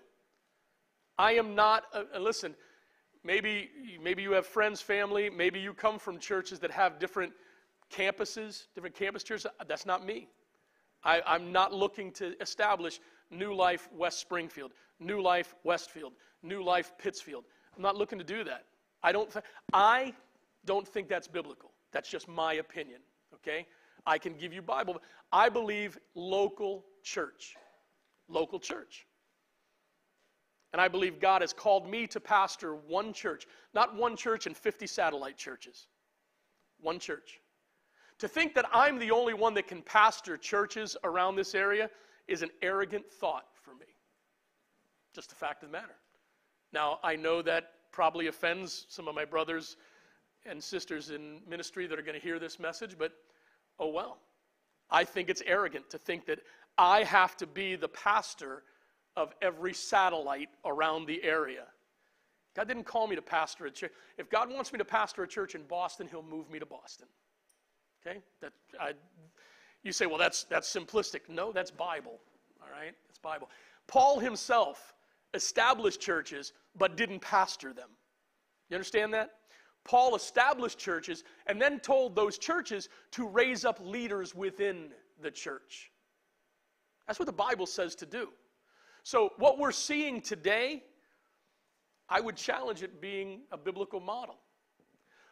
I 1.18 1.34
am 1.34 1.56
not, 1.56 1.86
uh, 1.94 2.20
listen, 2.20 2.54
maybe, 3.24 3.70
maybe 4.02 4.22
you 4.22 4.34
have 4.34 4.46
friends, 4.46 4.82
family, 4.82 5.30
maybe 5.30 5.60
you 5.60 5.74
come 5.74 5.98
from 5.98 6.20
churches 6.20 6.60
that 6.60 6.72
have 6.72 7.00
different 7.00 7.32
campuses, 7.90 8.66
different 8.76 8.96
campus 8.96 9.24
churches. 9.24 9.48
That's 9.68 9.86
not 9.86 10.06
me. 10.06 10.28
I, 11.04 11.22
I'm 11.26 11.52
not 11.52 11.74
looking 11.74 12.12
to 12.14 12.40
establish 12.42 13.00
New 13.32 13.54
Life 13.54 13.90
West 13.96 14.20
Springfield, 14.20 14.72
New 15.00 15.22
Life 15.22 15.56
Westfield, 15.64 16.14
New 16.44 16.64
Life 16.64 16.94
Pittsfield. 16.98 17.46
I'm 17.76 17.82
not 17.82 17.96
looking 17.96 18.18
to 18.18 18.26
do 18.26 18.44
that. 18.44 18.66
I 19.02 19.12
don't, 19.12 19.32
th- 19.32 19.46
I 19.72 20.14
don't 20.66 20.88
think 20.88 21.08
that's 21.08 21.28
biblical. 21.28 21.72
That's 21.92 22.10
just 22.10 22.28
my 22.28 22.54
opinion, 22.56 23.00
okay? 23.36 23.66
I 24.06 24.18
can 24.18 24.34
give 24.34 24.54
you 24.54 24.62
Bible. 24.62 25.02
I 25.32 25.50
believe 25.50 25.98
local 26.16 26.86
church. 27.04 27.56
Local 28.28 28.60
church. 28.60 29.06
And 30.72 30.82
I 30.82 30.88
believe 30.88 31.20
God 31.20 31.42
has 31.42 31.54
called 31.54 31.90
me 31.90 32.06
to 32.08 32.20
pastor 32.20 32.76
one 32.76 33.12
church, 33.14 33.48
not 33.74 33.96
one 33.96 34.16
church 34.16 34.46
and 34.46 34.56
50 34.56 34.86
satellite 34.86 35.38
churches. 35.38 35.88
One 36.80 37.00
church. 37.00 37.40
To 38.20 38.28
think 38.28 38.54
that 38.56 38.66
I'm 38.74 39.00
the 39.00 39.12
only 39.12 39.34
one 39.34 39.54
that 39.56 39.68
can 39.68 39.82
pastor 39.82 40.38
churches 40.38 40.98
around 41.04 41.36
this 41.36 41.56
area 41.56 41.90
is 42.28 42.42
an 42.42 42.50
arrogant 42.62 43.10
thought 43.10 43.46
for 43.54 43.72
me. 43.72 43.88
Just 45.16 45.32
a 45.32 45.36
fact 45.36 45.64
of 45.64 45.70
the 45.70 45.78
matter. 45.78 45.96
Now, 46.74 47.00
I 47.04 47.16
know 47.16 47.42
that 47.42 47.72
probably 47.92 48.28
offends 48.28 48.86
some 48.90 49.08
of 49.08 49.16
my 49.16 49.26
brothers 49.26 49.78
and 50.46 50.64
sisters 50.64 51.10
in 51.10 51.40
ministry 51.48 51.88
that 51.88 51.98
are 51.98 52.04
going 52.04 52.20
to 52.20 52.24
hear 52.24 52.40
this 52.40 52.60
message, 52.60 52.98
but 52.98 53.14
oh 53.80 53.90
well. 53.90 54.18
I 54.92 55.04
think 55.04 55.30
it's 55.30 55.44
arrogant 55.46 55.90
to 55.92 55.98
think 55.98 56.26
that 56.26 56.40
I 56.78 57.04
have 57.04 57.38
to 57.38 57.48
be 57.48 57.76
the 57.76 57.88
pastor 57.88 58.64
of 59.16 59.34
every 59.42 59.74
satellite 59.74 60.50
around 60.66 61.06
the 61.06 61.24
area. 61.24 61.66
God 62.56 62.68
didn't 62.68 62.86
call 62.86 63.08
me 63.08 63.16
to 63.16 63.22
pastor 63.22 63.66
a 63.66 63.72
church. 63.72 63.92
If 64.18 64.30
God 64.30 64.52
wants 64.52 64.74
me 64.74 64.80
to 64.80 64.86
pastor 64.86 65.24
a 65.24 65.28
church 65.28 65.56
in 65.56 65.64
Boston, 65.64 66.08
He'll 66.10 66.24
move 66.24 66.50
me 66.50 66.60
to 66.60 66.66
Boston. 66.66 67.08
Okay? 68.06 68.20
That, 68.42 68.54
I, 68.80 68.94
you 69.84 69.92
say, 69.92 70.06
well, 70.06 70.18
that's, 70.18 70.44
that's 70.44 70.74
simplistic. 70.74 71.22
No, 71.30 71.52
that's 71.52 71.72
Bible. 71.72 72.20
All 72.62 72.70
right? 72.72 72.94
It's 73.10 73.20
Bible. 73.20 73.50
Paul 73.88 74.20
himself 74.20 74.94
established 75.34 76.00
churches 76.00 76.54
but 76.78 76.98
didn't 76.98 77.20
pastor 77.20 77.74
them. 77.74 77.90
You 78.70 78.76
understand 78.76 79.14
that? 79.14 79.32
Paul 79.84 80.16
established 80.16 80.78
churches 80.78 81.24
and 81.48 81.62
then 81.62 81.80
told 81.80 82.16
those 82.16 82.38
churches 82.38 82.90
to 83.12 83.28
raise 83.28 83.66
up 83.66 83.80
leaders 83.82 84.36
within 84.36 84.90
the 85.22 85.32
church. 85.32 85.92
That's 87.08 87.18
what 87.18 87.26
the 87.26 87.32
Bible 87.32 87.66
says 87.66 87.96
to 87.96 88.06
do. 88.06 88.30
So, 89.04 89.32
what 89.38 89.58
we're 89.58 89.72
seeing 89.72 90.22
today, 90.22 90.84
I 92.08 92.20
would 92.20 92.36
challenge 92.36 92.84
it 92.84 93.02
being 93.02 93.42
a 93.52 93.58
biblical 93.58 94.00
model. 94.00 94.36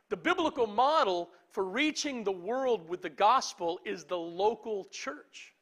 The 0.10 0.18
biblical 0.18 0.68
model 0.68 1.30
for 1.52 1.64
reaching 1.64 2.24
the 2.24 2.32
world 2.32 2.88
with 2.88 3.02
the 3.02 3.10
gospel 3.10 3.80
is 3.86 4.04
the 4.06 4.18
local 4.18 4.86
church. 4.86 5.54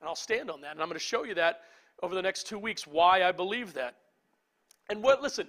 And 0.00 0.08
I'll 0.08 0.16
stand 0.16 0.50
on 0.50 0.60
that. 0.62 0.72
And 0.72 0.80
I'm 0.80 0.88
going 0.88 0.98
to 0.98 1.04
show 1.04 1.24
you 1.24 1.34
that 1.34 1.60
over 2.02 2.14
the 2.14 2.22
next 2.22 2.46
two 2.46 2.58
weeks 2.58 2.86
why 2.86 3.24
I 3.24 3.32
believe 3.32 3.74
that. 3.74 3.96
And 4.88 5.02
what, 5.02 5.22
listen, 5.22 5.46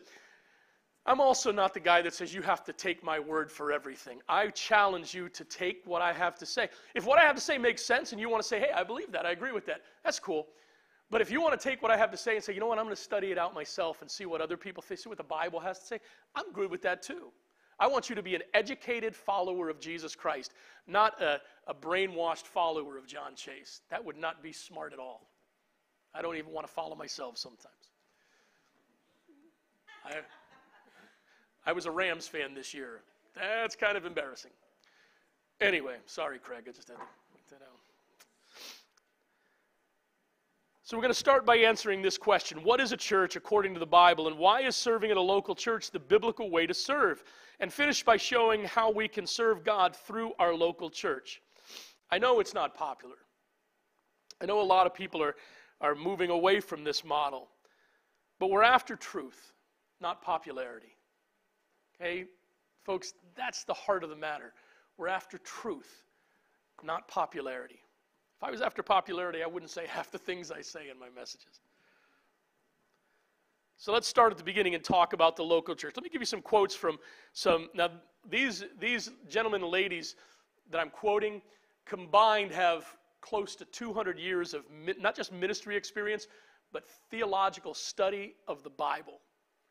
I'm 1.06 1.20
also 1.20 1.52
not 1.52 1.74
the 1.74 1.80
guy 1.80 2.02
that 2.04 2.14
says 2.14 2.34
you 2.34 2.44
have 2.44 2.64
to 2.66 2.74
take 2.74 3.04
my 3.04 3.20
word 3.20 3.52
for 3.52 3.72
everything. 3.72 4.20
I 4.30 4.50
challenge 4.50 5.14
you 5.14 5.30
to 5.30 5.44
take 5.44 5.82
what 5.86 6.02
I 6.02 6.14
have 6.14 6.36
to 6.40 6.46
say. 6.46 6.70
If 6.94 7.06
what 7.06 7.20
I 7.20 7.24
have 7.24 7.36
to 7.36 7.42
say 7.42 7.58
makes 7.58 7.84
sense 7.84 8.12
and 8.12 8.22
you 8.22 8.30
want 8.30 8.44
to 8.44 8.48
say, 8.48 8.60
hey, 8.60 8.72
I 8.76 8.84
believe 8.84 9.12
that, 9.12 9.26
I 9.26 9.32
agree 9.32 9.52
with 9.52 9.66
that, 9.66 9.82
that's 10.04 10.20
cool. 10.20 10.48
But 11.10 11.20
if 11.20 11.32
you 11.32 11.42
want 11.42 11.60
to 11.60 11.70
take 11.70 11.82
what 11.82 11.92
I 11.92 11.98
have 11.98 12.12
to 12.12 12.18
say 12.18 12.36
and 12.36 12.44
say, 12.44 12.54
you 12.54 12.60
know 12.60 12.68
what, 12.68 12.78
I'm 12.78 12.86
going 12.86 12.96
to 12.96 13.02
study 13.02 13.32
it 13.32 13.38
out 13.38 13.54
myself 13.54 14.02
and 14.02 14.10
see 14.10 14.26
what 14.26 14.42
other 14.42 14.56
people 14.56 14.84
think, 14.84 15.00
see 15.00 15.10
what 15.10 15.18
the 15.18 15.24
Bible 15.24 15.60
has 15.60 15.80
to 15.80 15.86
say, 15.86 16.00
I'm 16.36 16.54
good 16.54 16.70
with 16.70 16.84
that 16.84 17.02
too. 17.02 17.32
I 17.82 17.88
want 17.88 18.10
you 18.10 18.16
to 18.16 18.22
be 18.22 18.36
an 18.36 18.44
educated 18.54 19.16
follower 19.16 19.68
of 19.68 19.80
Jesus 19.80 20.16
Christ, 20.16 20.54
not 20.86 21.20
a, 21.20 21.42
a 21.66 21.74
brainwashed 21.74 22.46
follower 22.46 22.96
of 22.96 23.08
John 23.08 23.34
Chase. 23.36 23.82
That 23.90 24.06
would 24.06 24.18
not 24.18 24.44
be 24.44 24.54
smart 24.54 24.94
at 24.94 25.00
all. 25.00 25.28
I 26.14 26.22
don't 26.22 26.38
even 26.38 26.52
want 26.52 26.68
to 26.68 26.72
follow 26.72 26.96
myself 26.96 27.40
sometimes. 27.40 27.74
I, 30.06 30.18
I 31.66 31.72
was 31.72 31.88
a 31.88 31.92
Rams 31.92 32.28
fan 32.28 32.54
this 32.54 32.72
year. 32.72 33.02
That's 33.36 33.76
kind 33.76 33.98
of 33.98 34.06
embarrassing. 34.06 34.52
Anyway, 35.60 35.96
sorry, 36.06 36.38
Craig. 36.38 36.66
I 36.68 36.72
just 36.72 36.88
had 36.88 36.98
to 36.98 37.00
point 37.00 37.48
that 37.50 37.62
out. 37.64 37.80
So, 40.84 40.98
we're 40.98 41.04
going 41.04 41.14
to 41.14 41.20
start 41.20 41.46
by 41.46 41.56
answering 41.56 42.02
this 42.02 42.18
question 42.18 42.64
What 42.64 42.82
is 42.82 42.92
a 42.92 42.98
church 42.98 43.38
according 43.38 43.74
to 43.74 43.80
the 43.80 43.86
Bible, 43.86 44.28
and 44.28 44.38
why 44.38 44.62
is 44.62 44.76
serving 44.76 45.10
at 45.10 45.18
a 45.18 45.22
local 45.22 45.56
church 45.56 45.90
the 45.90 46.00
biblical 46.00 46.52
way 46.52 46.68
to 46.68 46.74
serve? 46.74 47.24
And 47.62 47.72
finish 47.72 48.04
by 48.04 48.18
showing 48.18 48.66
how 48.66 48.92
we 48.92 49.08
can 49.08 49.26
serve 49.26 49.64
God 49.64 49.96
through 49.96 50.34
our 50.40 50.54
local 50.54 50.90
church. 50.90 51.42
I 52.10 52.18
know 52.18 52.40
it's 52.40 52.56
not 52.56 52.74
popular. 52.74 53.16
I 54.42 54.46
know 54.46 54.60
a 54.60 54.64
lot 54.64 54.88
of 54.88 54.94
people 54.94 55.22
are, 55.22 55.36
are 55.80 55.94
moving 55.94 56.32
away 56.32 56.60
from 56.60 56.84
this 56.84 57.06
model, 57.06 57.48
but 58.40 58.50
we're 58.50 58.64
after 58.64 58.96
truth, 58.96 59.54
not 60.02 60.24
popularity. 60.24 60.98
Okay, 61.96 62.26
folks, 62.84 63.14
that's 63.36 63.64
the 63.64 63.74
heart 63.76 64.04
of 64.04 64.10
the 64.10 64.16
matter. 64.16 64.54
We're 64.98 65.08
after 65.08 65.38
truth, 65.38 66.04
not 66.84 67.08
popularity. 67.08 67.80
If 68.38 68.44
I 68.44 68.50
was 68.50 68.62
after 68.62 68.82
popularity, 68.82 69.44
I 69.44 69.48
wouldn't 69.48 69.70
say 69.70 69.86
half 69.88 70.10
the 70.10 70.18
things 70.18 70.50
I 70.50 70.62
say 70.62 70.90
in 70.90 70.98
my 70.98 71.10
messages. 71.16 71.62
So 73.82 73.92
let's 73.92 74.08
start 74.08 74.32
at 74.32 74.38
the 74.38 74.44
beginning 74.44 74.76
and 74.76 74.84
talk 74.84 75.14
about 75.14 75.36
the 75.36 75.44
local 75.44 75.74
church. 75.74 75.96
Let 75.98 76.04
me 76.04 76.10
give 76.10 76.22
you 76.22 76.28
some 76.28 76.44
quotes 76.44 76.76
from 76.76 77.00
some. 77.34 77.68
Now, 77.74 77.90
these, 78.30 78.64
these 78.80 79.10
gentlemen 79.28 79.64
and 79.64 79.72
ladies 79.72 80.16
that 80.70 80.80
I'm 80.80 80.92
quoting 80.92 81.42
combined 81.84 82.52
have 82.52 82.86
close 83.22 83.56
to 83.56 83.66
200 83.66 84.20
years 84.20 84.54
of 84.54 84.66
not 85.00 85.16
just 85.16 85.34
ministry 85.34 85.76
experience, 85.76 86.28
but 86.72 86.84
theological 87.10 87.74
study 87.74 88.36
of 88.48 88.62
the 88.62 88.70
Bible. 88.70 89.20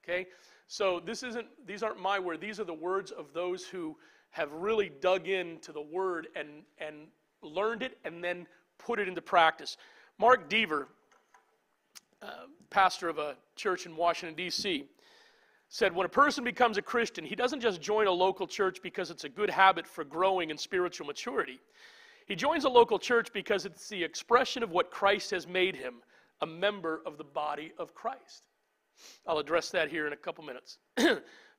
Okay? 0.02 0.26
So 0.66 0.98
this 0.98 1.22
isn't, 1.22 1.46
these 1.64 1.84
aren't 1.84 2.00
my 2.00 2.18
words. 2.18 2.40
These 2.40 2.58
are 2.58 2.64
the 2.64 2.74
words 2.74 3.12
of 3.12 3.32
those 3.32 3.64
who 3.64 3.96
have 4.30 4.50
really 4.50 4.90
dug 5.00 5.28
into 5.28 5.70
the 5.70 5.82
word 5.82 6.26
and, 6.34 6.64
and 6.78 7.06
learned 7.42 7.84
it 7.84 7.96
and 8.04 8.24
then 8.24 8.48
put 8.76 8.98
it 8.98 9.06
into 9.06 9.22
practice. 9.22 9.76
Mark 10.18 10.48
Dever, 10.48 10.88
uh, 12.22 12.46
pastor 12.70 13.08
of 13.08 13.18
a 13.18 13.36
church 13.56 13.86
in 13.86 13.96
Washington, 13.96 14.36
D.C., 14.36 14.84
said 15.68 15.94
when 15.94 16.04
a 16.04 16.10
person 16.10 16.42
becomes 16.42 16.78
a 16.78 16.82
Christian, 16.82 17.24
he 17.24 17.36
doesn't 17.36 17.60
just 17.60 17.80
join 17.80 18.08
a 18.08 18.12
local 18.12 18.46
church 18.46 18.82
because 18.82 19.10
it's 19.10 19.24
a 19.24 19.28
good 19.28 19.48
habit 19.48 19.86
for 19.86 20.02
growing 20.02 20.50
in 20.50 20.58
spiritual 20.58 21.06
maturity. 21.06 21.60
He 22.26 22.34
joins 22.34 22.64
a 22.64 22.68
local 22.68 22.98
church 22.98 23.32
because 23.32 23.66
it's 23.66 23.88
the 23.88 24.02
expression 24.02 24.62
of 24.62 24.70
what 24.70 24.90
Christ 24.90 25.30
has 25.30 25.46
made 25.46 25.76
him, 25.76 25.96
a 26.40 26.46
member 26.46 27.02
of 27.06 27.18
the 27.18 27.24
body 27.24 27.72
of 27.78 27.94
Christ. 27.94 28.42
I'll 29.26 29.38
address 29.38 29.70
that 29.70 29.90
here 29.90 30.06
in 30.06 30.12
a 30.12 30.16
couple 30.16 30.44
minutes. 30.44 30.78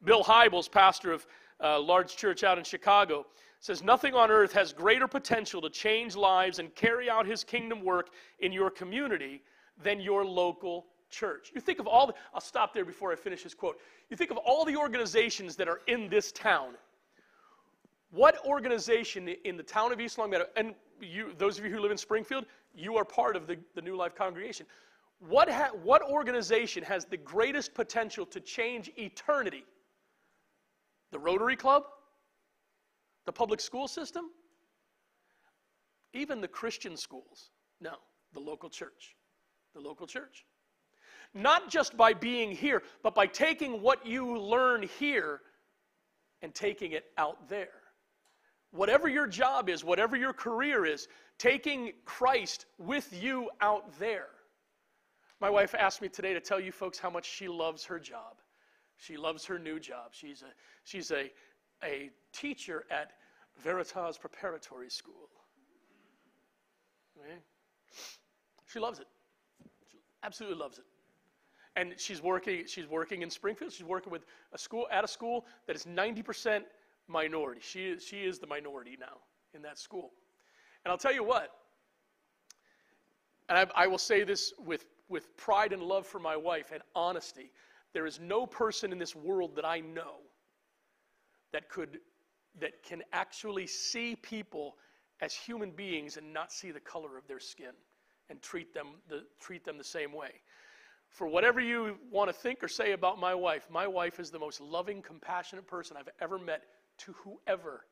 Bill 0.04 0.24
Hybels, 0.24 0.70
pastor 0.70 1.14
of 1.14 1.26
a 1.60 1.80
large 1.80 2.16
church 2.18 2.44
out 2.44 2.58
in 2.58 2.64
Chicago, 2.64 3.26
says 3.60 3.84
nothing 3.84 4.14
on 4.14 4.30
earth 4.30 4.52
has 4.52 4.74
greater 4.74 5.08
potential 5.08 5.62
to 5.62 5.70
change 5.70 6.16
lives 6.16 6.60
and 6.60 6.74
carry 6.76 7.10
out 7.10 7.26
his 7.26 7.44
kingdom 7.44 7.84
work 7.84 8.10
in 8.40 8.52
your 8.52 8.70
community 8.70 9.42
than 9.84 10.00
your 10.00 10.26
local 10.26 10.86
church. 11.10 11.52
You 11.54 11.62
think 11.62 11.80
of 11.80 11.88
all 11.88 12.08
the, 12.08 12.14
I'll 12.34 12.42
stop 12.42 12.74
there 12.74 12.86
before 12.86 13.12
I 13.12 13.16
finish 13.16 13.44
this 13.44 13.54
quote. 13.54 13.80
You 14.10 14.18
think 14.18 14.32
of 14.32 14.38
all 14.38 14.66
the 14.66 14.76
organizations 14.76 15.56
that 15.58 15.68
are 15.68 15.82
in 15.88 16.10
this 16.10 16.32
town. 16.32 16.74
What 18.12 18.46
organization 18.46 19.28
in 19.46 19.58
the 19.58 19.64
town 19.64 19.92
of 19.92 20.02
East 20.02 20.18
Longmeadow, 20.18 20.46
and 20.56 20.74
you, 21.00 21.34
those 21.38 21.58
of 21.58 21.66
you 21.66 21.72
who 21.72 21.80
live 21.80 21.92
in 21.92 21.98
Springfield, 21.98 22.46
you 22.76 22.98
are 22.98 23.06
part 23.06 23.36
of 23.36 23.48
the, 23.48 23.58
the 23.76 23.82
New 23.82 23.96
Life 23.96 24.16
congregation. 24.16 24.66
What, 25.20 25.50
ha, 25.50 25.70
what 25.84 26.02
organization 26.02 26.84
has 26.84 27.06
the 27.06 27.18
greatest 27.18 27.74
potential 27.74 28.26
to 28.28 28.40
change 28.40 28.92
eternity? 28.98 29.64
The 31.12 31.20
Rotary 31.20 31.56
Club? 31.56 31.84
The 33.26 33.32
public 33.32 33.62
school 33.62 33.88
system? 33.88 34.26
Even 36.14 36.42
the 36.42 36.48
Christian 36.48 36.98
schools? 36.98 37.52
No, 37.80 37.96
the 38.34 38.40
local 38.40 38.70
church. 38.70 39.16
The 39.74 39.80
local 39.80 40.08
church. 40.08 40.46
Not 41.34 41.70
just 41.70 41.96
by 41.96 42.14
being 42.14 42.52
here, 42.52 42.84
but 43.04 43.16
by 43.16 43.26
taking 43.28 43.82
what 43.82 44.06
you 44.06 44.38
learn 44.38 44.84
here 45.00 45.42
and 46.42 46.54
taking 46.54 46.92
it 46.92 47.06
out 47.18 47.48
there. 47.48 47.70
Whatever 48.72 49.08
your 49.08 49.28
job 49.28 49.70
is, 49.70 49.84
whatever 49.84 50.16
your 50.16 50.34
career 50.34 50.86
is, 50.86 51.08
taking 51.38 51.92
Christ 52.06 52.66
with 52.78 53.22
you 53.22 53.50
out 53.62 53.98
there. 54.00 54.28
My 55.40 55.50
wife 55.50 55.74
asked 55.78 56.02
me 56.02 56.10
today 56.10 56.34
to 56.34 56.40
tell 56.40 56.60
you 56.60 56.72
folks 56.72 57.00
how 57.00 57.10
much 57.10 57.30
she 57.30 57.48
loves 57.48 57.84
her 57.86 58.00
job. 58.00 58.38
She 58.98 59.18
loves 59.18 59.46
her 59.46 59.58
new 59.58 59.80
job. 59.80 60.12
She's 60.12 60.44
a, 60.44 60.54
she's 60.84 61.12
a, 61.12 61.32
a 61.84 62.12
teacher 62.32 62.86
at 62.92 63.14
Veritas 63.58 64.18
Preparatory 64.18 64.90
School. 64.90 65.30
She 68.68 68.80
loves 68.80 69.00
it. 69.00 69.08
Absolutely 70.24 70.58
loves 70.58 70.78
it. 70.78 70.86
And 71.76 71.94
she's 71.98 72.22
working, 72.22 72.66
she's 72.68 72.88
working 72.88 73.22
in 73.22 73.30
Springfield. 73.30 73.72
She's 73.72 73.86
working 73.86 74.12
with 74.12 74.26
a 74.54 74.58
school 74.58 74.88
at 74.92 75.04
a 75.04 75.08
school 75.08 75.46
that 75.68 75.76
is 75.76 75.86
90% 75.86 76.64
minority. 77.08 77.62
She 77.64 77.86
is, 77.86 78.04
she 78.04 78.18
is 78.18 78.40
the 78.40 78.48
minority 78.48 78.98
now 79.00 79.18
in 79.54 79.62
that 79.62 79.80
school. 79.80 80.12
And 80.84 80.92
I'll 80.92 80.98
tell 80.98 81.14
you 81.14 81.24
what, 81.24 81.52
and 83.48 83.58
I, 83.58 83.84
I 83.84 83.88
will 83.88 83.98
say 83.98 84.24
this 84.24 84.54
with, 84.66 84.86
with 85.10 85.36
pride 85.38 85.74
and 85.74 85.82
love 85.82 86.06
for 86.06 86.20
my 86.20 86.36
wife 86.36 86.72
and 86.74 86.82
honesty. 86.96 87.52
There 87.94 88.06
is 88.06 88.20
no 88.20 88.46
person 88.46 88.92
in 88.92 88.98
this 88.98 89.16
world 89.16 89.56
that 89.56 89.66
I 89.66 89.80
know 89.80 90.20
that 91.52 91.70
could 91.70 92.00
that 92.60 92.84
can 92.84 93.02
actually 93.14 93.68
see 93.68 94.16
people 94.16 94.76
as 95.22 95.34
human 95.34 95.72
beings 95.72 96.18
and 96.18 96.34
not 96.34 96.52
see 96.52 96.72
the 96.72 96.80
color 96.80 97.18
of 97.18 97.28
their 97.28 97.40
skin 97.40 97.72
and 98.32 98.42
treat 98.42 98.74
them 98.74 98.88
the, 99.10 99.24
treat 99.40 99.64
them 99.64 99.78
the 99.78 99.84
same 99.84 100.14
way. 100.14 100.32
For 101.10 101.28
whatever 101.28 101.60
you 101.60 101.98
want 102.10 102.30
to 102.30 102.34
think 102.34 102.64
or 102.64 102.70
say 102.70 102.94
about 102.94 103.20
my 103.20 103.36
wife, 103.36 103.68
my 103.70 103.86
wife 103.86 104.20
is 104.20 104.32
the 104.32 104.40
most 104.40 104.62
loving, 104.62 105.02
compassionate 105.02 105.68
person 105.68 105.98
I've 105.98 106.10
ever 106.22 106.40
met 106.40 106.64
to 107.00 107.14
whoever 107.14 107.86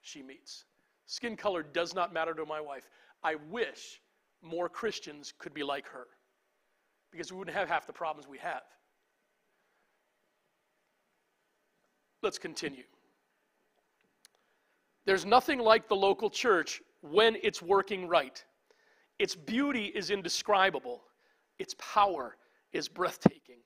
she 0.00 0.22
meets. 0.22 0.64
Skin 1.06 1.36
color 1.36 1.64
does 1.64 1.94
not 1.94 2.14
matter 2.14 2.32
to 2.34 2.46
my 2.46 2.60
wife. 2.60 2.88
I 3.24 3.34
wish 3.50 4.00
more 4.42 4.68
Christians 4.68 5.34
could 5.38 5.52
be 5.52 5.64
like 5.64 5.86
her 5.88 6.06
because 7.10 7.32
we 7.32 7.38
wouldn't 7.38 7.56
have 7.56 7.68
half 7.68 7.86
the 7.86 7.92
problems 7.92 8.28
we 8.28 8.38
have. 8.38 8.62
Let's 12.22 12.38
continue. 12.38 12.84
There's 15.04 15.26
nothing 15.26 15.58
like 15.58 15.88
the 15.88 15.96
local 15.96 16.30
church 16.30 16.80
when 17.00 17.36
it's 17.42 17.60
working 17.60 18.06
right. 18.06 18.44
Its 19.22 19.36
beauty 19.36 19.84
is 19.84 20.10
indescribable, 20.10 21.04
its 21.60 21.76
power 21.78 22.36
is 22.72 22.88
breathtaking. 22.88 23.60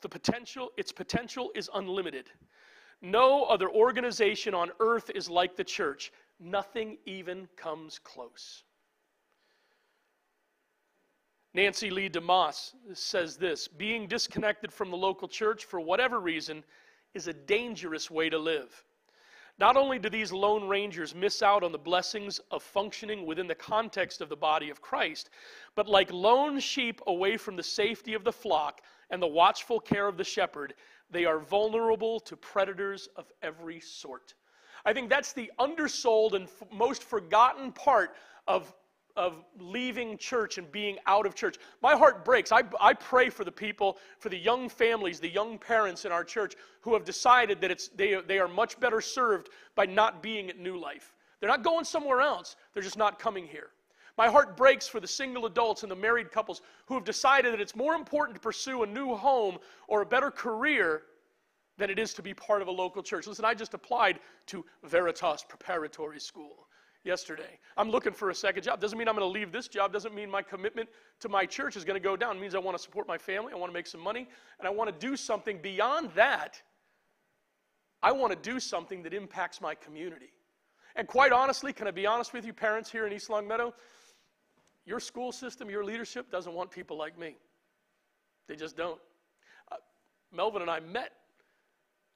The 0.00 0.08
potential, 0.08 0.72
its 0.76 0.90
potential 0.90 1.52
is 1.54 1.70
unlimited. 1.72 2.28
No 3.00 3.44
other 3.44 3.70
organization 3.70 4.54
on 4.54 4.72
earth 4.80 5.08
is 5.14 5.30
like 5.30 5.54
the 5.54 5.62
church. 5.62 6.10
Nothing 6.40 6.98
even 7.06 7.46
comes 7.54 8.00
close. 8.00 8.64
Nancy 11.54 11.88
Leigh 11.88 12.10
DeMoss 12.10 12.72
says 12.92 13.36
this 13.36 13.68
Being 13.68 14.08
disconnected 14.08 14.72
from 14.72 14.90
the 14.90 14.96
local 14.96 15.28
church 15.28 15.64
for 15.64 15.78
whatever 15.78 16.18
reason 16.18 16.64
is 17.14 17.28
a 17.28 17.32
dangerous 17.32 18.10
way 18.10 18.28
to 18.28 18.38
live. 18.38 18.84
Not 19.58 19.76
only 19.76 19.98
do 19.98 20.08
these 20.08 20.32
lone 20.32 20.66
rangers 20.66 21.14
miss 21.14 21.42
out 21.42 21.62
on 21.62 21.72
the 21.72 21.78
blessings 21.78 22.40
of 22.50 22.62
functioning 22.62 23.26
within 23.26 23.46
the 23.46 23.54
context 23.54 24.20
of 24.20 24.28
the 24.28 24.36
body 24.36 24.70
of 24.70 24.80
Christ, 24.80 25.30
but 25.74 25.86
like 25.86 26.12
lone 26.12 26.58
sheep 26.58 27.00
away 27.06 27.36
from 27.36 27.56
the 27.56 27.62
safety 27.62 28.14
of 28.14 28.24
the 28.24 28.32
flock 28.32 28.80
and 29.10 29.22
the 29.22 29.26
watchful 29.26 29.78
care 29.78 30.08
of 30.08 30.16
the 30.16 30.24
shepherd, 30.24 30.74
they 31.10 31.26
are 31.26 31.38
vulnerable 31.38 32.18
to 32.20 32.36
predators 32.36 33.08
of 33.16 33.30
every 33.42 33.78
sort. 33.78 34.34
I 34.84 34.92
think 34.92 35.10
that's 35.10 35.32
the 35.32 35.52
undersold 35.58 36.34
and 36.34 36.46
f- 36.46 36.68
most 36.72 37.04
forgotten 37.04 37.72
part 37.72 38.16
of 38.48 38.74
of 39.16 39.44
leaving 39.58 40.16
church 40.18 40.58
and 40.58 40.70
being 40.72 40.96
out 41.06 41.26
of 41.26 41.34
church. 41.34 41.56
My 41.82 41.94
heart 41.94 42.24
breaks. 42.24 42.52
I, 42.52 42.62
I 42.80 42.94
pray 42.94 43.28
for 43.28 43.44
the 43.44 43.52
people, 43.52 43.98
for 44.18 44.28
the 44.28 44.38
young 44.38 44.68
families, 44.68 45.20
the 45.20 45.28
young 45.28 45.58
parents 45.58 46.04
in 46.04 46.12
our 46.12 46.24
church 46.24 46.54
who 46.80 46.94
have 46.94 47.04
decided 47.04 47.60
that 47.60 47.70
it's, 47.70 47.88
they, 47.88 48.20
they 48.26 48.38
are 48.38 48.48
much 48.48 48.78
better 48.80 49.00
served 49.00 49.50
by 49.74 49.86
not 49.86 50.22
being 50.22 50.48
at 50.48 50.58
New 50.58 50.78
Life. 50.78 51.14
They're 51.40 51.50
not 51.50 51.64
going 51.64 51.84
somewhere 51.84 52.20
else, 52.20 52.56
they're 52.72 52.82
just 52.82 52.98
not 52.98 53.18
coming 53.18 53.46
here. 53.46 53.70
My 54.18 54.28
heart 54.28 54.56
breaks 54.56 54.86
for 54.86 55.00
the 55.00 55.08
single 55.08 55.46
adults 55.46 55.82
and 55.82 55.90
the 55.90 55.96
married 55.96 56.30
couples 56.30 56.60
who 56.86 56.94
have 56.94 57.04
decided 57.04 57.52
that 57.52 57.60
it's 57.60 57.74
more 57.74 57.94
important 57.94 58.36
to 58.36 58.40
pursue 58.40 58.82
a 58.82 58.86
new 58.86 59.14
home 59.14 59.58
or 59.88 60.02
a 60.02 60.06
better 60.06 60.30
career 60.30 61.02
than 61.78 61.88
it 61.88 61.98
is 61.98 62.12
to 62.14 62.22
be 62.22 62.34
part 62.34 62.60
of 62.60 62.68
a 62.68 62.70
local 62.70 63.02
church. 63.02 63.26
Listen, 63.26 63.46
I 63.46 63.54
just 63.54 63.72
applied 63.72 64.20
to 64.46 64.64
Veritas 64.84 65.44
Preparatory 65.48 66.20
School 66.20 66.66
yesterday. 67.04 67.58
I'm 67.76 67.90
looking 67.90 68.12
for 68.12 68.30
a 68.30 68.34
second 68.34 68.62
job. 68.62 68.80
Doesn't 68.80 68.98
mean 68.98 69.08
I'm 69.08 69.16
going 69.16 69.26
to 69.26 69.32
leave 69.32 69.52
this 69.52 69.68
job. 69.68 69.92
Doesn't 69.92 70.14
mean 70.14 70.30
my 70.30 70.42
commitment 70.42 70.88
to 71.20 71.28
my 71.28 71.46
church 71.46 71.76
is 71.76 71.84
going 71.84 72.00
to 72.00 72.02
go 72.02 72.16
down. 72.16 72.36
It 72.36 72.40
means 72.40 72.54
I 72.54 72.58
want 72.58 72.76
to 72.76 72.82
support 72.82 73.08
my 73.08 73.18
family. 73.18 73.52
I 73.52 73.56
want 73.56 73.70
to 73.70 73.74
make 73.74 73.86
some 73.86 74.00
money. 74.00 74.28
And 74.58 74.68
I 74.68 74.70
want 74.70 74.88
to 74.88 75.06
do 75.06 75.16
something 75.16 75.58
beyond 75.58 76.10
that. 76.14 76.60
I 78.02 78.12
want 78.12 78.32
to 78.32 78.50
do 78.50 78.58
something 78.58 79.02
that 79.04 79.14
impacts 79.14 79.60
my 79.60 79.74
community. 79.74 80.32
And 80.96 81.08
quite 81.08 81.32
honestly, 81.32 81.72
can 81.72 81.86
I 81.86 81.90
be 81.90 82.06
honest 82.06 82.32
with 82.32 82.44
you, 82.44 82.52
parents 82.52 82.90
here 82.90 83.06
in 83.06 83.12
East 83.12 83.30
Longmeadow? 83.30 83.72
Your 84.84 85.00
school 85.00 85.32
system, 85.32 85.70
your 85.70 85.84
leadership 85.84 86.30
doesn't 86.30 86.52
want 86.52 86.70
people 86.70 86.98
like 86.98 87.18
me. 87.18 87.36
They 88.48 88.56
just 88.56 88.76
don't. 88.76 89.00
Uh, 89.70 89.76
Melvin 90.32 90.62
and 90.62 90.70
I 90.70 90.80
met 90.80 91.12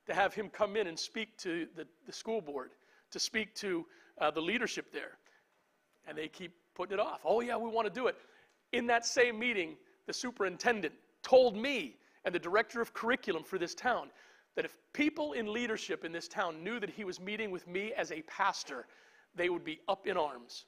to 0.07 0.15
have 0.15 0.35
him 0.35 0.51
come 0.51 0.77
in 0.77 0.89
and 0.89 0.99
speak 0.99 1.37
to 1.39 1.67
the, 1.77 1.87
the 2.07 2.13
school 2.13 2.41
board, 2.41 2.71
to 3.13 3.21
speak 3.21 3.55
to 3.57 3.87
uh, 4.21 4.31
the 4.31 4.41
leadership 4.41 4.93
there. 4.93 5.19
And 6.07 6.17
they 6.17 6.29
keep 6.29 6.53
putting 6.75 6.95
it 6.95 7.01
off. 7.01 7.21
Oh, 7.25 7.41
yeah, 7.41 7.57
we 7.57 7.69
want 7.69 7.87
to 7.87 7.93
do 7.93 8.07
it. 8.07 8.17
In 8.73 8.87
that 8.87 9.05
same 9.07 9.39
meeting, 9.39 9.77
the 10.07 10.13
superintendent 10.13 10.95
told 11.23 11.57
me 11.57 11.97
and 12.25 12.35
the 12.35 12.39
director 12.39 12.81
of 12.81 12.93
curriculum 12.93 13.45
for 13.45 13.59
this 13.59 13.75
town 13.75 14.11
that 14.55 14.65
if 14.65 14.77
people 14.93 15.33
in 15.33 15.53
leadership 15.53 16.05
in 16.05 16.13
this 16.13 16.29
town 16.29 16.63
knew 16.65 16.81
that 16.81 16.91
he 16.91 17.05
was 17.05 17.21
meeting 17.21 17.51
with 17.51 17.67
me 17.69 17.93
as 17.97 18.11
a 18.11 18.23
pastor, 18.23 18.87
they 19.35 19.49
would 19.49 19.65
be 19.65 19.81
up 19.89 20.07
in 20.07 20.17
arms. 20.17 20.65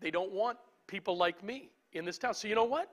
They 0.00 0.10
don't 0.10 0.32
want 0.32 0.58
people 0.86 1.16
like 1.16 1.42
me 1.42 1.70
in 1.92 2.04
this 2.04 2.18
town. 2.18 2.34
So, 2.34 2.46
you 2.46 2.54
know 2.54 2.64
what? 2.64 2.88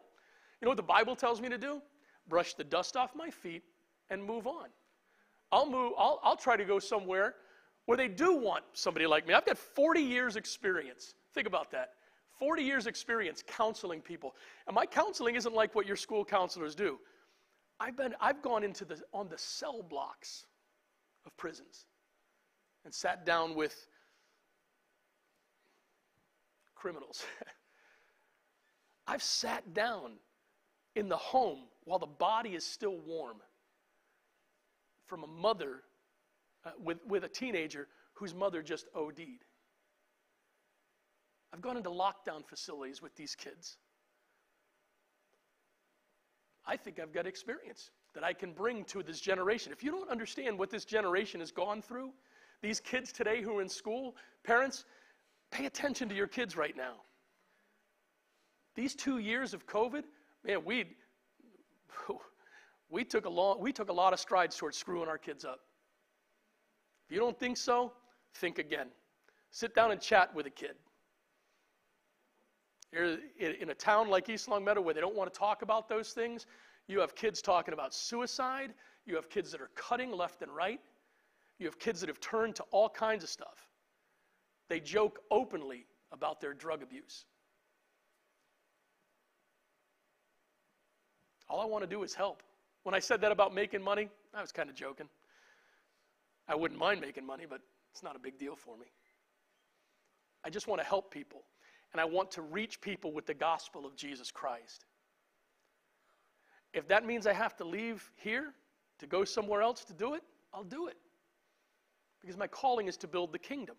You 0.60 0.66
know 0.66 0.72
what 0.72 0.78
the 0.78 0.84
Bible 0.84 1.16
tells 1.16 1.40
me 1.40 1.50
to 1.50 1.58
do? 1.58 1.82
Brush 2.28 2.56
the 2.56 2.64
dust 2.64 2.98
off 2.98 3.16
my 3.16 3.30
feet 3.30 3.62
and 4.10 4.24
move 4.24 4.48
on. 4.48 4.70
I'll 5.52 5.70
move, 5.70 5.94
I'll, 5.98 6.20
I'll 6.24 6.36
try 6.36 6.58
to 6.58 6.66
go 6.66 6.80
somewhere 6.80 7.36
where 7.86 7.98
they 7.98 8.08
do 8.08 8.36
want 8.36 8.64
somebody 8.74 9.06
like 9.06 9.28
me. 9.28 9.34
I've 9.34 9.46
got 9.46 9.58
40 9.58 10.02
years 10.02 10.36
experience. 10.36 11.14
Think 11.34 11.48
about 11.48 11.72
that. 11.72 11.92
40 12.40 12.64
years 12.64 12.88
experience 12.88 13.44
counseling 13.48 14.02
people. 14.02 14.36
And 14.68 14.76
my 14.76 14.86
counseling 14.86 15.36
isn't 15.36 15.54
like 15.54 15.76
what 15.76 15.86
your 15.86 15.96
school 15.96 16.26
counselors 16.26 16.76
do. 16.76 17.00
I've 17.80 17.98
been 17.98 18.16
I've 18.22 18.42
gone 18.42 18.64
into 18.64 18.86
the 18.86 19.02
on 19.14 19.28
the 19.30 19.38
cell 19.38 19.84
blocks 19.84 20.46
of 21.26 21.36
prisons 21.38 21.86
and 22.86 22.94
sat 22.94 23.26
down 23.26 23.56
with 23.56 23.88
criminals. 26.76 27.26
I've 29.08 29.24
sat 29.24 29.74
down 29.74 30.14
in 30.96 31.10
the 31.10 31.18
home 31.18 31.60
while 31.84 32.00
the 32.00 32.06
body 32.06 32.56
is 32.56 32.66
still 32.66 32.98
warm 33.06 33.38
from 35.06 35.24
a 35.24 35.28
mother 35.28 35.82
uh, 36.66 36.72
with, 36.84 36.98
with 37.08 37.24
a 37.24 37.30
teenager 37.30 37.88
whose 38.14 38.34
mother 38.34 38.62
just 38.62 38.88
OD'd. 38.96 39.46
I've 41.54 41.62
gone 41.62 41.78
into 41.78 41.90
lockdown 41.90 42.46
facilities 42.46 43.02
with 43.02 43.16
these 43.16 43.36
kids. 43.36 43.78
I 46.66 46.76
think 46.76 47.00
I've 47.00 47.14
got 47.14 47.28
experience 47.28 47.92
that 48.14 48.24
I 48.24 48.34
can 48.34 48.52
bring 48.52 48.84
to 48.86 49.04
this 49.04 49.20
generation. 49.20 49.72
If 49.72 49.84
you 49.84 49.92
don't 49.92 50.10
understand 50.10 50.58
what 50.58 50.70
this 50.70 50.86
generation 50.86 51.40
has 51.40 51.52
gone 51.52 51.82
through, 51.82 52.12
these 52.62 52.80
kids 52.80 53.12
today 53.12 53.42
who 53.42 53.58
are 53.58 53.62
in 53.62 53.70
school, 53.70 54.16
parents, 54.44 54.86
pay 55.52 55.66
attention 55.66 56.10
to 56.10 56.16
your 56.16 56.28
kids 56.28 56.58
right 56.58 56.76
now. 56.76 56.96
These 58.76 58.96
two 58.96 59.20
years 59.20 59.54
of 59.54 59.68
COVID, 59.68 60.04
man, 60.44 60.66
we 60.66 60.86
we 62.90 63.04
took 63.04 63.26
a 63.26 63.30
long, 63.30 63.60
we 63.62 63.72
took 63.72 63.90
a 63.90 63.94
lot 63.94 64.14
of 64.14 64.20
strides 64.20 64.58
towards 64.58 64.78
screwing 64.78 65.08
our 65.08 65.18
kids 65.18 65.46
up. 65.46 65.60
If 67.08 67.14
you 67.14 67.20
don't 67.20 67.40
think 67.40 67.58
so, 67.58 67.94
think 68.36 68.58
again. 68.60 68.88
Sit 69.52 69.76
down 69.76 69.92
and 69.92 70.02
chat 70.02 70.34
with 70.34 70.46
a 70.46 70.50
kid. 70.50 70.76
You're 72.92 73.18
in 73.40 73.70
a 73.70 73.76
town 73.76 74.10
like 74.10 74.30
East 74.30 74.48
Longmeadow 74.48 74.82
where 74.82 74.94
they 74.94 75.02
don't 75.02 75.16
want 75.16 75.34
to 75.34 75.38
talk 75.38 75.62
about 75.62 75.90
those 75.90 76.12
things, 76.12 76.46
you 76.88 77.00
have 77.00 77.16
kids 77.16 77.42
talking 77.42 77.74
about 77.74 77.94
suicide. 77.94 78.74
You 79.06 79.16
have 79.16 79.30
kids 79.30 79.52
that 79.52 79.62
are 79.62 79.72
cutting 79.76 80.12
left 80.12 80.42
and 80.42 80.52
right. 80.52 80.80
You 81.60 81.66
have 81.66 81.80
kids 81.80 82.00
that 82.02 82.10
have 82.10 82.20
turned 82.20 82.56
to 82.56 82.64
all 82.72 82.90
kinds 82.90 83.24
of 83.24 83.30
stuff. 83.30 83.70
They 84.70 84.80
joke 84.80 85.20
openly 85.32 85.86
about 86.12 86.42
their 86.42 86.54
drug 86.54 86.84
abuse. 86.84 87.26
All 91.50 91.60
I 91.60 91.66
want 91.66 91.84
to 91.84 91.90
do 91.90 92.04
is 92.04 92.14
help. 92.14 92.42
When 92.84 92.96
I 92.96 93.00
said 93.00 93.22
that 93.22 93.32
about 93.32 93.54
making 93.54 93.82
money, 93.82 94.10
I 94.34 94.42
was 94.42 94.52
kind 94.52 94.70
of 94.70 94.76
joking. 94.76 95.08
I 96.48 96.56
wouldn't 96.56 96.80
mind 96.80 97.02
making 97.02 97.26
money, 97.26 97.46
but 97.50 97.62
it's 97.92 98.04
not 98.04 98.16
a 98.16 98.20
big 98.20 98.38
deal 98.38 98.56
for 98.56 98.78
me. 98.78 98.88
I 100.44 100.50
just 100.50 100.68
want 100.68 100.80
to 100.80 100.88
help 100.88 101.12
people, 101.12 101.42
and 101.92 102.00
I 102.00 102.06
want 102.06 102.32
to 102.32 102.42
reach 102.42 102.80
people 102.82 103.12
with 103.12 103.26
the 103.26 103.34
gospel 103.34 103.86
of 103.86 103.96
Jesus 103.96 104.32
Christ. 104.32 104.86
If 106.74 106.88
that 106.90 107.06
means 107.06 107.26
I 107.26 107.34
have 107.34 107.56
to 107.58 107.64
leave 107.64 108.12
here 108.16 108.54
to 109.00 109.08
go 109.08 109.24
somewhere 109.24 109.62
else 109.62 109.84
to 109.86 109.94
do 109.94 110.14
it, 110.14 110.22
I'll 110.54 110.64
do 110.64 110.88
it. 110.88 110.98
Because 112.22 112.38
my 112.38 112.48
calling 112.48 112.88
is 112.88 112.98
to 112.98 113.08
build 113.08 113.32
the 113.32 113.40
kingdom, 113.40 113.76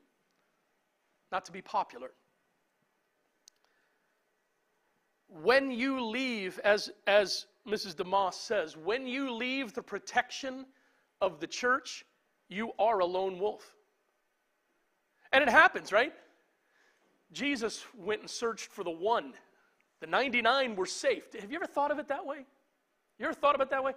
not 1.31 1.44
to 1.44 1.52
be 1.52 1.62
popular. 1.62 2.11
When 5.29 5.70
you 5.70 6.05
leave, 6.05 6.59
as, 6.64 6.90
as 7.07 7.46
Mrs. 7.68 7.94
DeMoss 7.96 8.35
says, 8.35 8.76
when 8.76 9.07
you 9.07 9.33
leave 9.33 9.72
the 9.72 9.83
protection 9.83 10.66
of 11.20 11.40
the 11.40 11.46
church, 11.46 12.05
you 12.49 12.73
are 12.79 12.99
a 13.01 13.07
lone 13.07 13.39
wolf. 13.39 13.75
And 15.33 15.43
it 15.43 15.49
happens, 15.49 15.93
right? 15.93 16.13
Jesus 17.33 17.85
went 17.97 18.21
and 18.21 18.31
searched 18.31 18.71
for 18.71 18.85
the 18.85 18.91
one. 18.91 19.35
The 20.01 20.07
99 20.07 20.77
were 20.77 20.87
safe. 20.87 21.33
Have 21.41 21.51
you 21.51 21.57
ever 21.57 21.67
thought 21.67 21.91
of 21.91 21.99
it 21.99 22.09
that 22.09 22.25
way? 22.25 22.47
You 23.19 23.27
ever 23.27 23.35
thought 23.35 23.55
about 23.55 23.69
it 23.69 23.71
that 23.71 23.85
way? 23.85 23.95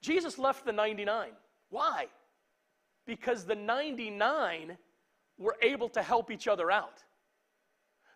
Jesus 0.00 0.38
left 0.38 0.64
the 0.64 0.72
99. 0.72 1.30
Why? 1.70 2.06
Because 3.06 3.44
the 3.44 3.54
99 3.54 4.76
were 5.38 5.56
able 5.62 5.88
to 5.90 6.02
help 6.02 6.30
each 6.30 6.48
other 6.48 6.70
out. 6.70 7.02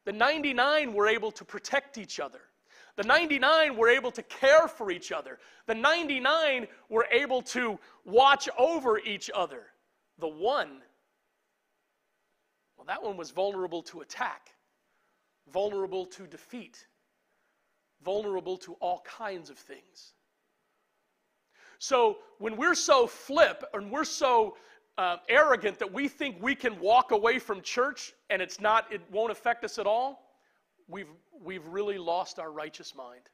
The 0.05 0.12
99 0.12 0.92
were 0.92 1.09
able 1.09 1.31
to 1.33 1.44
protect 1.44 1.99
each 1.99 2.20
other. 2.20 2.40
The 2.96 3.03
99 3.03 3.77
were 3.77 3.88
able 3.88 4.11
to 4.12 4.22
care 4.22 4.68
for 4.68 4.90
each 4.90 5.12
other. 5.12 5.38
The 5.66 5.75
99 5.75 6.66
were 6.88 7.07
able 7.11 7.42
to 7.42 7.79
watch 8.05 8.49
over 8.59 8.99
each 8.99 9.31
other. 9.35 9.66
The 10.18 10.29
one, 10.29 10.83
well, 12.76 12.87
that 12.87 13.02
one 13.02 13.16
was 13.16 13.31
vulnerable 13.31 13.83
to 13.85 14.00
attack, 14.00 14.50
vulnerable 15.52 16.07
to 16.07 16.26
defeat, 16.26 16.87
vulnerable 18.05 18.57
to 18.59 18.74
all 18.74 19.00
kinds 19.05 19.50
of 19.50 19.59
things. 19.59 20.14
So 21.79 22.18
when 22.38 22.57
we're 22.57 22.74
so 22.74 23.07
flip 23.07 23.62
and 23.74 23.90
we're 23.90 24.05
so 24.05 24.57
uh, 24.98 25.18
arrogant 25.29 25.79
that 25.79 25.92
we 25.92 26.09
think 26.09 26.37
we 26.40 26.55
can 26.55 26.81
walk 26.81 27.11
away 27.11 27.38
from 27.38 27.61
church 27.61 28.14
and 28.31 28.40
it's 28.40 28.61
not, 28.61 28.90
it 28.90 29.02
won't 29.11 29.31
affect 29.31 29.64
us 29.64 29.79
at 29.79 29.87
all, 29.87 30.31
we've, 30.88 31.11
we've 31.42 31.66
really 31.66 31.98
lost 31.98 32.38
our 32.38 32.50
righteous 32.50 32.94
mind. 32.94 33.29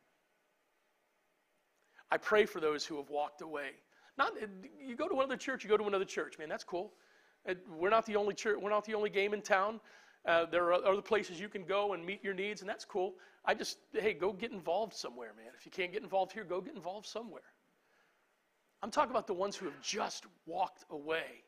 I 2.11 2.17
pray 2.17 2.45
for 2.47 2.61
those 2.61 2.85
who 2.85 2.97
have 2.97 3.11
walked 3.11 3.43
away. 3.43 3.71
Not 4.19 4.33
you 4.81 4.97
go 4.97 5.09
to 5.09 5.15
another 5.15 5.37
church, 5.37 5.65
you 5.65 5.71
go 5.71 5.77
to 5.77 5.87
another 5.87 6.05
church, 6.05 6.39
man. 6.39 6.49
That's 6.49 6.65
cool. 6.65 6.93
We're 7.77 7.91
not 7.91 8.07
the 8.07 8.17
only 8.17 8.35
church. 8.35 8.59
We're 8.61 8.71
not 8.71 8.85
the 8.85 8.95
only 8.95 9.11
game 9.11 9.35
in 9.35 9.43
town. 9.43 9.81
Uh, 10.27 10.47
there 10.47 10.65
are 10.73 10.75
other 10.75 11.03
places 11.03 11.41
you 11.41 11.49
can 11.49 11.65
go 11.65 11.95
and 11.95 12.05
meet 12.05 12.23
your 12.23 12.35
needs, 12.35 12.61
and 12.61 12.71
that's 12.71 12.85
cool. 12.85 13.15
I 13.45 13.55
just 13.55 13.79
hey, 13.93 14.13
go 14.13 14.33
get 14.33 14.53
involved 14.53 14.95
somewhere, 14.95 15.33
man. 15.37 15.53
If 15.59 15.67
you 15.67 15.73
can't 15.73 15.93
get 15.93 16.03
involved 16.03 16.33
here, 16.33 16.45
go 16.45 16.61
get 16.61 16.75
involved 16.75 17.07
somewhere. 17.07 17.43
I'm 18.83 18.91
talking 18.91 19.11
about 19.11 19.27
the 19.27 19.35
ones 19.35 19.57
who 19.57 19.67
have 19.67 19.81
just 19.81 20.27
walked 20.47 20.85
away. 20.91 21.45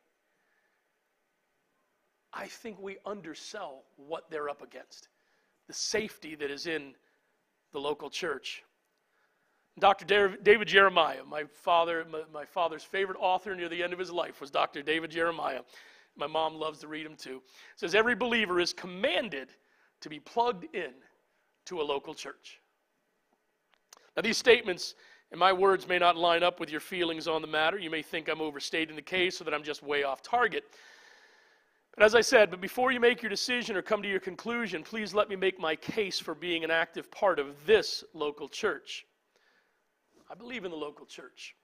I 2.33 2.46
think 2.46 2.81
we 2.81 2.98
undersell 3.07 3.85
what 3.96 4.29
they're 4.31 4.48
up 4.48 4.62
against, 4.62 5.09
the 5.68 5.72
safety 5.72 6.35
that 6.35 6.50
is 6.50 6.66
in 6.66 6.94
the 7.72 7.79
local 7.79 8.11
church. 8.11 8.64
Dr. 9.78 10.37
David 10.42 10.68
Jeremiah, 10.68 11.24
my 11.28 11.44
father, 11.44 12.06
my, 12.32 12.44
father's 12.44 12.84
favorite 12.84 13.18
author 13.20 13.56
near 13.56 13.68
the 13.68 13.82
end 13.82 13.92
of 13.92 13.98
his 13.98 14.10
life 14.10 14.40
was 14.40 14.50
Dr. 14.50 14.82
David 14.82 15.10
Jeremiah. 15.10 15.62
My 16.16 16.28
mom 16.28 16.54
loves 16.54 16.78
to 16.80 16.88
read 16.88 17.04
him 17.04 17.16
too. 17.16 17.42
says 17.74 17.94
every 17.94 18.14
believer 18.14 18.60
is 18.60 18.72
commanded 18.72 19.48
to 20.00 20.08
be 20.08 20.20
plugged 20.20 20.72
in 20.74 20.92
to 21.66 21.80
a 21.80 21.82
local 21.82 22.14
church. 22.14 22.60
Now 24.16 24.22
these 24.22 24.38
statements 24.38 24.94
and 25.32 25.40
my 25.40 25.52
words 25.52 25.88
may 25.88 25.98
not 25.98 26.16
line 26.16 26.44
up 26.44 26.60
with 26.60 26.70
your 26.70 26.80
feelings 26.80 27.26
on 27.26 27.42
the 27.42 27.48
matter. 27.48 27.76
You 27.76 27.90
may 27.90 28.02
think 28.02 28.28
I'm 28.28 28.40
overstating 28.40 28.94
the 28.94 29.02
case 29.02 29.40
or 29.40 29.44
that 29.44 29.54
I'm 29.54 29.64
just 29.64 29.82
way 29.82 30.04
off 30.04 30.22
target. 30.22 30.62
But 31.96 32.04
as 32.04 32.14
I 32.14 32.20
said, 32.20 32.50
but 32.50 32.60
before 32.60 32.92
you 32.92 33.00
make 33.00 33.22
your 33.22 33.30
decision 33.30 33.76
or 33.76 33.82
come 33.82 34.02
to 34.02 34.08
your 34.08 34.20
conclusion, 34.20 34.84
please 34.84 35.14
let 35.14 35.28
me 35.28 35.34
make 35.34 35.58
my 35.58 35.74
case 35.74 36.20
for 36.20 36.37
being 36.37 36.62
an 36.62 36.70
active 36.70 37.10
part 37.10 37.40
of 37.40 37.54
this 37.66 38.04
local 38.14 38.48
church. 38.48 39.06
I 40.35 40.37
believe 40.37 40.64
in 40.64 40.73
the 40.73 40.77
local 40.77 41.07
church. 41.07 41.55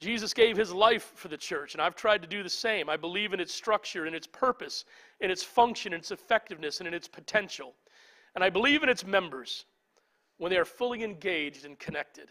Jesus 0.00 0.34
gave 0.34 0.56
his 0.56 0.72
life 0.72 1.12
for 1.14 1.28
the 1.28 1.36
church, 1.36 1.74
and 1.74 1.82
I've 1.82 1.94
tried 1.94 2.22
to 2.22 2.28
do 2.28 2.42
the 2.42 2.50
same. 2.50 2.90
I 2.90 2.96
believe 2.96 3.32
in 3.32 3.38
its 3.38 3.54
structure, 3.54 4.06
in 4.06 4.14
its 4.14 4.26
purpose, 4.26 4.84
in 5.20 5.30
its 5.30 5.44
function, 5.44 5.92
in 5.92 6.00
its 6.00 6.10
effectiveness, 6.10 6.80
and 6.80 6.88
in 6.88 6.94
its 6.94 7.06
potential. 7.06 7.74
And 8.34 8.42
I 8.42 8.50
believe 8.50 8.82
in 8.82 8.88
its 8.88 9.06
members 9.06 9.66
when 10.38 10.50
they 10.50 10.56
are 10.56 10.64
fully 10.64 11.04
engaged 11.04 11.64
and 11.64 11.78
connected. 11.78 12.30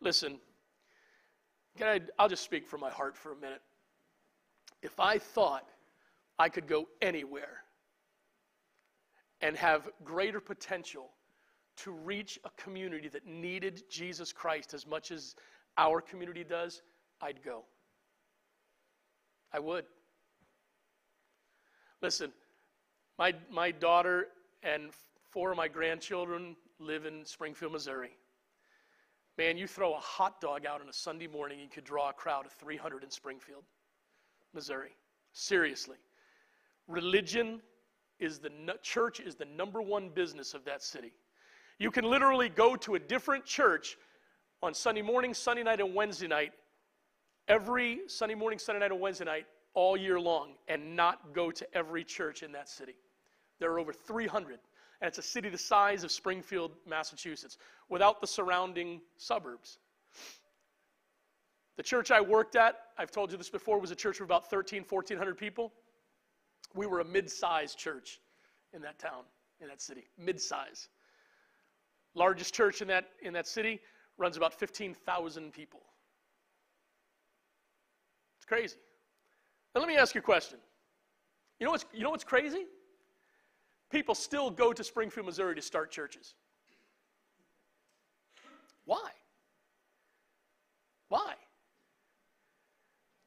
Listen, 0.00 0.40
I'll 2.18 2.28
just 2.28 2.42
speak 2.42 2.66
from 2.66 2.80
my 2.80 2.90
heart 2.90 3.16
for 3.16 3.32
a 3.32 3.36
minute. 3.36 3.62
If 4.82 4.98
I 4.98 5.18
thought 5.18 5.68
I 6.40 6.48
could 6.48 6.66
go 6.66 6.88
anywhere 7.00 7.58
and 9.42 9.56
have 9.56 9.88
greater 10.02 10.40
potential 10.40 11.10
to 11.78 11.92
reach 11.92 12.38
a 12.44 12.50
community 12.62 13.08
that 13.08 13.26
needed 13.26 13.82
Jesus 13.90 14.32
Christ 14.32 14.74
as 14.74 14.86
much 14.86 15.10
as 15.10 15.34
our 15.78 16.00
community 16.00 16.44
does, 16.44 16.82
I'd 17.20 17.42
go. 17.42 17.64
I 19.52 19.58
would. 19.58 19.84
Listen, 22.02 22.32
my, 23.18 23.34
my 23.50 23.70
daughter 23.70 24.28
and 24.62 24.90
four 25.30 25.50
of 25.50 25.56
my 25.56 25.68
grandchildren 25.68 26.56
live 26.78 27.04
in 27.04 27.24
Springfield, 27.24 27.72
Missouri. 27.72 28.16
Man, 29.38 29.56
you 29.56 29.66
throw 29.66 29.94
a 29.94 30.00
hot 30.00 30.40
dog 30.40 30.66
out 30.66 30.80
on 30.80 30.88
a 30.88 30.92
Sunday 30.92 31.26
morning, 31.26 31.58
you 31.58 31.68
could 31.68 31.84
draw 31.84 32.10
a 32.10 32.12
crowd 32.12 32.46
of 32.46 32.52
300 32.52 33.04
in 33.04 33.10
Springfield, 33.10 33.64
Missouri. 34.52 34.96
Seriously. 35.32 35.96
Religion 36.88 37.60
is 38.18 38.38
the 38.38 38.50
church 38.82 39.20
is 39.20 39.36
the 39.36 39.44
number 39.44 39.80
one 39.80 40.10
business 40.10 40.54
of 40.54 40.64
that 40.64 40.82
city. 40.82 41.12
You 41.80 41.90
can 41.90 42.04
literally 42.04 42.50
go 42.50 42.76
to 42.76 42.94
a 42.94 42.98
different 42.98 43.46
church 43.46 43.96
on 44.62 44.74
Sunday 44.74 45.00
morning, 45.00 45.32
Sunday 45.32 45.62
night, 45.62 45.80
and 45.80 45.94
Wednesday 45.94 46.28
night, 46.28 46.52
every 47.48 48.00
Sunday 48.06 48.34
morning, 48.34 48.58
Sunday 48.58 48.80
night, 48.80 48.92
and 48.92 49.00
Wednesday 49.00 49.24
night, 49.24 49.46
all 49.72 49.96
year 49.96 50.20
long, 50.20 50.56
and 50.68 50.94
not 50.94 51.32
go 51.32 51.50
to 51.50 51.66
every 51.74 52.04
church 52.04 52.42
in 52.42 52.52
that 52.52 52.68
city. 52.68 52.96
There 53.60 53.72
are 53.72 53.78
over 53.78 53.94
300, 53.94 54.58
and 55.00 55.08
it's 55.08 55.16
a 55.16 55.22
city 55.22 55.48
the 55.48 55.56
size 55.56 56.04
of 56.04 56.12
Springfield, 56.12 56.72
Massachusetts, 56.86 57.56
without 57.88 58.20
the 58.20 58.26
surrounding 58.26 59.00
suburbs. 59.16 59.78
The 61.78 61.82
church 61.82 62.10
I 62.10 62.20
worked 62.20 62.56
at, 62.56 62.76
I've 62.98 63.10
told 63.10 63.32
you 63.32 63.38
this 63.38 63.48
before, 63.48 63.80
was 63.80 63.90
a 63.90 63.96
church 63.96 64.20
of 64.20 64.24
about 64.24 64.50
13, 64.50 64.84
1400 64.86 65.38
people. 65.38 65.72
We 66.74 66.84
were 66.84 67.00
a 67.00 67.06
mid 67.06 67.30
sized 67.30 67.78
church 67.78 68.20
in 68.74 68.82
that 68.82 68.98
town, 68.98 69.22
in 69.62 69.68
that 69.68 69.80
city, 69.80 70.04
mid 70.18 70.38
size. 70.38 70.90
Largest 72.14 72.54
church 72.54 72.82
in 72.82 72.88
that, 72.88 73.08
in 73.22 73.32
that 73.34 73.46
city 73.46 73.80
runs 74.18 74.36
about 74.36 74.54
15,000 74.54 75.52
people. 75.52 75.80
It's 78.38 78.46
crazy. 78.46 78.76
Now, 79.74 79.80
let 79.80 79.88
me 79.88 79.96
ask 79.96 80.14
you 80.14 80.20
a 80.20 80.24
question. 80.24 80.58
You 81.58 81.66
know 81.66 81.72
what's, 81.72 81.84
you 81.92 82.02
know 82.02 82.10
what's 82.10 82.24
crazy? 82.24 82.64
People 83.90 84.14
still 84.14 84.50
go 84.50 84.72
to 84.72 84.82
Springfield, 84.82 85.26
Missouri 85.26 85.54
to 85.54 85.62
start 85.62 85.90
churches. 85.90 86.34
Why? 88.84 89.10
Why? 91.08 91.34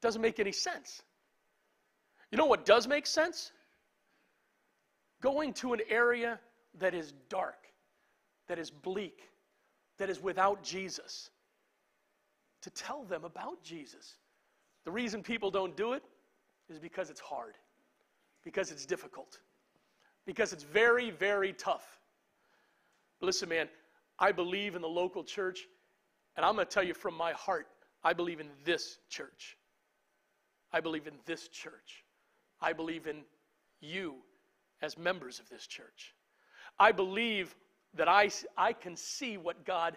Doesn't 0.02 0.20
make 0.20 0.40
any 0.40 0.52
sense. 0.52 1.02
You 2.30 2.38
know 2.38 2.46
what 2.46 2.64
does 2.64 2.86
make 2.86 3.06
sense? 3.06 3.52
Going 5.20 5.52
to 5.54 5.72
an 5.72 5.80
area 5.88 6.38
that 6.78 6.94
is 6.94 7.12
dark, 7.28 7.63
that 8.48 8.58
is 8.58 8.70
bleak, 8.70 9.30
that 9.98 10.10
is 10.10 10.20
without 10.22 10.62
Jesus, 10.62 11.30
to 12.62 12.70
tell 12.70 13.04
them 13.04 13.24
about 13.24 13.62
Jesus. 13.62 14.16
The 14.84 14.90
reason 14.90 15.22
people 15.22 15.50
don't 15.50 15.76
do 15.76 15.92
it 15.92 16.02
is 16.68 16.78
because 16.78 17.10
it's 17.10 17.20
hard, 17.20 17.54
because 18.42 18.70
it's 18.70 18.86
difficult, 18.86 19.40
because 20.26 20.52
it's 20.52 20.64
very, 20.64 21.10
very 21.10 21.52
tough. 21.52 22.00
listen, 23.20 23.48
man, 23.48 23.68
I 24.18 24.32
believe 24.32 24.74
in 24.74 24.82
the 24.82 24.88
local 24.88 25.24
church, 25.24 25.60
and 26.36 26.44
I'm 26.44 26.54
going 26.54 26.66
to 26.66 26.72
tell 26.72 26.82
you 26.82 26.94
from 26.94 27.14
my 27.14 27.32
heart, 27.32 27.66
I 28.02 28.12
believe 28.12 28.40
in 28.40 28.48
this 28.64 28.98
church. 29.08 29.56
I 30.72 30.80
believe 30.80 31.06
in 31.06 31.14
this 31.24 31.48
church. 31.48 32.04
I 32.60 32.72
believe 32.72 33.06
in 33.06 33.22
you 33.80 34.16
as 34.82 34.98
members 34.98 35.38
of 35.38 35.48
this 35.48 35.66
church. 35.66 36.14
I 36.78 36.92
believe 36.92 37.54
that 37.96 38.08
I, 38.08 38.30
I 38.56 38.72
can 38.72 38.96
see 38.96 39.36
what 39.36 39.64
God 39.64 39.96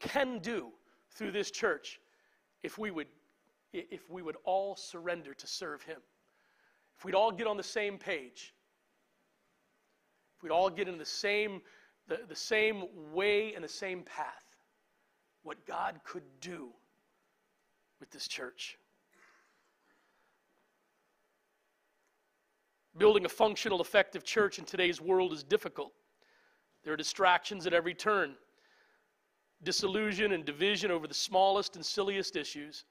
can 0.00 0.38
do 0.38 0.68
through 1.10 1.32
this 1.32 1.50
church 1.50 2.00
if 2.62 2.78
we 2.78 2.90
would 2.90 3.08
if 3.72 4.08
we 4.08 4.22
would 4.22 4.36
all 4.44 4.74
surrender 4.74 5.34
to 5.34 5.46
serve 5.46 5.82
him. 5.82 5.98
If 6.96 7.04
we'd 7.04 7.14
all 7.14 7.30
get 7.30 7.46
on 7.46 7.58
the 7.58 7.62
same 7.62 7.98
page. 7.98 8.54
If 10.34 10.42
we'd 10.42 10.52
all 10.52 10.70
get 10.70 10.88
in 10.88 10.96
the 10.96 11.04
same 11.04 11.60
the, 12.08 12.20
the 12.28 12.36
same 12.36 12.84
way 13.12 13.54
and 13.54 13.62
the 13.62 13.68
same 13.68 14.02
path 14.02 14.44
what 15.42 15.64
god 15.66 16.00
could 16.04 16.22
do 16.40 16.68
with 18.00 18.10
this 18.10 18.28
church. 18.28 18.78
Building 22.96 23.26
a 23.26 23.28
functional 23.28 23.80
effective 23.80 24.24
church 24.24 24.58
in 24.58 24.64
today's 24.64 25.00
world 25.00 25.32
is 25.32 25.42
difficult 25.42 25.92
there 26.86 26.92
are 26.92 26.96
distractions 26.96 27.66
at 27.66 27.72
every 27.72 27.94
turn, 27.94 28.36
disillusion 29.64 30.30
and 30.30 30.44
division 30.44 30.92
over 30.92 31.08
the 31.08 31.14
smallest 31.14 31.74
and 31.74 31.84
silliest 31.84 32.36
issues. 32.36 32.84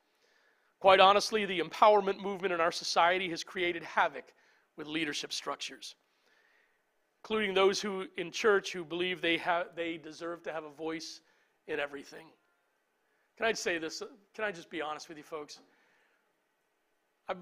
Quite 0.82 1.00
honestly, 1.00 1.46
the 1.46 1.62
empowerment 1.62 2.20
movement 2.20 2.54
in 2.54 2.60
our 2.60 2.74
society 2.74 3.30
has 3.30 3.42
created 3.42 3.84
havoc 3.84 4.26
with 4.76 4.88
leadership 4.88 5.32
structures, 5.32 5.96
including 7.24 7.54
those 7.54 7.80
who 7.80 8.06
in 8.18 8.32
church 8.32 8.74
who 8.74 8.84
believe 8.84 9.22
they, 9.22 9.38
have, 9.38 9.68
they 9.78 9.96
deserve 9.96 10.44
to 10.44 10.52
have 10.52 10.66
a 10.66 10.72
voice 10.72 11.22
in 11.68 11.80
everything. 11.80 12.28
Can 13.38 13.46
I 13.46 13.54
say 13.54 13.78
this? 13.78 14.04
Can 14.34 14.44
I 14.44 14.52
just 14.52 14.70
be 14.70 14.82
honest 14.82 15.08
with 15.08 15.18
you, 15.18 15.24
folks? 15.24 15.62
i 17.30 17.36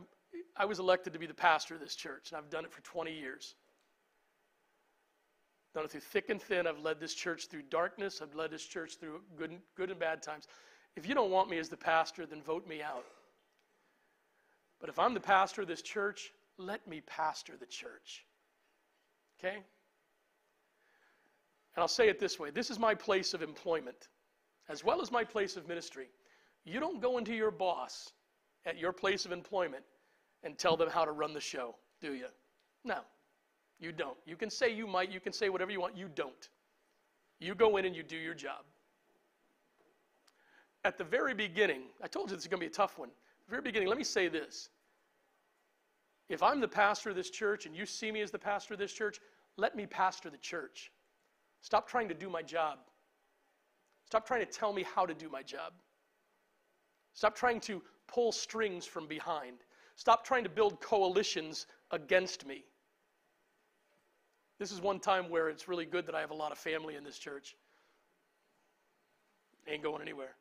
I 0.55 0.65
was 0.65 0.77
elected 0.77 1.13
to 1.13 1.19
be 1.19 1.25
the 1.25 1.33
pastor 1.33 1.73
of 1.73 1.79
this 1.79 1.95
church, 1.95 2.29
and 2.29 2.37
I've 2.37 2.51
done 2.51 2.63
it 2.63 2.71
for 2.71 2.81
20 2.81 3.11
years 3.11 3.55
done 5.73 5.85
it 5.85 5.91
through 5.91 6.01
thick 6.01 6.29
and 6.29 6.41
thin. 6.41 6.67
I've 6.67 6.79
led 6.79 6.99
this 6.99 7.13
church 7.13 7.47
through 7.47 7.63
darkness. 7.63 8.21
I've 8.21 8.35
led 8.35 8.51
this 8.51 8.65
church 8.65 8.97
through 8.99 9.21
good, 9.35 9.57
good 9.75 9.89
and 9.89 9.99
bad 9.99 10.21
times. 10.21 10.47
If 10.95 11.07
you 11.07 11.15
don't 11.15 11.31
want 11.31 11.49
me 11.49 11.57
as 11.57 11.69
the 11.69 11.77
pastor, 11.77 12.25
then 12.25 12.41
vote 12.41 12.67
me 12.67 12.81
out. 12.81 13.05
But 14.79 14.89
if 14.89 14.99
I'm 14.99 15.13
the 15.13 15.19
pastor 15.19 15.61
of 15.61 15.67
this 15.67 15.81
church, 15.81 16.31
let 16.57 16.85
me 16.87 17.01
pastor 17.01 17.53
the 17.59 17.65
church. 17.65 18.25
Okay? 19.39 19.55
And 19.55 19.63
I'll 21.81 21.87
say 21.87 22.09
it 22.09 22.19
this 22.19 22.39
way 22.39 22.51
this 22.51 22.69
is 22.69 22.77
my 22.77 22.93
place 22.93 23.33
of 23.33 23.41
employment, 23.41 24.09
as 24.69 24.83
well 24.83 25.01
as 25.01 25.11
my 25.11 25.23
place 25.23 25.57
of 25.57 25.67
ministry. 25.67 26.07
You 26.65 26.79
don't 26.79 27.01
go 27.01 27.17
into 27.17 27.33
your 27.33 27.51
boss 27.51 28.11
at 28.65 28.77
your 28.77 28.93
place 28.93 29.25
of 29.25 29.31
employment 29.31 29.83
and 30.43 30.57
tell 30.57 30.77
them 30.77 30.89
how 30.89 31.05
to 31.05 31.11
run 31.11 31.33
the 31.33 31.41
show, 31.41 31.75
do 32.01 32.13
you? 32.13 32.27
No. 32.83 32.99
You 33.83 33.91
don't. 33.91 34.15
You 34.25 34.37
can 34.37 34.49
say 34.49 34.73
you 34.73 34.87
might, 34.87 35.11
you 35.11 35.19
can 35.19 35.33
say 35.33 35.49
whatever 35.49 35.69
you 35.69 35.81
want. 35.81 35.97
You 35.97 36.07
don't. 36.15 36.49
You 37.41 37.53
go 37.53 37.75
in 37.75 37.83
and 37.83 37.93
you 37.93 38.01
do 38.01 38.15
your 38.15 38.33
job. 38.33 38.63
At 40.85 40.97
the 40.97 41.03
very 41.03 41.33
beginning, 41.33 41.81
I 42.01 42.07
told 42.07 42.29
you 42.29 42.37
this 42.37 42.45
is 42.45 42.47
going 42.47 42.61
to 42.61 42.65
be 42.65 42.71
a 42.71 42.73
tough 42.73 42.97
one. 42.97 43.09
At 43.09 43.45
the 43.47 43.49
very 43.49 43.61
beginning, 43.61 43.89
let 43.89 43.97
me 43.97 44.05
say 44.05 44.29
this. 44.29 44.69
If 46.29 46.41
I'm 46.41 46.61
the 46.61 46.67
pastor 46.67 47.09
of 47.09 47.17
this 47.17 47.29
church 47.29 47.65
and 47.65 47.75
you 47.75 47.85
see 47.85 48.09
me 48.09 48.21
as 48.21 48.31
the 48.31 48.39
pastor 48.39 48.73
of 48.73 48.79
this 48.79 48.93
church, 48.93 49.19
let 49.57 49.75
me 49.75 49.85
pastor 49.85 50.29
the 50.29 50.37
church. 50.37 50.89
Stop 51.59 51.89
trying 51.89 52.07
to 52.07 52.13
do 52.13 52.29
my 52.29 52.41
job. 52.41 52.79
Stop 54.05 54.25
trying 54.25 54.45
to 54.45 54.51
tell 54.51 54.71
me 54.71 54.85
how 54.95 55.05
to 55.05 55.13
do 55.13 55.27
my 55.29 55.43
job. 55.43 55.73
Stop 57.15 57.35
trying 57.35 57.59
to 57.61 57.81
pull 58.07 58.31
strings 58.31 58.85
from 58.85 59.07
behind. 59.07 59.57
Stop 59.97 60.25
trying 60.25 60.45
to 60.45 60.49
build 60.49 60.79
coalitions 60.79 61.67
against 61.91 62.45
me. 62.47 62.63
This 64.59 64.71
is 64.71 64.81
one 64.81 64.99
time 64.99 65.29
where 65.29 65.49
it's 65.49 65.67
really 65.67 65.85
good 65.85 66.05
that 66.05 66.15
I 66.15 66.21
have 66.21 66.31
a 66.31 66.35
lot 66.35 66.51
of 66.51 66.57
family 66.57 66.95
in 66.95 67.03
this 67.03 67.17
church. 67.17 67.55
Ain't 69.67 69.83
going 69.83 70.01
anywhere. 70.01 70.35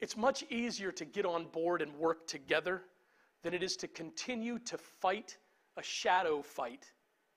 It's 0.00 0.16
much 0.16 0.44
easier 0.50 0.92
to 0.92 1.04
get 1.04 1.24
on 1.24 1.46
board 1.46 1.82
and 1.82 1.94
work 1.96 2.26
together 2.26 2.82
than 3.42 3.54
it 3.54 3.62
is 3.62 3.76
to 3.76 3.88
continue 3.88 4.58
to 4.60 4.78
fight 4.78 5.36
a 5.76 5.82
shadow 5.82 6.42
fight 6.42 6.90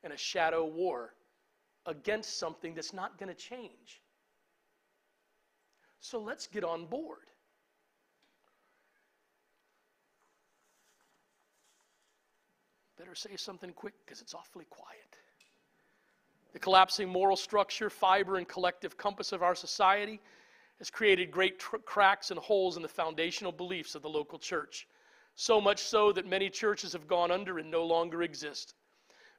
and 0.03 0.13
a 0.13 0.17
shadow 0.17 0.65
war 0.65 1.13
against 1.85 2.37
something 2.37 2.73
that's 2.73 2.93
not 2.93 3.17
going 3.17 3.29
to 3.29 3.35
change. 3.35 4.01
So 5.99 6.19
let's 6.19 6.47
get 6.47 6.63
on 6.63 6.85
board. 6.85 7.19
Better 12.97 13.13
say 13.13 13.35
something 13.35 13.71
quick 13.73 13.93
because 14.03 14.21
it's 14.21 14.33
awfully 14.33 14.65
quiet. 14.71 15.17
The 16.53 16.59
collapsing 16.59 17.07
moral 17.07 17.35
structure, 17.35 17.91
fiber, 17.91 18.37
and 18.37 18.47
collective 18.47 18.97
compass 18.97 19.31
of 19.31 19.43
our 19.43 19.53
society 19.53 20.19
has 20.79 20.89
created 20.89 21.29
great 21.29 21.59
tr- 21.59 21.77
cracks 21.77 22.31
and 22.31 22.39
holes 22.39 22.75
in 22.75 22.81
the 22.81 22.87
foundational 22.87 23.51
beliefs 23.51 23.93
of 23.93 24.01
the 24.01 24.09
local 24.09 24.39
church. 24.39 24.87
So 25.35 25.61
much 25.61 25.79
so 25.79 26.11
that 26.13 26.25
many 26.25 26.49
churches 26.49 26.93
have 26.93 27.07
gone 27.07 27.29
under 27.29 27.59
and 27.59 27.69
no 27.69 27.85
longer 27.85 28.23
exist. 28.23 28.73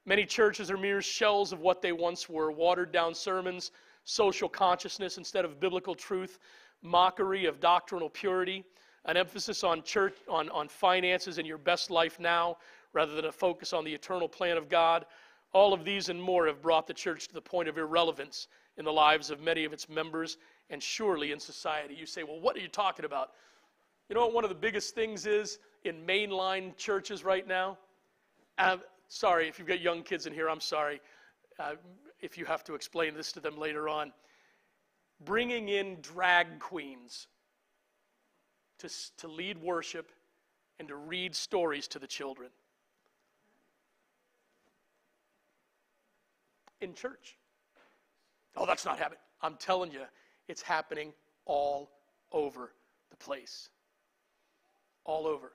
Many 0.06 0.24
churches 0.24 0.70
are 0.70 0.76
mere 0.76 1.02
shells 1.02 1.52
of 1.52 1.58
what 1.58 1.82
they 1.82 1.90
once 1.90 2.28
were 2.28 2.52
watered 2.52 2.92
down 2.92 3.12
sermons, 3.12 3.72
social 4.04 4.48
consciousness 4.48 5.18
instead 5.18 5.44
of 5.44 5.58
biblical 5.58 5.96
truth, 5.96 6.38
mockery 6.82 7.46
of 7.46 7.58
doctrinal 7.58 8.08
purity, 8.08 8.64
an 9.06 9.16
emphasis 9.16 9.64
on 9.64 9.82
church 9.82 10.14
on, 10.28 10.48
on 10.50 10.68
finances 10.68 11.38
and 11.38 11.46
your 11.46 11.58
best 11.58 11.90
life 11.90 12.20
now 12.20 12.56
rather 12.98 13.14
than 13.14 13.26
a 13.26 13.32
focus 13.32 13.72
on 13.72 13.84
the 13.84 13.94
eternal 13.94 14.28
plan 14.28 14.56
of 14.56 14.68
God. 14.68 15.06
All 15.52 15.72
of 15.72 15.84
these 15.84 16.08
and 16.08 16.20
more 16.20 16.48
have 16.48 16.60
brought 16.60 16.88
the 16.88 16.92
church 16.92 17.28
to 17.28 17.34
the 17.34 17.40
point 17.40 17.68
of 17.68 17.78
irrelevance 17.78 18.48
in 18.76 18.84
the 18.84 18.92
lives 18.92 19.30
of 19.30 19.40
many 19.40 19.64
of 19.64 19.72
its 19.72 19.88
members 19.88 20.36
and 20.68 20.82
surely 20.82 21.30
in 21.30 21.38
society. 21.38 21.94
You 21.94 22.06
say, 22.06 22.24
well, 22.24 22.40
what 22.40 22.56
are 22.56 22.58
you 22.58 22.66
talking 22.66 23.04
about? 23.04 23.30
You 24.08 24.16
know 24.16 24.22
what 24.22 24.34
one 24.34 24.42
of 24.42 24.50
the 24.50 24.56
biggest 24.56 24.96
things 24.96 25.26
is 25.26 25.60
in 25.84 26.04
mainline 26.04 26.76
churches 26.76 27.22
right 27.22 27.46
now? 27.46 27.78
Uh, 28.58 28.78
sorry, 29.06 29.46
if 29.46 29.60
you've 29.60 29.68
got 29.68 29.80
young 29.80 30.02
kids 30.02 30.26
in 30.26 30.32
here, 30.32 30.50
I'm 30.50 30.60
sorry 30.60 31.00
uh, 31.60 31.74
if 32.18 32.36
you 32.36 32.46
have 32.46 32.64
to 32.64 32.74
explain 32.74 33.14
this 33.14 33.30
to 33.30 33.38
them 33.38 33.56
later 33.56 33.88
on. 33.88 34.12
Bringing 35.24 35.68
in 35.68 35.98
drag 36.00 36.58
queens 36.58 37.28
to, 38.80 38.88
to 39.18 39.28
lead 39.28 39.56
worship 39.58 40.10
and 40.80 40.88
to 40.88 40.96
read 40.96 41.36
stories 41.36 41.86
to 41.88 42.00
the 42.00 42.08
children. 42.08 42.50
In 46.80 46.94
church. 46.94 47.36
Oh, 48.56 48.66
that's 48.66 48.84
not 48.84 48.98
happening. 48.98 49.20
I'm 49.42 49.56
telling 49.56 49.92
you, 49.92 50.02
it's 50.48 50.62
happening 50.62 51.12
all 51.44 51.90
over 52.32 52.72
the 53.10 53.16
place. 53.16 53.68
All 55.04 55.26
over. 55.26 55.52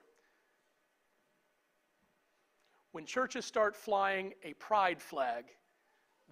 When 2.92 3.04
churches 3.04 3.44
start 3.44 3.74
flying 3.74 4.34
a 4.42 4.52
pride 4.54 5.02
flag, 5.02 5.44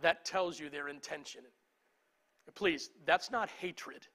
that 0.00 0.24
tells 0.24 0.58
you 0.58 0.70
their 0.70 0.88
intention. 0.88 1.42
Please, 2.54 2.90
that's 3.06 3.30
not 3.30 3.48
hatred. 3.48 4.06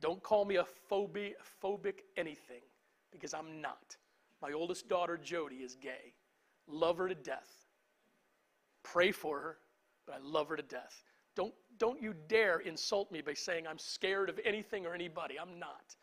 Don't 0.00 0.22
call 0.22 0.44
me 0.44 0.56
a 0.56 0.64
phobia, 0.64 1.32
phobic 1.62 2.00
anything, 2.16 2.62
because 3.10 3.34
I'm 3.34 3.60
not. 3.60 3.96
My 4.40 4.52
oldest 4.52 4.88
daughter, 4.88 5.16
Jody, 5.16 5.56
is 5.56 5.74
gay. 5.74 6.14
Love 6.68 6.98
her 6.98 7.08
to 7.08 7.14
death. 7.14 7.67
Pray 8.92 9.12
for 9.12 9.38
her, 9.40 9.58
but 10.06 10.16
I 10.16 10.18
love 10.22 10.48
her 10.48 10.56
to 10.56 10.62
death. 10.62 11.02
Don't, 11.36 11.54
don't 11.78 12.00
you 12.00 12.14
dare 12.28 12.60
insult 12.60 13.12
me 13.12 13.20
by 13.20 13.34
saying 13.34 13.66
I'm 13.66 13.78
scared 13.78 14.28
of 14.28 14.40
anything 14.44 14.86
or 14.86 14.94
anybody. 14.94 15.38
I'm 15.38 15.58
not. 15.58 15.94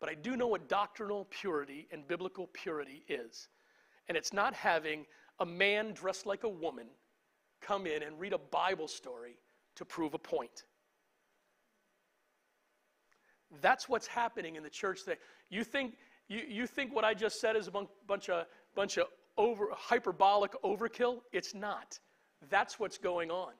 But 0.00 0.08
I 0.08 0.14
do 0.14 0.36
know 0.36 0.46
what 0.46 0.68
doctrinal 0.68 1.26
purity 1.30 1.88
and 1.92 2.06
biblical 2.06 2.48
purity 2.52 3.04
is. 3.08 3.48
And 4.08 4.16
it's 4.16 4.32
not 4.32 4.54
having 4.54 5.04
a 5.40 5.46
man 5.46 5.92
dressed 5.92 6.24
like 6.24 6.44
a 6.44 6.48
woman 6.48 6.86
come 7.60 7.86
in 7.86 8.02
and 8.02 8.18
read 8.18 8.32
a 8.32 8.38
Bible 8.38 8.88
story 8.88 9.38
to 9.76 9.84
prove 9.84 10.14
a 10.14 10.18
point. 10.18 10.64
That's 13.60 13.88
what's 13.88 14.06
happening 14.06 14.56
in 14.56 14.62
the 14.62 14.70
church 14.70 15.04
today. 15.04 15.18
You 15.50 15.64
think, 15.64 15.94
you, 16.28 16.42
you 16.48 16.66
think 16.66 16.94
what 16.94 17.04
I 17.04 17.14
just 17.14 17.40
said 17.40 17.56
is 17.56 17.66
a 17.66 17.72
bunch 18.06 18.28
of, 18.28 18.46
bunch 18.76 18.98
of 18.98 19.06
over, 19.38 19.68
hyperbolic 19.72 20.52
overkill? 20.62 21.20
It's 21.32 21.54
not. 21.54 21.98
That's 22.50 22.78
what's 22.78 22.98
going 22.98 23.30
on. 23.30 23.52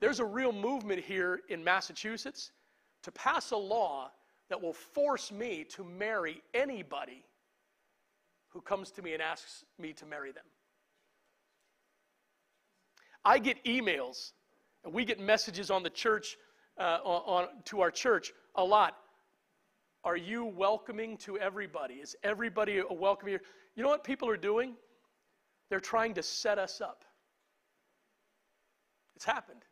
There's 0.00 0.20
a 0.20 0.24
real 0.24 0.52
movement 0.52 1.00
here 1.00 1.40
in 1.48 1.62
Massachusetts 1.62 2.50
to 3.04 3.12
pass 3.12 3.52
a 3.52 3.56
law 3.56 4.10
that 4.50 4.60
will 4.60 4.72
force 4.72 5.30
me 5.30 5.64
to 5.70 5.84
marry 5.84 6.42
anybody 6.52 7.24
who 8.48 8.60
comes 8.60 8.90
to 8.92 9.02
me 9.02 9.14
and 9.14 9.22
asks 9.22 9.64
me 9.78 9.92
to 9.92 10.06
marry 10.06 10.32
them. 10.32 10.44
I 13.24 13.38
get 13.38 13.62
emails 13.64 14.32
and 14.84 14.92
we 14.92 15.04
get 15.04 15.18
messages 15.18 15.70
on 15.70 15.82
the 15.82 15.90
church, 15.90 16.36
uh, 16.78 16.98
on, 17.04 17.44
on, 17.44 17.48
to 17.66 17.80
our 17.80 17.90
church 17.90 18.32
a 18.54 18.64
lot. 18.64 18.96
Are 20.04 20.16
you 20.16 20.44
welcoming 20.44 21.16
to 21.18 21.38
everybody? 21.38 21.94
Is 21.94 22.14
everybody 22.22 22.78
a 22.78 22.92
welcoming? 22.92 23.38
You 23.74 23.82
know 23.82 23.88
what 23.88 24.04
people 24.04 24.28
are 24.28 24.36
doing? 24.36 24.74
They're 25.70 25.80
trying 25.80 26.14
to 26.14 26.22
set 26.22 26.58
us 26.58 26.80
up. 26.82 27.04
It's 29.16 29.24
happened. 29.24 29.62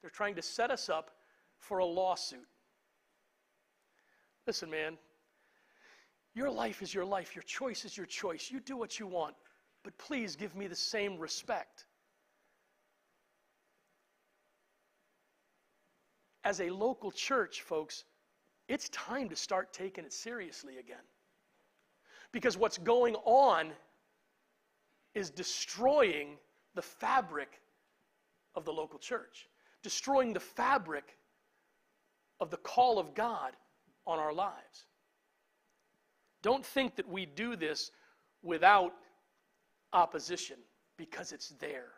They're 0.00 0.10
trying 0.10 0.36
to 0.36 0.42
set 0.42 0.70
us 0.70 0.88
up 0.88 1.10
for 1.58 1.78
a 1.78 1.84
lawsuit. 1.84 2.46
Listen, 4.46 4.70
man, 4.70 4.98
your 6.34 6.50
life 6.50 6.80
is 6.80 6.94
your 6.94 7.04
life. 7.04 7.34
Your 7.34 7.42
choice 7.42 7.84
is 7.84 7.96
your 7.96 8.06
choice. 8.06 8.50
You 8.50 8.60
do 8.60 8.76
what 8.76 9.00
you 9.00 9.06
want. 9.06 9.34
But 9.82 9.98
please 9.98 10.36
give 10.36 10.54
me 10.54 10.68
the 10.68 10.76
same 10.76 11.18
respect. 11.18 11.86
as 16.44 16.60
a 16.60 16.70
local 16.70 17.10
church, 17.10 17.62
folks, 17.62 18.04
it's 18.68 18.88
time 18.90 19.28
to 19.28 19.36
start 19.36 19.72
taking 19.72 20.04
it 20.04 20.12
seriously 20.12 20.78
again. 20.78 21.04
Because 22.32 22.56
what's 22.56 22.78
going 22.78 23.14
on 23.24 23.72
is 25.14 25.30
destroying 25.30 26.36
the 26.74 26.82
fabric 26.82 27.60
of 28.54 28.64
the 28.64 28.72
local 28.72 28.98
church, 28.98 29.48
destroying 29.82 30.32
the 30.32 30.40
fabric 30.40 31.18
of 32.40 32.50
the 32.50 32.56
call 32.58 32.98
of 32.98 33.14
God 33.14 33.52
on 34.06 34.18
our 34.18 34.32
lives. 34.32 34.86
Don't 36.42 36.64
think 36.64 36.96
that 36.96 37.08
we 37.08 37.26
do 37.26 37.56
this 37.56 37.90
without 38.42 38.92
opposition 39.92 40.56
because 40.96 41.32
it's 41.32 41.50
there. 41.60 41.92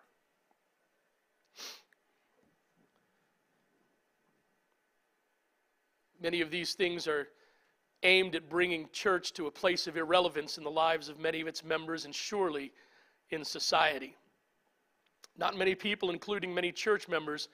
Many 6.24 6.40
of 6.40 6.50
these 6.50 6.72
things 6.72 7.06
are 7.06 7.28
aimed 8.02 8.34
at 8.34 8.48
bringing 8.48 8.88
church 8.94 9.34
to 9.34 9.46
a 9.46 9.50
place 9.50 9.86
of 9.86 9.98
irrelevance 9.98 10.56
in 10.56 10.64
the 10.64 10.70
lives 10.70 11.10
of 11.10 11.18
many 11.18 11.42
of 11.42 11.46
its 11.46 11.62
members 11.62 12.06
and 12.06 12.14
surely 12.14 12.72
in 13.28 13.44
society. 13.44 14.16
Not 15.36 15.54
many 15.54 15.74
people, 15.74 16.08
including 16.08 16.54
many 16.54 16.72
church 16.72 17.08
members, 17.08 17.50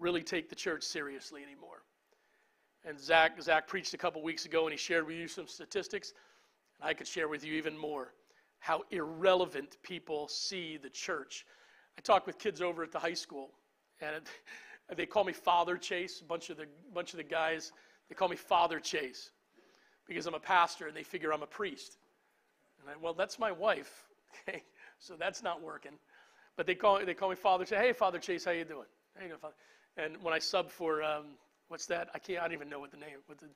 really 0.00 0.24
take 0.24 0.48
the 0.48 0.56
church 0.56 0.82
seriously 0.82 1.44
anymore. 1.44 1.84
And 2.84 2.98
Zach, 2.98 3.40
Zach 3.40 3.68
preached 3.68 3.94
a 3.94 3.98
couple 3.98 4.20
weeks 4.20 4.46
ago 4.46 4.64
and 4.64 4.72
he 4.72 4.76
shared 4.76 5.06
with 5.06 5.14
you 5.14 5.28
some 5.28 5.46
statistics. 5.46 6.12
And 6.80 6.90
I 6.90 6.94
could 6.94 7.06
share 7.06 7.28
with 7.28 7.44
you 7.44 7.52
even 7.52 7.78
more 7.78 8.14
how 8.58 8.82
irrelevant 8.90 9.76
people 9.84 10.26
see 10.26 10.76
the 10.76 10.90
church. 10.90 11.46
I 11.96 12.00
talk 12.00 12.26
with 12.26 12.40
kids 12.40 12.60
over 12.60 12.82
at 12.82 12.90
the 12.90 12.98
high 12.98 13.14
school, 13.14 13.50
and 14.00 14.22
they 14.96 15.06
call 15.06 15.22
me 15.22 15.32
Father 15.32 15.76
Chase. 15.76 16.20
A 16.20 16.24
bunch 16.24 16.50
of 16.50 16.56
the 16.56 16.66
bunch 16.92 17.12
of 17.12 17.18
the 17.18 17.22
guys 17.22 17.70
they 18.08 18.14
call 18.14 18.28
me 18.28 18.36
Father 18.36 18.80
Chase 18.80 19.30
because 20.06 20.26
I'm 20.26 20.34
a 20.34 20.40
pastor 20.40 20.86
and 20.86 20.96
they 20.96 21.02
figure 21.02 21.32
I'm 21.32 21.42
a 21.42 21.46
priest. 21.46 21.98
And 22.80 22.90
I, 22.90 22.94
well, 23.00 23.14
that's 23.14 23.38
my 23.38 23.52
wife. 23.52 24.04
Okay, 24.46 24.62
so 24.98 25.14
that's 25.18 25.42
not 25.42 25.62
working. 25.62 25.92
But 26.56 26.66
they 26.66 26.74
call 26.74 27.04
they 27.04 27.14
call 27.14 27.30
me 27.30 27.34
Father. 27.34 27.64
Say, 27.64 27.76
hey, 27.76 27.92
Father 27.94 28.18
Chase, 28.18 28.44
how 28.44 28.50
you 28.50 28.64
doing? 28.64 28.86
How 29.16 29.22
you 29.22 29.28
doing, 29.28 29.40
Father? 29.40 29.54
And 29.96 30.22
when 30.22 30.34
I 30.34 30.38
sub 30.38 30.70
for 30.70 31.02
um, 31.02 31.24
what's 31.68 31.86
that? 31.86 32.10
I 32.14 32.18
can't. 32.18 32.40
I 32.40 32.42
don't 32.42 32.52
even 32.52 32.68
know 32.68 32.78
what 32.78 32.90
the 32.90 32.98
name. 32.98 33.16
What 33.26 33.38
the 33.38 33.46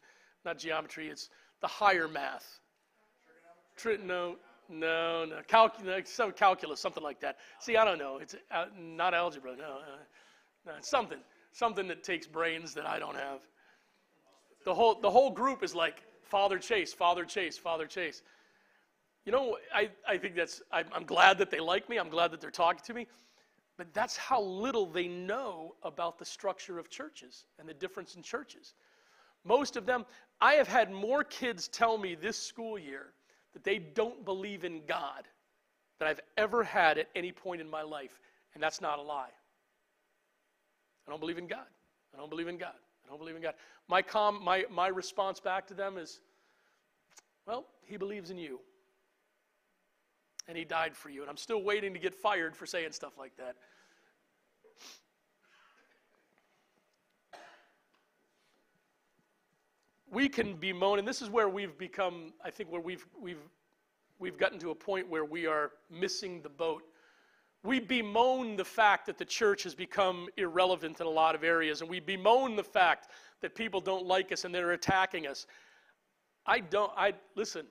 not 0.46 0.58
geometry. 0.58 1.08
It's 1.08 1.28
the 1.60 1.66
higher 1.66 2.08
math. 2.08 2.58
Tri- 3.76 3.98
no, 4.02 4.36
no, 4.68 5.24
no. 5.24 5.40
Calc- 5.46 6.06
some 6.06 6.32
calculus, 6.32 6.80
something 6.80 7.02
like 7.02 7.20
that. 7.20 7.36
See, 7.60 7.76
I 7.76 7.84
don't 7.84 7.98
know. 7.98 8.18
It's 8.18 8.34
uh, 8.50 8.66
not 8.78 9.14
algebra. 9.14 9.56
No, 9.56 9.64
uh, 9.64 10.66
no, 10.66 10.72
something. 10.80 11.18
Something 11.52 11.88
that 11.88 12.02
takes 12.02 12.26
brains 12.26 12.74
that 12.74 12.86
I 12.86 12.98
don't 12.98 13.16
have. 13.16 13.40
The 14.64 14.74
whole, 14.74 14.94
the 14.94 15.10
whole 15.10 15.30
group 15.30 15.62
is 15.62 15.74
like, 15.74 16.02
Father 16.22 16.58
Chase, 16.58 16.92
Father 16.92 17.24
Chase, 17.24 17.58
Father 17.58 17.86
Chase. 17.86 18.22
You 19.24 19.32
know, 19.32 19.58
I, 19.74 19.90
I 20.08 20.18
think 20.18 20.34
that's, 20.34 20.62
I'm, 20.72 20.86
I'm 20.92 21.04
glad 21.04 21.38
that 21.38 21.50
they 21.50 21.60
like 21.60 21.88
me. 21.88 21.98
I'm 21.98 22.08
glad 22.08 22.30
that 22.32 22.40
they're 22.40 22.50
talking 22.50 22.82
to 22.86 22.94
me. 22.94 23.06
But 23.76 23.92
that's 23.94 24.16
how 24.16 24.40
little 24.40 24.86
they 24.86 25.08
know 25.08 25.74
about 25.82 26.18
the 26.18 26.24
structure 26.24 26.78
of 26.78 26.90
churches 26.90 27.44
and 27.58 27.68
the 27.68 27.74
difference 27.74 28.14
in 28.14 28.22
churches. 28.22 28.74
Most 29.44 29.76
of 29.76 29.86
them, 29.86 30.04
I 30.40 30.54
have 30.54 30.68
had 30.68 30.90
more 30.90 31.24
kids 31.24 31.68
tell 31.68 31.98
me 31.98 32.14
this 32.14 32.38
school 32.38 32.78
year 32.78 33.12
that 33.52 33.64
they 33.64 33.78
don't 33.78 34.24
believe 34.24 34.64
in 34.64 34.82
God 34.86 35.26
than 35.98 36.08
I've 36.08 36.20
ever 36.36 36.62
had 36.62 36.98
at 36.98 37.08
any 37.14 37.32
point 37.32 37.60
in 37.60 37.68
my 37.68 37.82
life. 37.82 38.20
And 38.54 38.62
that's 38.62 38.80
not 38.80 38.98
a 38.98 39.02
lie. 39.02 39.30
I 41.06 41.10
don't 41.10 41.20
believe 41.20 41.38
in 41.38 41.46
God. 41.46 41.66
I 42.14 42.18
don't 42.18 42.30
believe 42.30 42.48
in 42.48 42.58
God. 42.58 42.74
Don't 43.12 43.18
believe 43.18 43.36
in 43.36 43.42
God. 43.42 43.52
My, 43.88 44.00
com, 44.00 44.42
my, 44.42 44.64
my 44.70 44.88
response 44.88 45.38
back 45.38 45.66
to 45.66 45.74
them 45.74 45.98
is, 45.98 46.20
well, 47.46 47.66
he 47.84 47.98
believes 47.98 48.30
in 48.30 48.38
you. 48.38 48.58
And 50.48 50.56
he 50.56 50.64
died 50.64 50.96
for 50.96 51.10
you. 51.10 51.20
And 51.20 51.28
I'm 51.28 51.36
still 51.36 51.62
waiting 51.62 51.92
to 51.92 51.98
get 51.98 52.14
fired 52.14 52.56
for 52.56 52.64
saying 52.64 52.92
stuff 52.92 53.18
like 53.18 53.36
that. 53.36 53.56
We 60.10 60.26
can 60.30 60.54
bemoan, 60.54 60.98
and 60.98 61.06
this 61.06 61.20
is 61.20 61.28
where 61.28 61.50
we've 61.50 61.76
become, 61.76 62.32
I 62.42 62.50
think, 62.50 62.72
where 62.72 62.80
we've, 62.80 63.06
we've, 63.20 63.46
we've 64.18 64.38
gotten 64.38 64.58
to 64.60 64.70
a 64.70 64.74
point 64.74 65.06
where 65.10 65.26
we 65.26 65.46
are 65.46 65.72
missing 65.90 66.40
the 66.40 66.48
boat 66.48 66.82
we 67.64 67.78
bemoan 67.78 68.56
the 68.56 68.64
fact 68.64 69.06
that 69.06 69.18
the 69.18 69.24
church 69.24 69.62
has 69.62 69.74
become 69.74 70.28
irrelevant 70.36 71.00
in 71.00 71.06
a 71.06 71.10
lot 71.10 71.34
of 71.34 71.44
areas, 71.44 71.80
and 71.80 71.88
we 71.88 72.00
bemoan 72.00 72.56
the 72.56 72.64
fact 72.64 73.08
that 73.40 73.54
people 73.54 73.80
don't 73.80 74.04
like 74.04 74.32
us 74.32 74.44
and 74.44 74.54
they're 74.54 74.72
attacking 74.72 75.26
us. 75.26 75.46
I 76.44 76.60
don't, 76.60 76.90
I, 76.96 77.14
listen, 77.36 77.66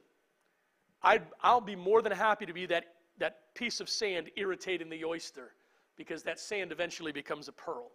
i 1.04 1.20
I'll 1.42 1.62
be 1.62 1.76
more 1.76 2.02
than 2.02 2.14
happy 2.14 2.46
to 2.46 2.54
be 2.54 2.66
that, 2.68 2.86
that 3.18 3.54
piece 3.54 3.82
of 3.82 3.89
sand 3.89 4.30
irritating 4.38 4.89
the 4.89 5.04
oyster 5.04 5.52
because 5.98 6.24
that 6.24 6.39
sand 6.39 6.72
eventually 6.72 7.12
becomes 7.12 7.50
a 7.50 7.52
pearl, 7.52 7.92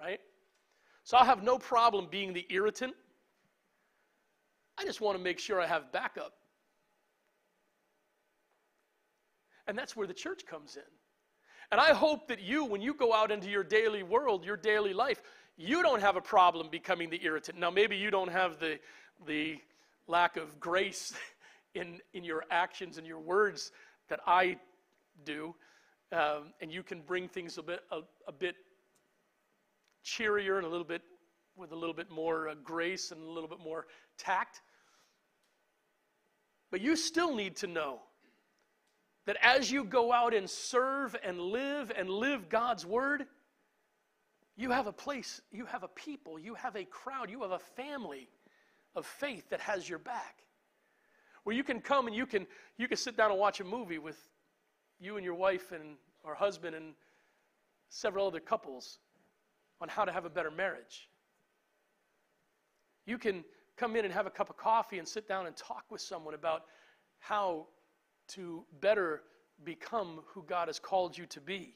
right? 0.00 0.20
So 1.04 1.16
I'll 1.16 1.24
have 1.24 1.42
no 1.42 1.56
problem 1.56 2.08
being 2.10 2.32
the 2.32 2.46
irritant. 2.50 2.94
I 4.76 4.84
just 4.84 5.00
want 5.00 5.16
to 5.16 5.22
make 5.22 5.38
sure 5.38 5.60
I 5.60 5.66
have 5.66 5.92
backup. 5.92 6.32
And 9.66 9.78
that's 9.78 9.94
where 9.94 10.06
the 10.06 10.14
church 10.14 10.46
comes 10.46 10.76
in. 10.76 10.82
And 11.70 11.80
I 11.80 11.92
hope 11.92 12.28
that 12.28 12.40
you, 12.40 12.64
when 12.64 12.80
you 12.80 12.94
go 12.94 13.12
out 13.12 13.30
into 13.30 13.50
your 13.50 13.64
daily 13.64 14.02
world, 14.02 14.44
your 14.44 14.56
daily 14.56 14.94
life, 14.94 15.20
you 15.56 15.82
don't 15.82 16.00
have 16.00 16.16
a 16.16 16.20
problem 16.20 16.68
becoming 16.70 17.10
the 17.10 17.22
irritant. 17.22 17.58
Now, 17.58 17.70
maybe 17.70 17.96
you 17.96 18.10
don't 18.10 18.30
have 18.30 18.58
the, 18.58 18.78
the 19.26 19.58
lack 20.06 20.36
of 20.36 20.58
grace 20.58 21.12
in, 21.74 22.00
in 22.14 22.24
your 22.24 22.44
actions 22.50 22.96
and 22.96 23.06
your 23.06 23.18
words 23.18 23.72
that 24.08 24.20
I 24.26 24.56
do, 25.24 25.54
um, 26.12 26.54
and 26.60 26.72
you 26.72 26.82
can 26.82 27.02
bring 27.02 27.28
things 27.28 27.58
a 27.58 27.62
bit, 27.62 27.80
a, 27.90 28.00
a 28.26 28.32
bit 28.32 28.54
cheerier 30.02 30.56
and 30.56 30.66
a 30.66 30.70
little 30.70 30.86
bit 30.86 31.02
with 31.56 31.72
a 31.72 31.76
little 31.76 31.94
bit 31.94 32.10
more 32.10 32.48
uh, 32.48 32.54
grace 32.64 33.10
and 33.10 33.20
a 33.22 33.30
little 33.30 33.48
bit 33.48 33.58
more 33.58 33.86
tact. 34.16 34.62
But 36.70 36.80
you 36.80 36.96
still 36.96 37.34
need 37.34 37.56
to 37.56 37.66
know 37.66 38.00
that 39.28 39.36
as 39.42 39.70
you 39.70 39.84
go 39.84 40.10
out 40.10 40.32
and 40.32 40.48
serve 40.48 41.14
and 41.22 41.38
live 41.38 41.92
and 41.94 42.08
live 42.08 42.48
God's 42.48 42.86
word, 42.86 43.26
you 44.56 44.70
have 44.70 44.86
a 44.86 44.92
place, 44.92 45.42
you 45.52 45.66
have 45.66 45.82
a 45.82 45.88
people, 45.88 46.38
you 46.38 46.54
have 46.54 46.76
a 46.76 46.84
crowd, 46.86 47.28
you 47.28 47.42
have 47.42 47.50
a 47.50 47.58
family 47.58 48.26
of 48.96 49.04
faith 49.04 49.50
that 49.50 49.60
has 49.60 49.86
your 49.86 49.98
back. 49.98 50.44
Where 51.44 51.54
you 51.54 51.62
can 51.62 51.82
come 51.82 52.06
and 52.06 52.16
you 52.16 52.24
can 52.24 52.46
you 52.78 52.88
can 52.88 52.96
sit 52.96 53.18
down 53.18 53.30
and 53.30 53.38
watch 53.38 53.60
a 53.60 53.64
movie 53.64 53.98
with 53.98 54.16
you 54.98 55.16
and 55.16 55.24
your 55.26 55.34
wife 55.34 55.72
and 55.72 55.98
or 56.24 56.34
husband 56.34 56.74
and 56.74 56.94
several 57.90 58.26
other 58.26 58.40
couples 58.40 58.98
on 59.78 59.90
how 59.90 60.06
to 60.06 60.12
have 60.12 60.24
a 60.24 60.30
better 60.30 60.50
marriage. 60.50 61.10
You 63.04 63.18
can 63.18 63.44
come 63.76 63.94
in 63.94 64.06
and 64.06 64.14
have 64.14 64.26
a 64.26 64.30
cup 64.30 64.48
of 64.48 64.56
coffee 64.56 64.98
and 64.98 65.06
sit 65.06 65.28
down 65.28 65.46
and 65.46 65.54
talk 65.54 65.84
with 65.90 66.00
someone 66.00 66.32
about 66.32 66.62
how 67.18 67.66
to 68.28 68.64
better 68.80 69.22
become 69.64 70.20
who 70.26 70.42
God 70.42 70.68
has 70.68 70.78
called 70.78 71.16
you 71.16 71.26
to 71.26 71.40
be. 71.40 71.74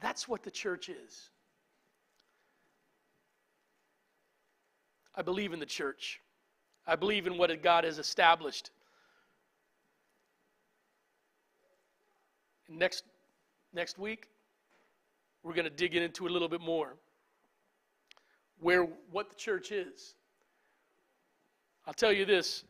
That's 0.00 0.26
what 0.26 0.42
the 0.42 0.50
church 0.50 0.88
is. 0.88 1.30
I 5.14 5.22
believe 5.22 5.52
in 5.52 5.60
the 5.60 5.66
church. 5.66 6.20
I 6.86 6.96
believe 6.96 7.26
in 7.26 7.36
what 7.36 7.62
God 7.62 7.84
has 7.84 7.98
established. 7.98 8.70
Next, 12.68 13.04
next 13.74 13.98
week, 13.98 14.28
we're 15.42 15.54
going 15.54 15.64
to 15.64 15.70
dig 15.70 15.94
into 15.94 16.26
a 16.26 16.30
little 16.30 16.48
bit 16.48 16.60
more 16.60 16.94
where 18.60 18.86
what 19.10 19.28
the 19.28 19.36
church 19.36 19.72
is. 19.72 20.14
I'll 21.86 21.94
tell 21.94 22.12
you 22.12 22.24
this. 22.24 22.64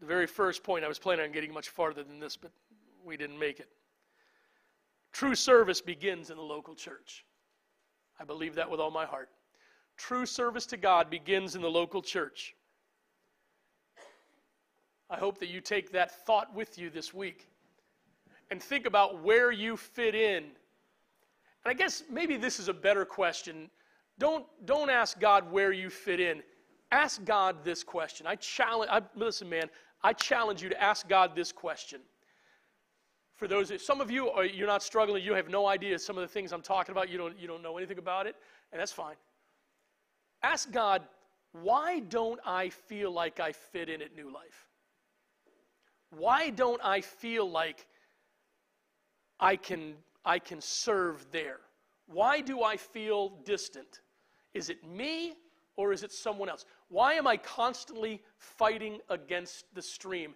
The 0.00 0.06
very 0.06 0.26
first 0.26 0.62
point, 0.62 0.84
I 0.84 0.88
was 0.88 0.98
planning 0.98 1.26
on 1.26 1.32
getting 1.32 1.52
much 1.52 1.68
farther 1.68 2.02
than 2.02 2.18
this, 2.18 2.36
but 2.36 2.50
we 3.04 3.16
didn't 3.16 3.38
make 3.38 3.60
it. 3.60 3.68
True 5.12 5.34
service 5.34 5.80
begins 5.80 6.30
in 6.30 6.36
the 6.36 6.42
local 6.42 6.74
church. 6.74 7.24
I 8.18 8.24
believe 8.24 8.54
that 8.54 8.70
with 8.70 8.80
all 8.80 8.90
my 8.90 9.04
heart. 9.04 9.28
True 9.96 10.24
service 10.24 10.66
to 10.66 10.76
God 10.76 11.10
begins 11.10 11.54
in 11.54 11.62
the 11.62 11.70
local 11.70 12.00
church. 12.00 12.54
I 15.10 15.16
hope 15.16 15.38
that 15.40 15.48
you 15.48 15.60
take 15.60 15.92
that 15.92 16.24
thought 16.24 16.54
with 16.54 16.78
you 16.78 16.88
this 16.88 17.12
week 17.12 17.48
and 18.50 18.62
think 18.62 18.86
about 18.86 19.22
where 19.22 19.50
you 19.50 19.76
fit 19.76 20.14
in. 20.14 20.44
And 20.44 21.66
I 21.66 21.74
guess 21.74 22.04
maybe 22.08 22.36
this 22.36 22.58
is 22.58 22.68
a 22.68 22.72
better 22.72 23.04
question. 23.04 23.68
Don't, 24.18 24.46
don't 24.64 24.88
ask 24.88 25.18
God 25.18 25.50
where 25.50 25.72
you 25.72 25.90
fit 25.90 26.20
in. 26.20 26.42
Ask 26.92 27.24
God 27.24 27.64
this 27.64 27.82
question. 27.84 28.26
I 28.26 28.36
challenge, 28.36 28.90
I, 28.92 29.02
listen, 29.14 29.48
man, 29.48 29.68
I 30.02 30.12
challenge 30.12 30.62
you 30.62 30.68
to 30.68 30.82
ask 30.82 31.08
God 31.08 31.34
this 31.34 31.52
question. 31.52 32.00
For 33.36 33.48
those, 33.48 33.72
some 33.84 34.00
of 34.00 34.10
you 34.10 34.30
are, 34.30 34.44
you're 34.44 34.66
not 34.66 34.82
struggling, 34.82 35.24
you 35.24 35.34
have 35.34 35.48
no 35.48 35.66
idea 35.66 35.98
some 35.98 36.18
of 36.18 36.22
the 36.22 36.28
things 36.28 36.52
I'm 36.52 36.62
talking 36.62 36.92
about, 36.92 37.08
you 37.08 37.16
don't, 37.16 37.38
you 37.38 37.48
don't 37.48 37.62
know 37.62 37.78
anything 37.78 37.98
about 37.98 38.26
it, 38.26 38.36
and 38.72 38.80
that's 38.80 38.92
fine. 38.92 39.16
Ask 40.42 40.70
God, 40.70 41.02
why 41.52 42.00
don't 42.00 42.38
I 42.44 42.68
feel 42.68 43.10
like 43.10 43.40
I 43.40 43.52
fit 43.52 43.88
in 43.88 44.02
at 44.02 44.14
New 44.14 44.32
Life? 44.32 44.68
Why 46.10 46.50
don't 46.50 46.80
I 46.84 47.00
feel 47.00 47.50
like 47.50 47.86
I 49.38 49.56
can, 49.56 49.94
I 50.24 50.38
can 50.38 50.60
serve 50.60 51.26
there? 51.32 51.60
Why 52.06 52.40
do 52.40 52.62
I 52.62 52.76
feel 52.76 53.30
distant? 53.44 54.00
Is 54.52 54.68
it 54.68 54.86
me 54.86 55.34
or 55.76 55.92
is 55.92 56.02
it 56.02 56.12
someone 56.12 56.48
else? 56.48 56.64
Why 56.90 57.14
am 57.14 57.26
I 57.28 57.36
constantly 57.36 58.20
fighting 58.36 58.98
against 59.08 59.64
the 59.74 59.80
stream 59.80 60.34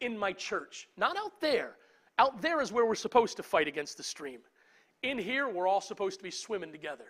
in 0.00 0.16
my 0.16 0.32
church? 0.32 0.88
Not 0.96 1.16
out 1.16 1.40
there. 1.40 1.72
Out 2.18 2.40
there 2.40 2.60
is 2.60 2.70
where 2.70 2.86
we're 2.86 2.94
supposed 2.94 3.36
to 3.38 3.42
fight 3.42 3.66
against 3.66 3.96
the 3.96 4.04
stream. 4.04 4.38
In 5.02 5.18
here, 5.18 5.48
we're 5.48 5.66
all 5.66 5.80
supposed 5.80 6.18
to 6.20 6.22
be 6.22 6.30
swimming 6.30 6.70
together. 6.70 7.06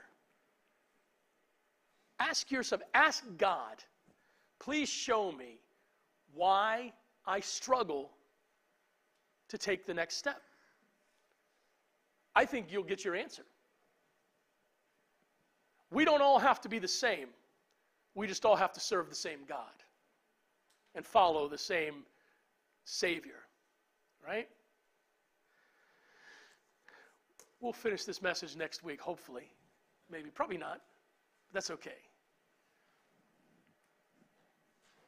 Ask 2.18 2.50
yourself, 2.50 2.80
ask 2.94 3.22
God, 3.36 3.84
please 4.58 4.88
show 4.88 5.30
me 5.30 5.60
why 6.32 6.92
I 7.26 7.40
struggle 7.40 8.10
to 9.48 9.58
take 9.58 9.84
the 9.84 9.94
next 9.94 10.16
step. 10.16 10.40
I 12.34 12.46
think 12.46 12.68
you'll 12.70 12.84
get 12.84 13.04
your 13.04 13.14
answer. 13.14 13.42
We 15.90 16.06
don't 16.06 16.22
all 16.22 16.38
have 16.38 16.62
to 16.62 16.68
be 16.68 16.78
the 16.78 16.88
same. 16.88 17.28
We 18.14 18.26
just 18.26 18.44
all 18.44 18.56
have 18.56 18.72
to 18.72 18.80
serve 18.80 19.08
the 19.08 19.14
same 19.14 19.40
God 19.48 19.84
and 20.94 21.04
follow 21.04 21.48
the 21.48 21.58
same 21.58 22.04
Savior, 22.84 23.46
right? 24.26 24.48
We'll 27.60 27.72
finish 27.72 28.04
this 28.04 28.22
message 28.22 28.56
next 28.56 28.82
week, 28.82 29.00
hopefully. 29.00 29.52
Maybe, 30.10 30.30
probably 30.30 30.56
not. 30.58 30.80
But 31.48 31.54
that's 31.54 31.70
okay. 31.70 31.90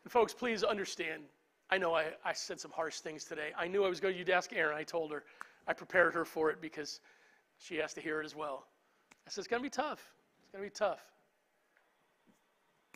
And 0.05 0.13
folks, 0.13 0.35
please 0.35 0.63
understand. 0.63 1.23
I 1.71 1.79
know 1.79 1.95
I, 1.95 2.07
I 2.25 2.33
said 2.35 2.61
some 2.61 2.71
harsh 2.71 3.01
things 3.01 3.25
today. 3.25 3.51
I 3.59 3.67
knew 3.67 3.85
I 3.85 3.89
was 3.89 4.01
going 4.01 4.23
to 4.23 4.33
ask 4.33 4.53
Erin. 4.53 4.77
I 4.77 4.83
told 4.83 5.11
her, 5.13 5.25
I 5.67 5.73
prepared 5.73 6.13
her 6.15 6.25
for 6.25 6.51
it 6.51 6.61
because 6.61 7.01
she 7.59 7.77
has 7.77 7.95
to 7.95 8.01
hear 8.01 8.21
it 8.21 8.27
as 8.27 8.37
well. 8.37 8.67
I 9.27 9.31
said, 9.31 9.41
it's 9.41 9.49
going 9.49 9.63
to 9.63 9.67
be 9.67 9.71
tough. 9.71 10.13
It's 10.43 10.53
going 10.53 10.65
to 10.65 10.71
be 10.71 10.75
tough. 10.75 11.01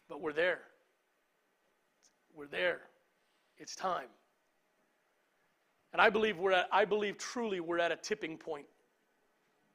But 0.08 0.20
we're 0.20 0.32
there. 0.32 0.60
We're 2.34 2.46
there. 2.46 2.80
It's 3.58 3.74
time. 3.74 4.08
And 5.92 6.02
I 6.02 6.10
believe 6.10 6.38
we're 6.38 6.52
at, 6.52 6.68
I 6.70 6.84
believe 6.84 7.16
truly 7.16 7.60
we're 7.60 7.78
at 7.78 7.90
a 7.90 7.96
tipping 7.96 8.36
point. 8.36 8.66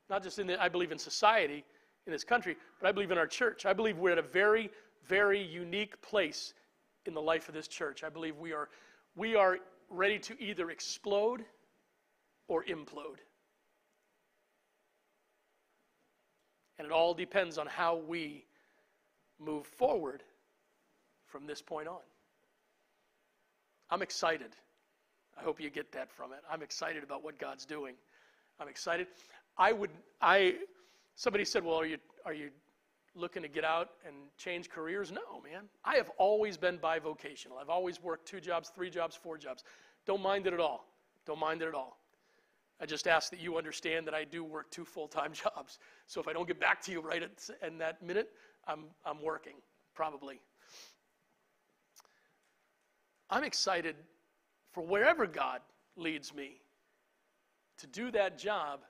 Not 0.10 0.24
just 0.24 0.40
in 0.40 0.48
the, 0.48 0.62
I 0.62 0.70
believe 0.70 0.92
in 0.92 1.00
society, 1.00 1.64
in 2.06 2.12
this 2.12 2.24
country, 2.24 2.58
but 2.80 2.88
I 2.88 2.92
believe 2.92 3.12
in 3.12 3.18
our 3.18 3.28
church. 3.28 3.66
I 3.66 3.74
believe 3.74 3.98
we're 3.98 4.12
at 4.12 4.18
a 4.18 4.24
very, 4.24 4.70
very 5.08 5.42
unique 5.42 6.00
place 6.02 6.54
in 7.06 7.14
the 7.14 7.22
life 7.22 7.48
of 7.48 7.56
this 7.56 7.68
church. 7.68 8.04
I 8.04 8.10
believe 8.10 8.38
we 8.38 8.54
are, 8.54 8.70
we 9.16 9.36
are 9.36 9.58
ready 9.90 10.20
to 10.20 10.42
either 10.42 10.70
explode 10.70 11.44
or 12.48 12.64
implode. 12.66 13.20
And 16.78 16.86
it 16.86 16.92
all 16.92 17.14
depends 17.14 17.58
on 17.58 17.68
how 17.68 17.96
we 17.96 18.46
move 19.42 19.66
forward 19.66 20.24
from 21.26 21.48
this 21.48 21.62
point 21.62 21.88
on. 21.88 22.00
I'm 23.90 24.02
excited. 24.02 24.56
I 25.38 25.44
hope 25.44 25.60
you 25.60 25.70
get 25.70 25.92
that 25.94 26.12
from 26.12 26.32
it. 26.34 26.40
I'm 26.50 26.62
excited 26.62 27.04
about 27.04 27.24
what 27.24 27.40
God's 27.40 27.66
doing. 27.66 27.96
I'm 28.60 28.68
excited. 28.68 29.08
I 29.58 29.72
would 29.74 29.90
I 30.22 30.56
somebody 31.16 31.46
said, 31.46 31.64
"Well, 31.64 31.76
are 31.76 31.86
you 31.86 31.98
are 32.26 32.34
you 32.34 32.50
looking 33.16 33.42
to 33.42 33.50
get 33.50 33.64
out 33.64 33.90
and 34.06 34.16
change 34.38 34.70
careers?" 34.70 35.12
No, 35.12 35.42
man. 35.44 35.64
I 35.84 35.96
have 35.96 36.10
always 36.18 36.58
been 36.58 36.78
bivocational. 36.78 37.60
I've 37.60 37.70
always 37.70 38.02
worked 38.02 38.28
two 38.28 38.40
jobs, 38.40 38.70
three 38.70 38.90
jobs, 38.90 39.16
four 39.16 39.38
jobs. 39.38 39.64
Don't 40.06 40.22
mind 40.22 40.48
it 40.48 40.54
at 40.54 40.60
all. 40.60 40.86
Don't 41.26 41.40
mind 41.40 41.62
it 41.62 41.68
at 41.68 41.76
all. 41.76 41.98
I 42.80 42.86
just 42.88 43.08
ask 43.08 43.30
that 43.30 43.40
you 43.40 43.58
understand 43.58 44.08
that 44.08 44.16
I 44.16 44.24
do 44.24 44.44
work 44.44 44.72
two 44.72 44.86
full-time 44.86 45.34
jobs. 45.44 45.78
So 46.08 46.20
if 46.20 46.28
I 46.28 46.34
don't 46.34 46.48
get 46.48 46.60
back 46.60 46.82
to 46.84 46.92
you 46.92 47.00
right 47.00 47.22
at 47.22 47.50
in 47.66 47.78
that 47.78 48.02
minute, 48.02 48.32
I'm 48.72 48.86
I'm 49.06 49.22
working 49.22 49.56
probably. 49.94 50.40
I'm 53.30 53.44
excited 53.44 53.96
for 54.72 54.84
wherever 54.84 55.28
God 55.28 55.62
leads 55.96 56.34
me 56.34 56.62
to 57.78 57.88
do 57.88 58.12
that 58.12 58.38
job 58.38 58.82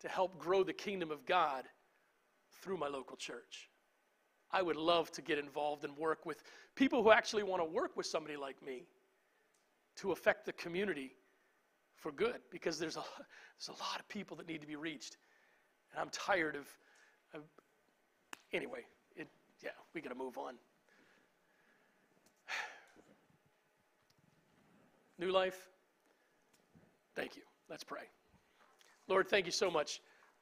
to 0.00 0.08
help 0.08 0.38
grow 0.38 0.62
the 0.62 0.72
kingdom 0.72 1.10
of 1.10 1.24
God 1.26 1.64
through 2.62 2.76
my 2.76 2.88
local 2.88 3.16
church. 3.16 3.70
I 4.50 4.62
would 4.62 4.76
love 4.76 5.10
to 5.12 5.22
get 5.22 5.38
involved 5.38 5.84
and 5.84 5.96
work 5.96 6.24
with 6.24 6.42
people 6.74 7.02
who 7.02 7.10
actually 7.10 7.42
want 7.42 7.60
to 7.60 7.68
work 7.68 7.96
with 7.96 8.06
somebody 8.06 8.36
like 8.36 8.62
me 8.64 8.84
to 9.96 10.12
affect 10.12 10.46
the 10.46 10.52
community 10.52 11.14
for 11.96 12.12
good 12.12 12.40
because 12.50 12.78
there's 12.78 12.96
a, 12.96 13.04
there's 13.58 13.76
a 13.78 13.82
lot 13.82 13.98
of 13.98 14.08
people 14.08 14.36
that 14.36 14.46
need 14.46 14.60
to 14.60 14.66
be 14.66 14.76
reached. 14.76 15.16
And 15.92 16.00
I'm 16.00 16.10
tired 16.10 16.54
of, 16.54 16.66
of 17.34 17.42
anyway, 18.52 18.84
yeah, 19.66 19.72
we 19.94 20.00
got 20.00 20.10
to 20.10 20.14
move 20.14 20.38
on. 20.38 20.54
New 25.18 25.32
life, 25.32 25.68
thank 27.16 27.34
you. 27.36 27.42
Let's 27.68 27.82
pray. 27.82 28.02
Lord, 29.08 29.28
thank 29.28 29.44
you 29.44 29.52
so 29.52 29.68
much 29.68 30.00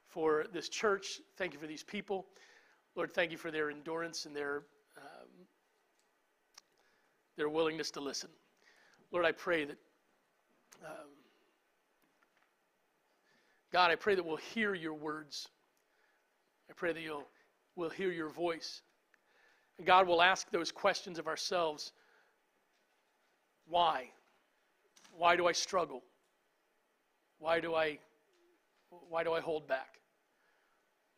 for 0.09 0.45
this 0.53 0.69
church. 0.69 1.19
Thank 1.37 1.53
you 1.53 1.59
for 1.59 1.65
these 1.65 1.83
people. 1.83 2.27
Lord, 2.95 3.11
thank 3.13 3.31
you 3.31 3.37
for 3.37 3.49
their 3.49 3.71
endurance 3.71 4.27
and 4.27 4.35
their, 4.35 4.61
um, 4.97 5.27
their 7.35 7.49
willingness 7.49 7.89
to 7.91 7.99
listen. 8.01 8.29
Lord, 9.11 9.25
I 9.25 9.31
pray 9.31 9.65
that, 9.65 9.77
um, 10.85 11.09
God, 13.73 13.89
I 13.89 13.95
pray 13.95 14.13
that 14.13 14.23
we'll 14.23 14.37
hear 14.37 14.75
your 14.75 14.93
words 14.93 15.47
I 16.69 16.73
pray 16.73 16.93
that 16.93 17.01
you'll 17.01 17.27
we'll 17.75 17.89
hear 17.89 18.11
your 18.11 18.29
voice. 18.29 18.81
God 19.83 20.07
will 20.07 20.21
ask 20.21 20.49
those 20.51 20.71
questions 20.71 21.19
of 21.19 21.27
ourselves. 21.27 21.91
Why? 23.67 24.09
Why 25.17 25.35
do 25.35 25.47
I 25.47 25.51
struggle? 25.51 26.03
Why 27.39 27.59
do 27.59 27.75
I 27.75 27.99
why 29.09 29.23
do 29.23 29.33
I 29.33 29.41
hold 29.41 29.67
back? 29.67 29.99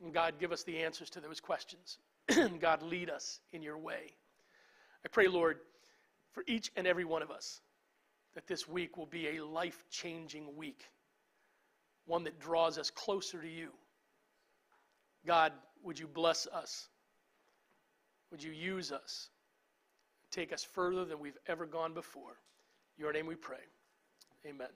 And 0.02 0.14
God, 0.14 0.36
give 0.40 0.52
us 0.52 0.64
the 0.64 0.80
answers 0.80 1.10
to 1.12 1.20
those 1.20 1.40
questions. 1.40 2.00
God, 2.60 2.82
lead 2.82 3.10
us 3.10 3.40
in 3.52 3.62
your 3.62 3.78
way. 3.78 4.14
I 5.06 5.10
pray, 5.10 5.28
Lord, 5.28 5.60
for 6.32 6.44
each 6.48 6.72
and 6.76 6.88
every 6.88 7.06
one 7.06 7.22
of 7.22 7.32
us, 7.32 7.62
that 8.36 8.48
this 8.48 8.68
week 8.68 8.98
will 8.98 9.06
be 9.06 9.38
a 9.38 9.44
life 9.44 9.86
changing 9.90 10.56
week, 10.56 10.84
one 12.06 12.24
that 12.24 12.40
draws 12.40 12.78
us 12.78 12.90
closer 12.90 13.42
to 13.42 13.48
you. 13.48 13.70
God, 15.26 15.52
would 15.84 16.00
you 16.00 16.08
bless 16.08 16.48
us? 16.48 16.88
Would 18.32 18.44
you 18.44 18.52
use 18.52 18.92
us? 18.92 19.30
Take 20.32 20.52
us 20.52 20.64
further 20.64 21.06
than 21.06 21.20
we've 21.20 21.38
ever 21.48 21.66
gone 21.66 21.94
before. 21.94 22.38
In 22.98 23.04
your 23.04 23.14
name 23.14 23.26
we 23.26 23.36
pray. 23.36 23.58
Amen. 24.46 24.68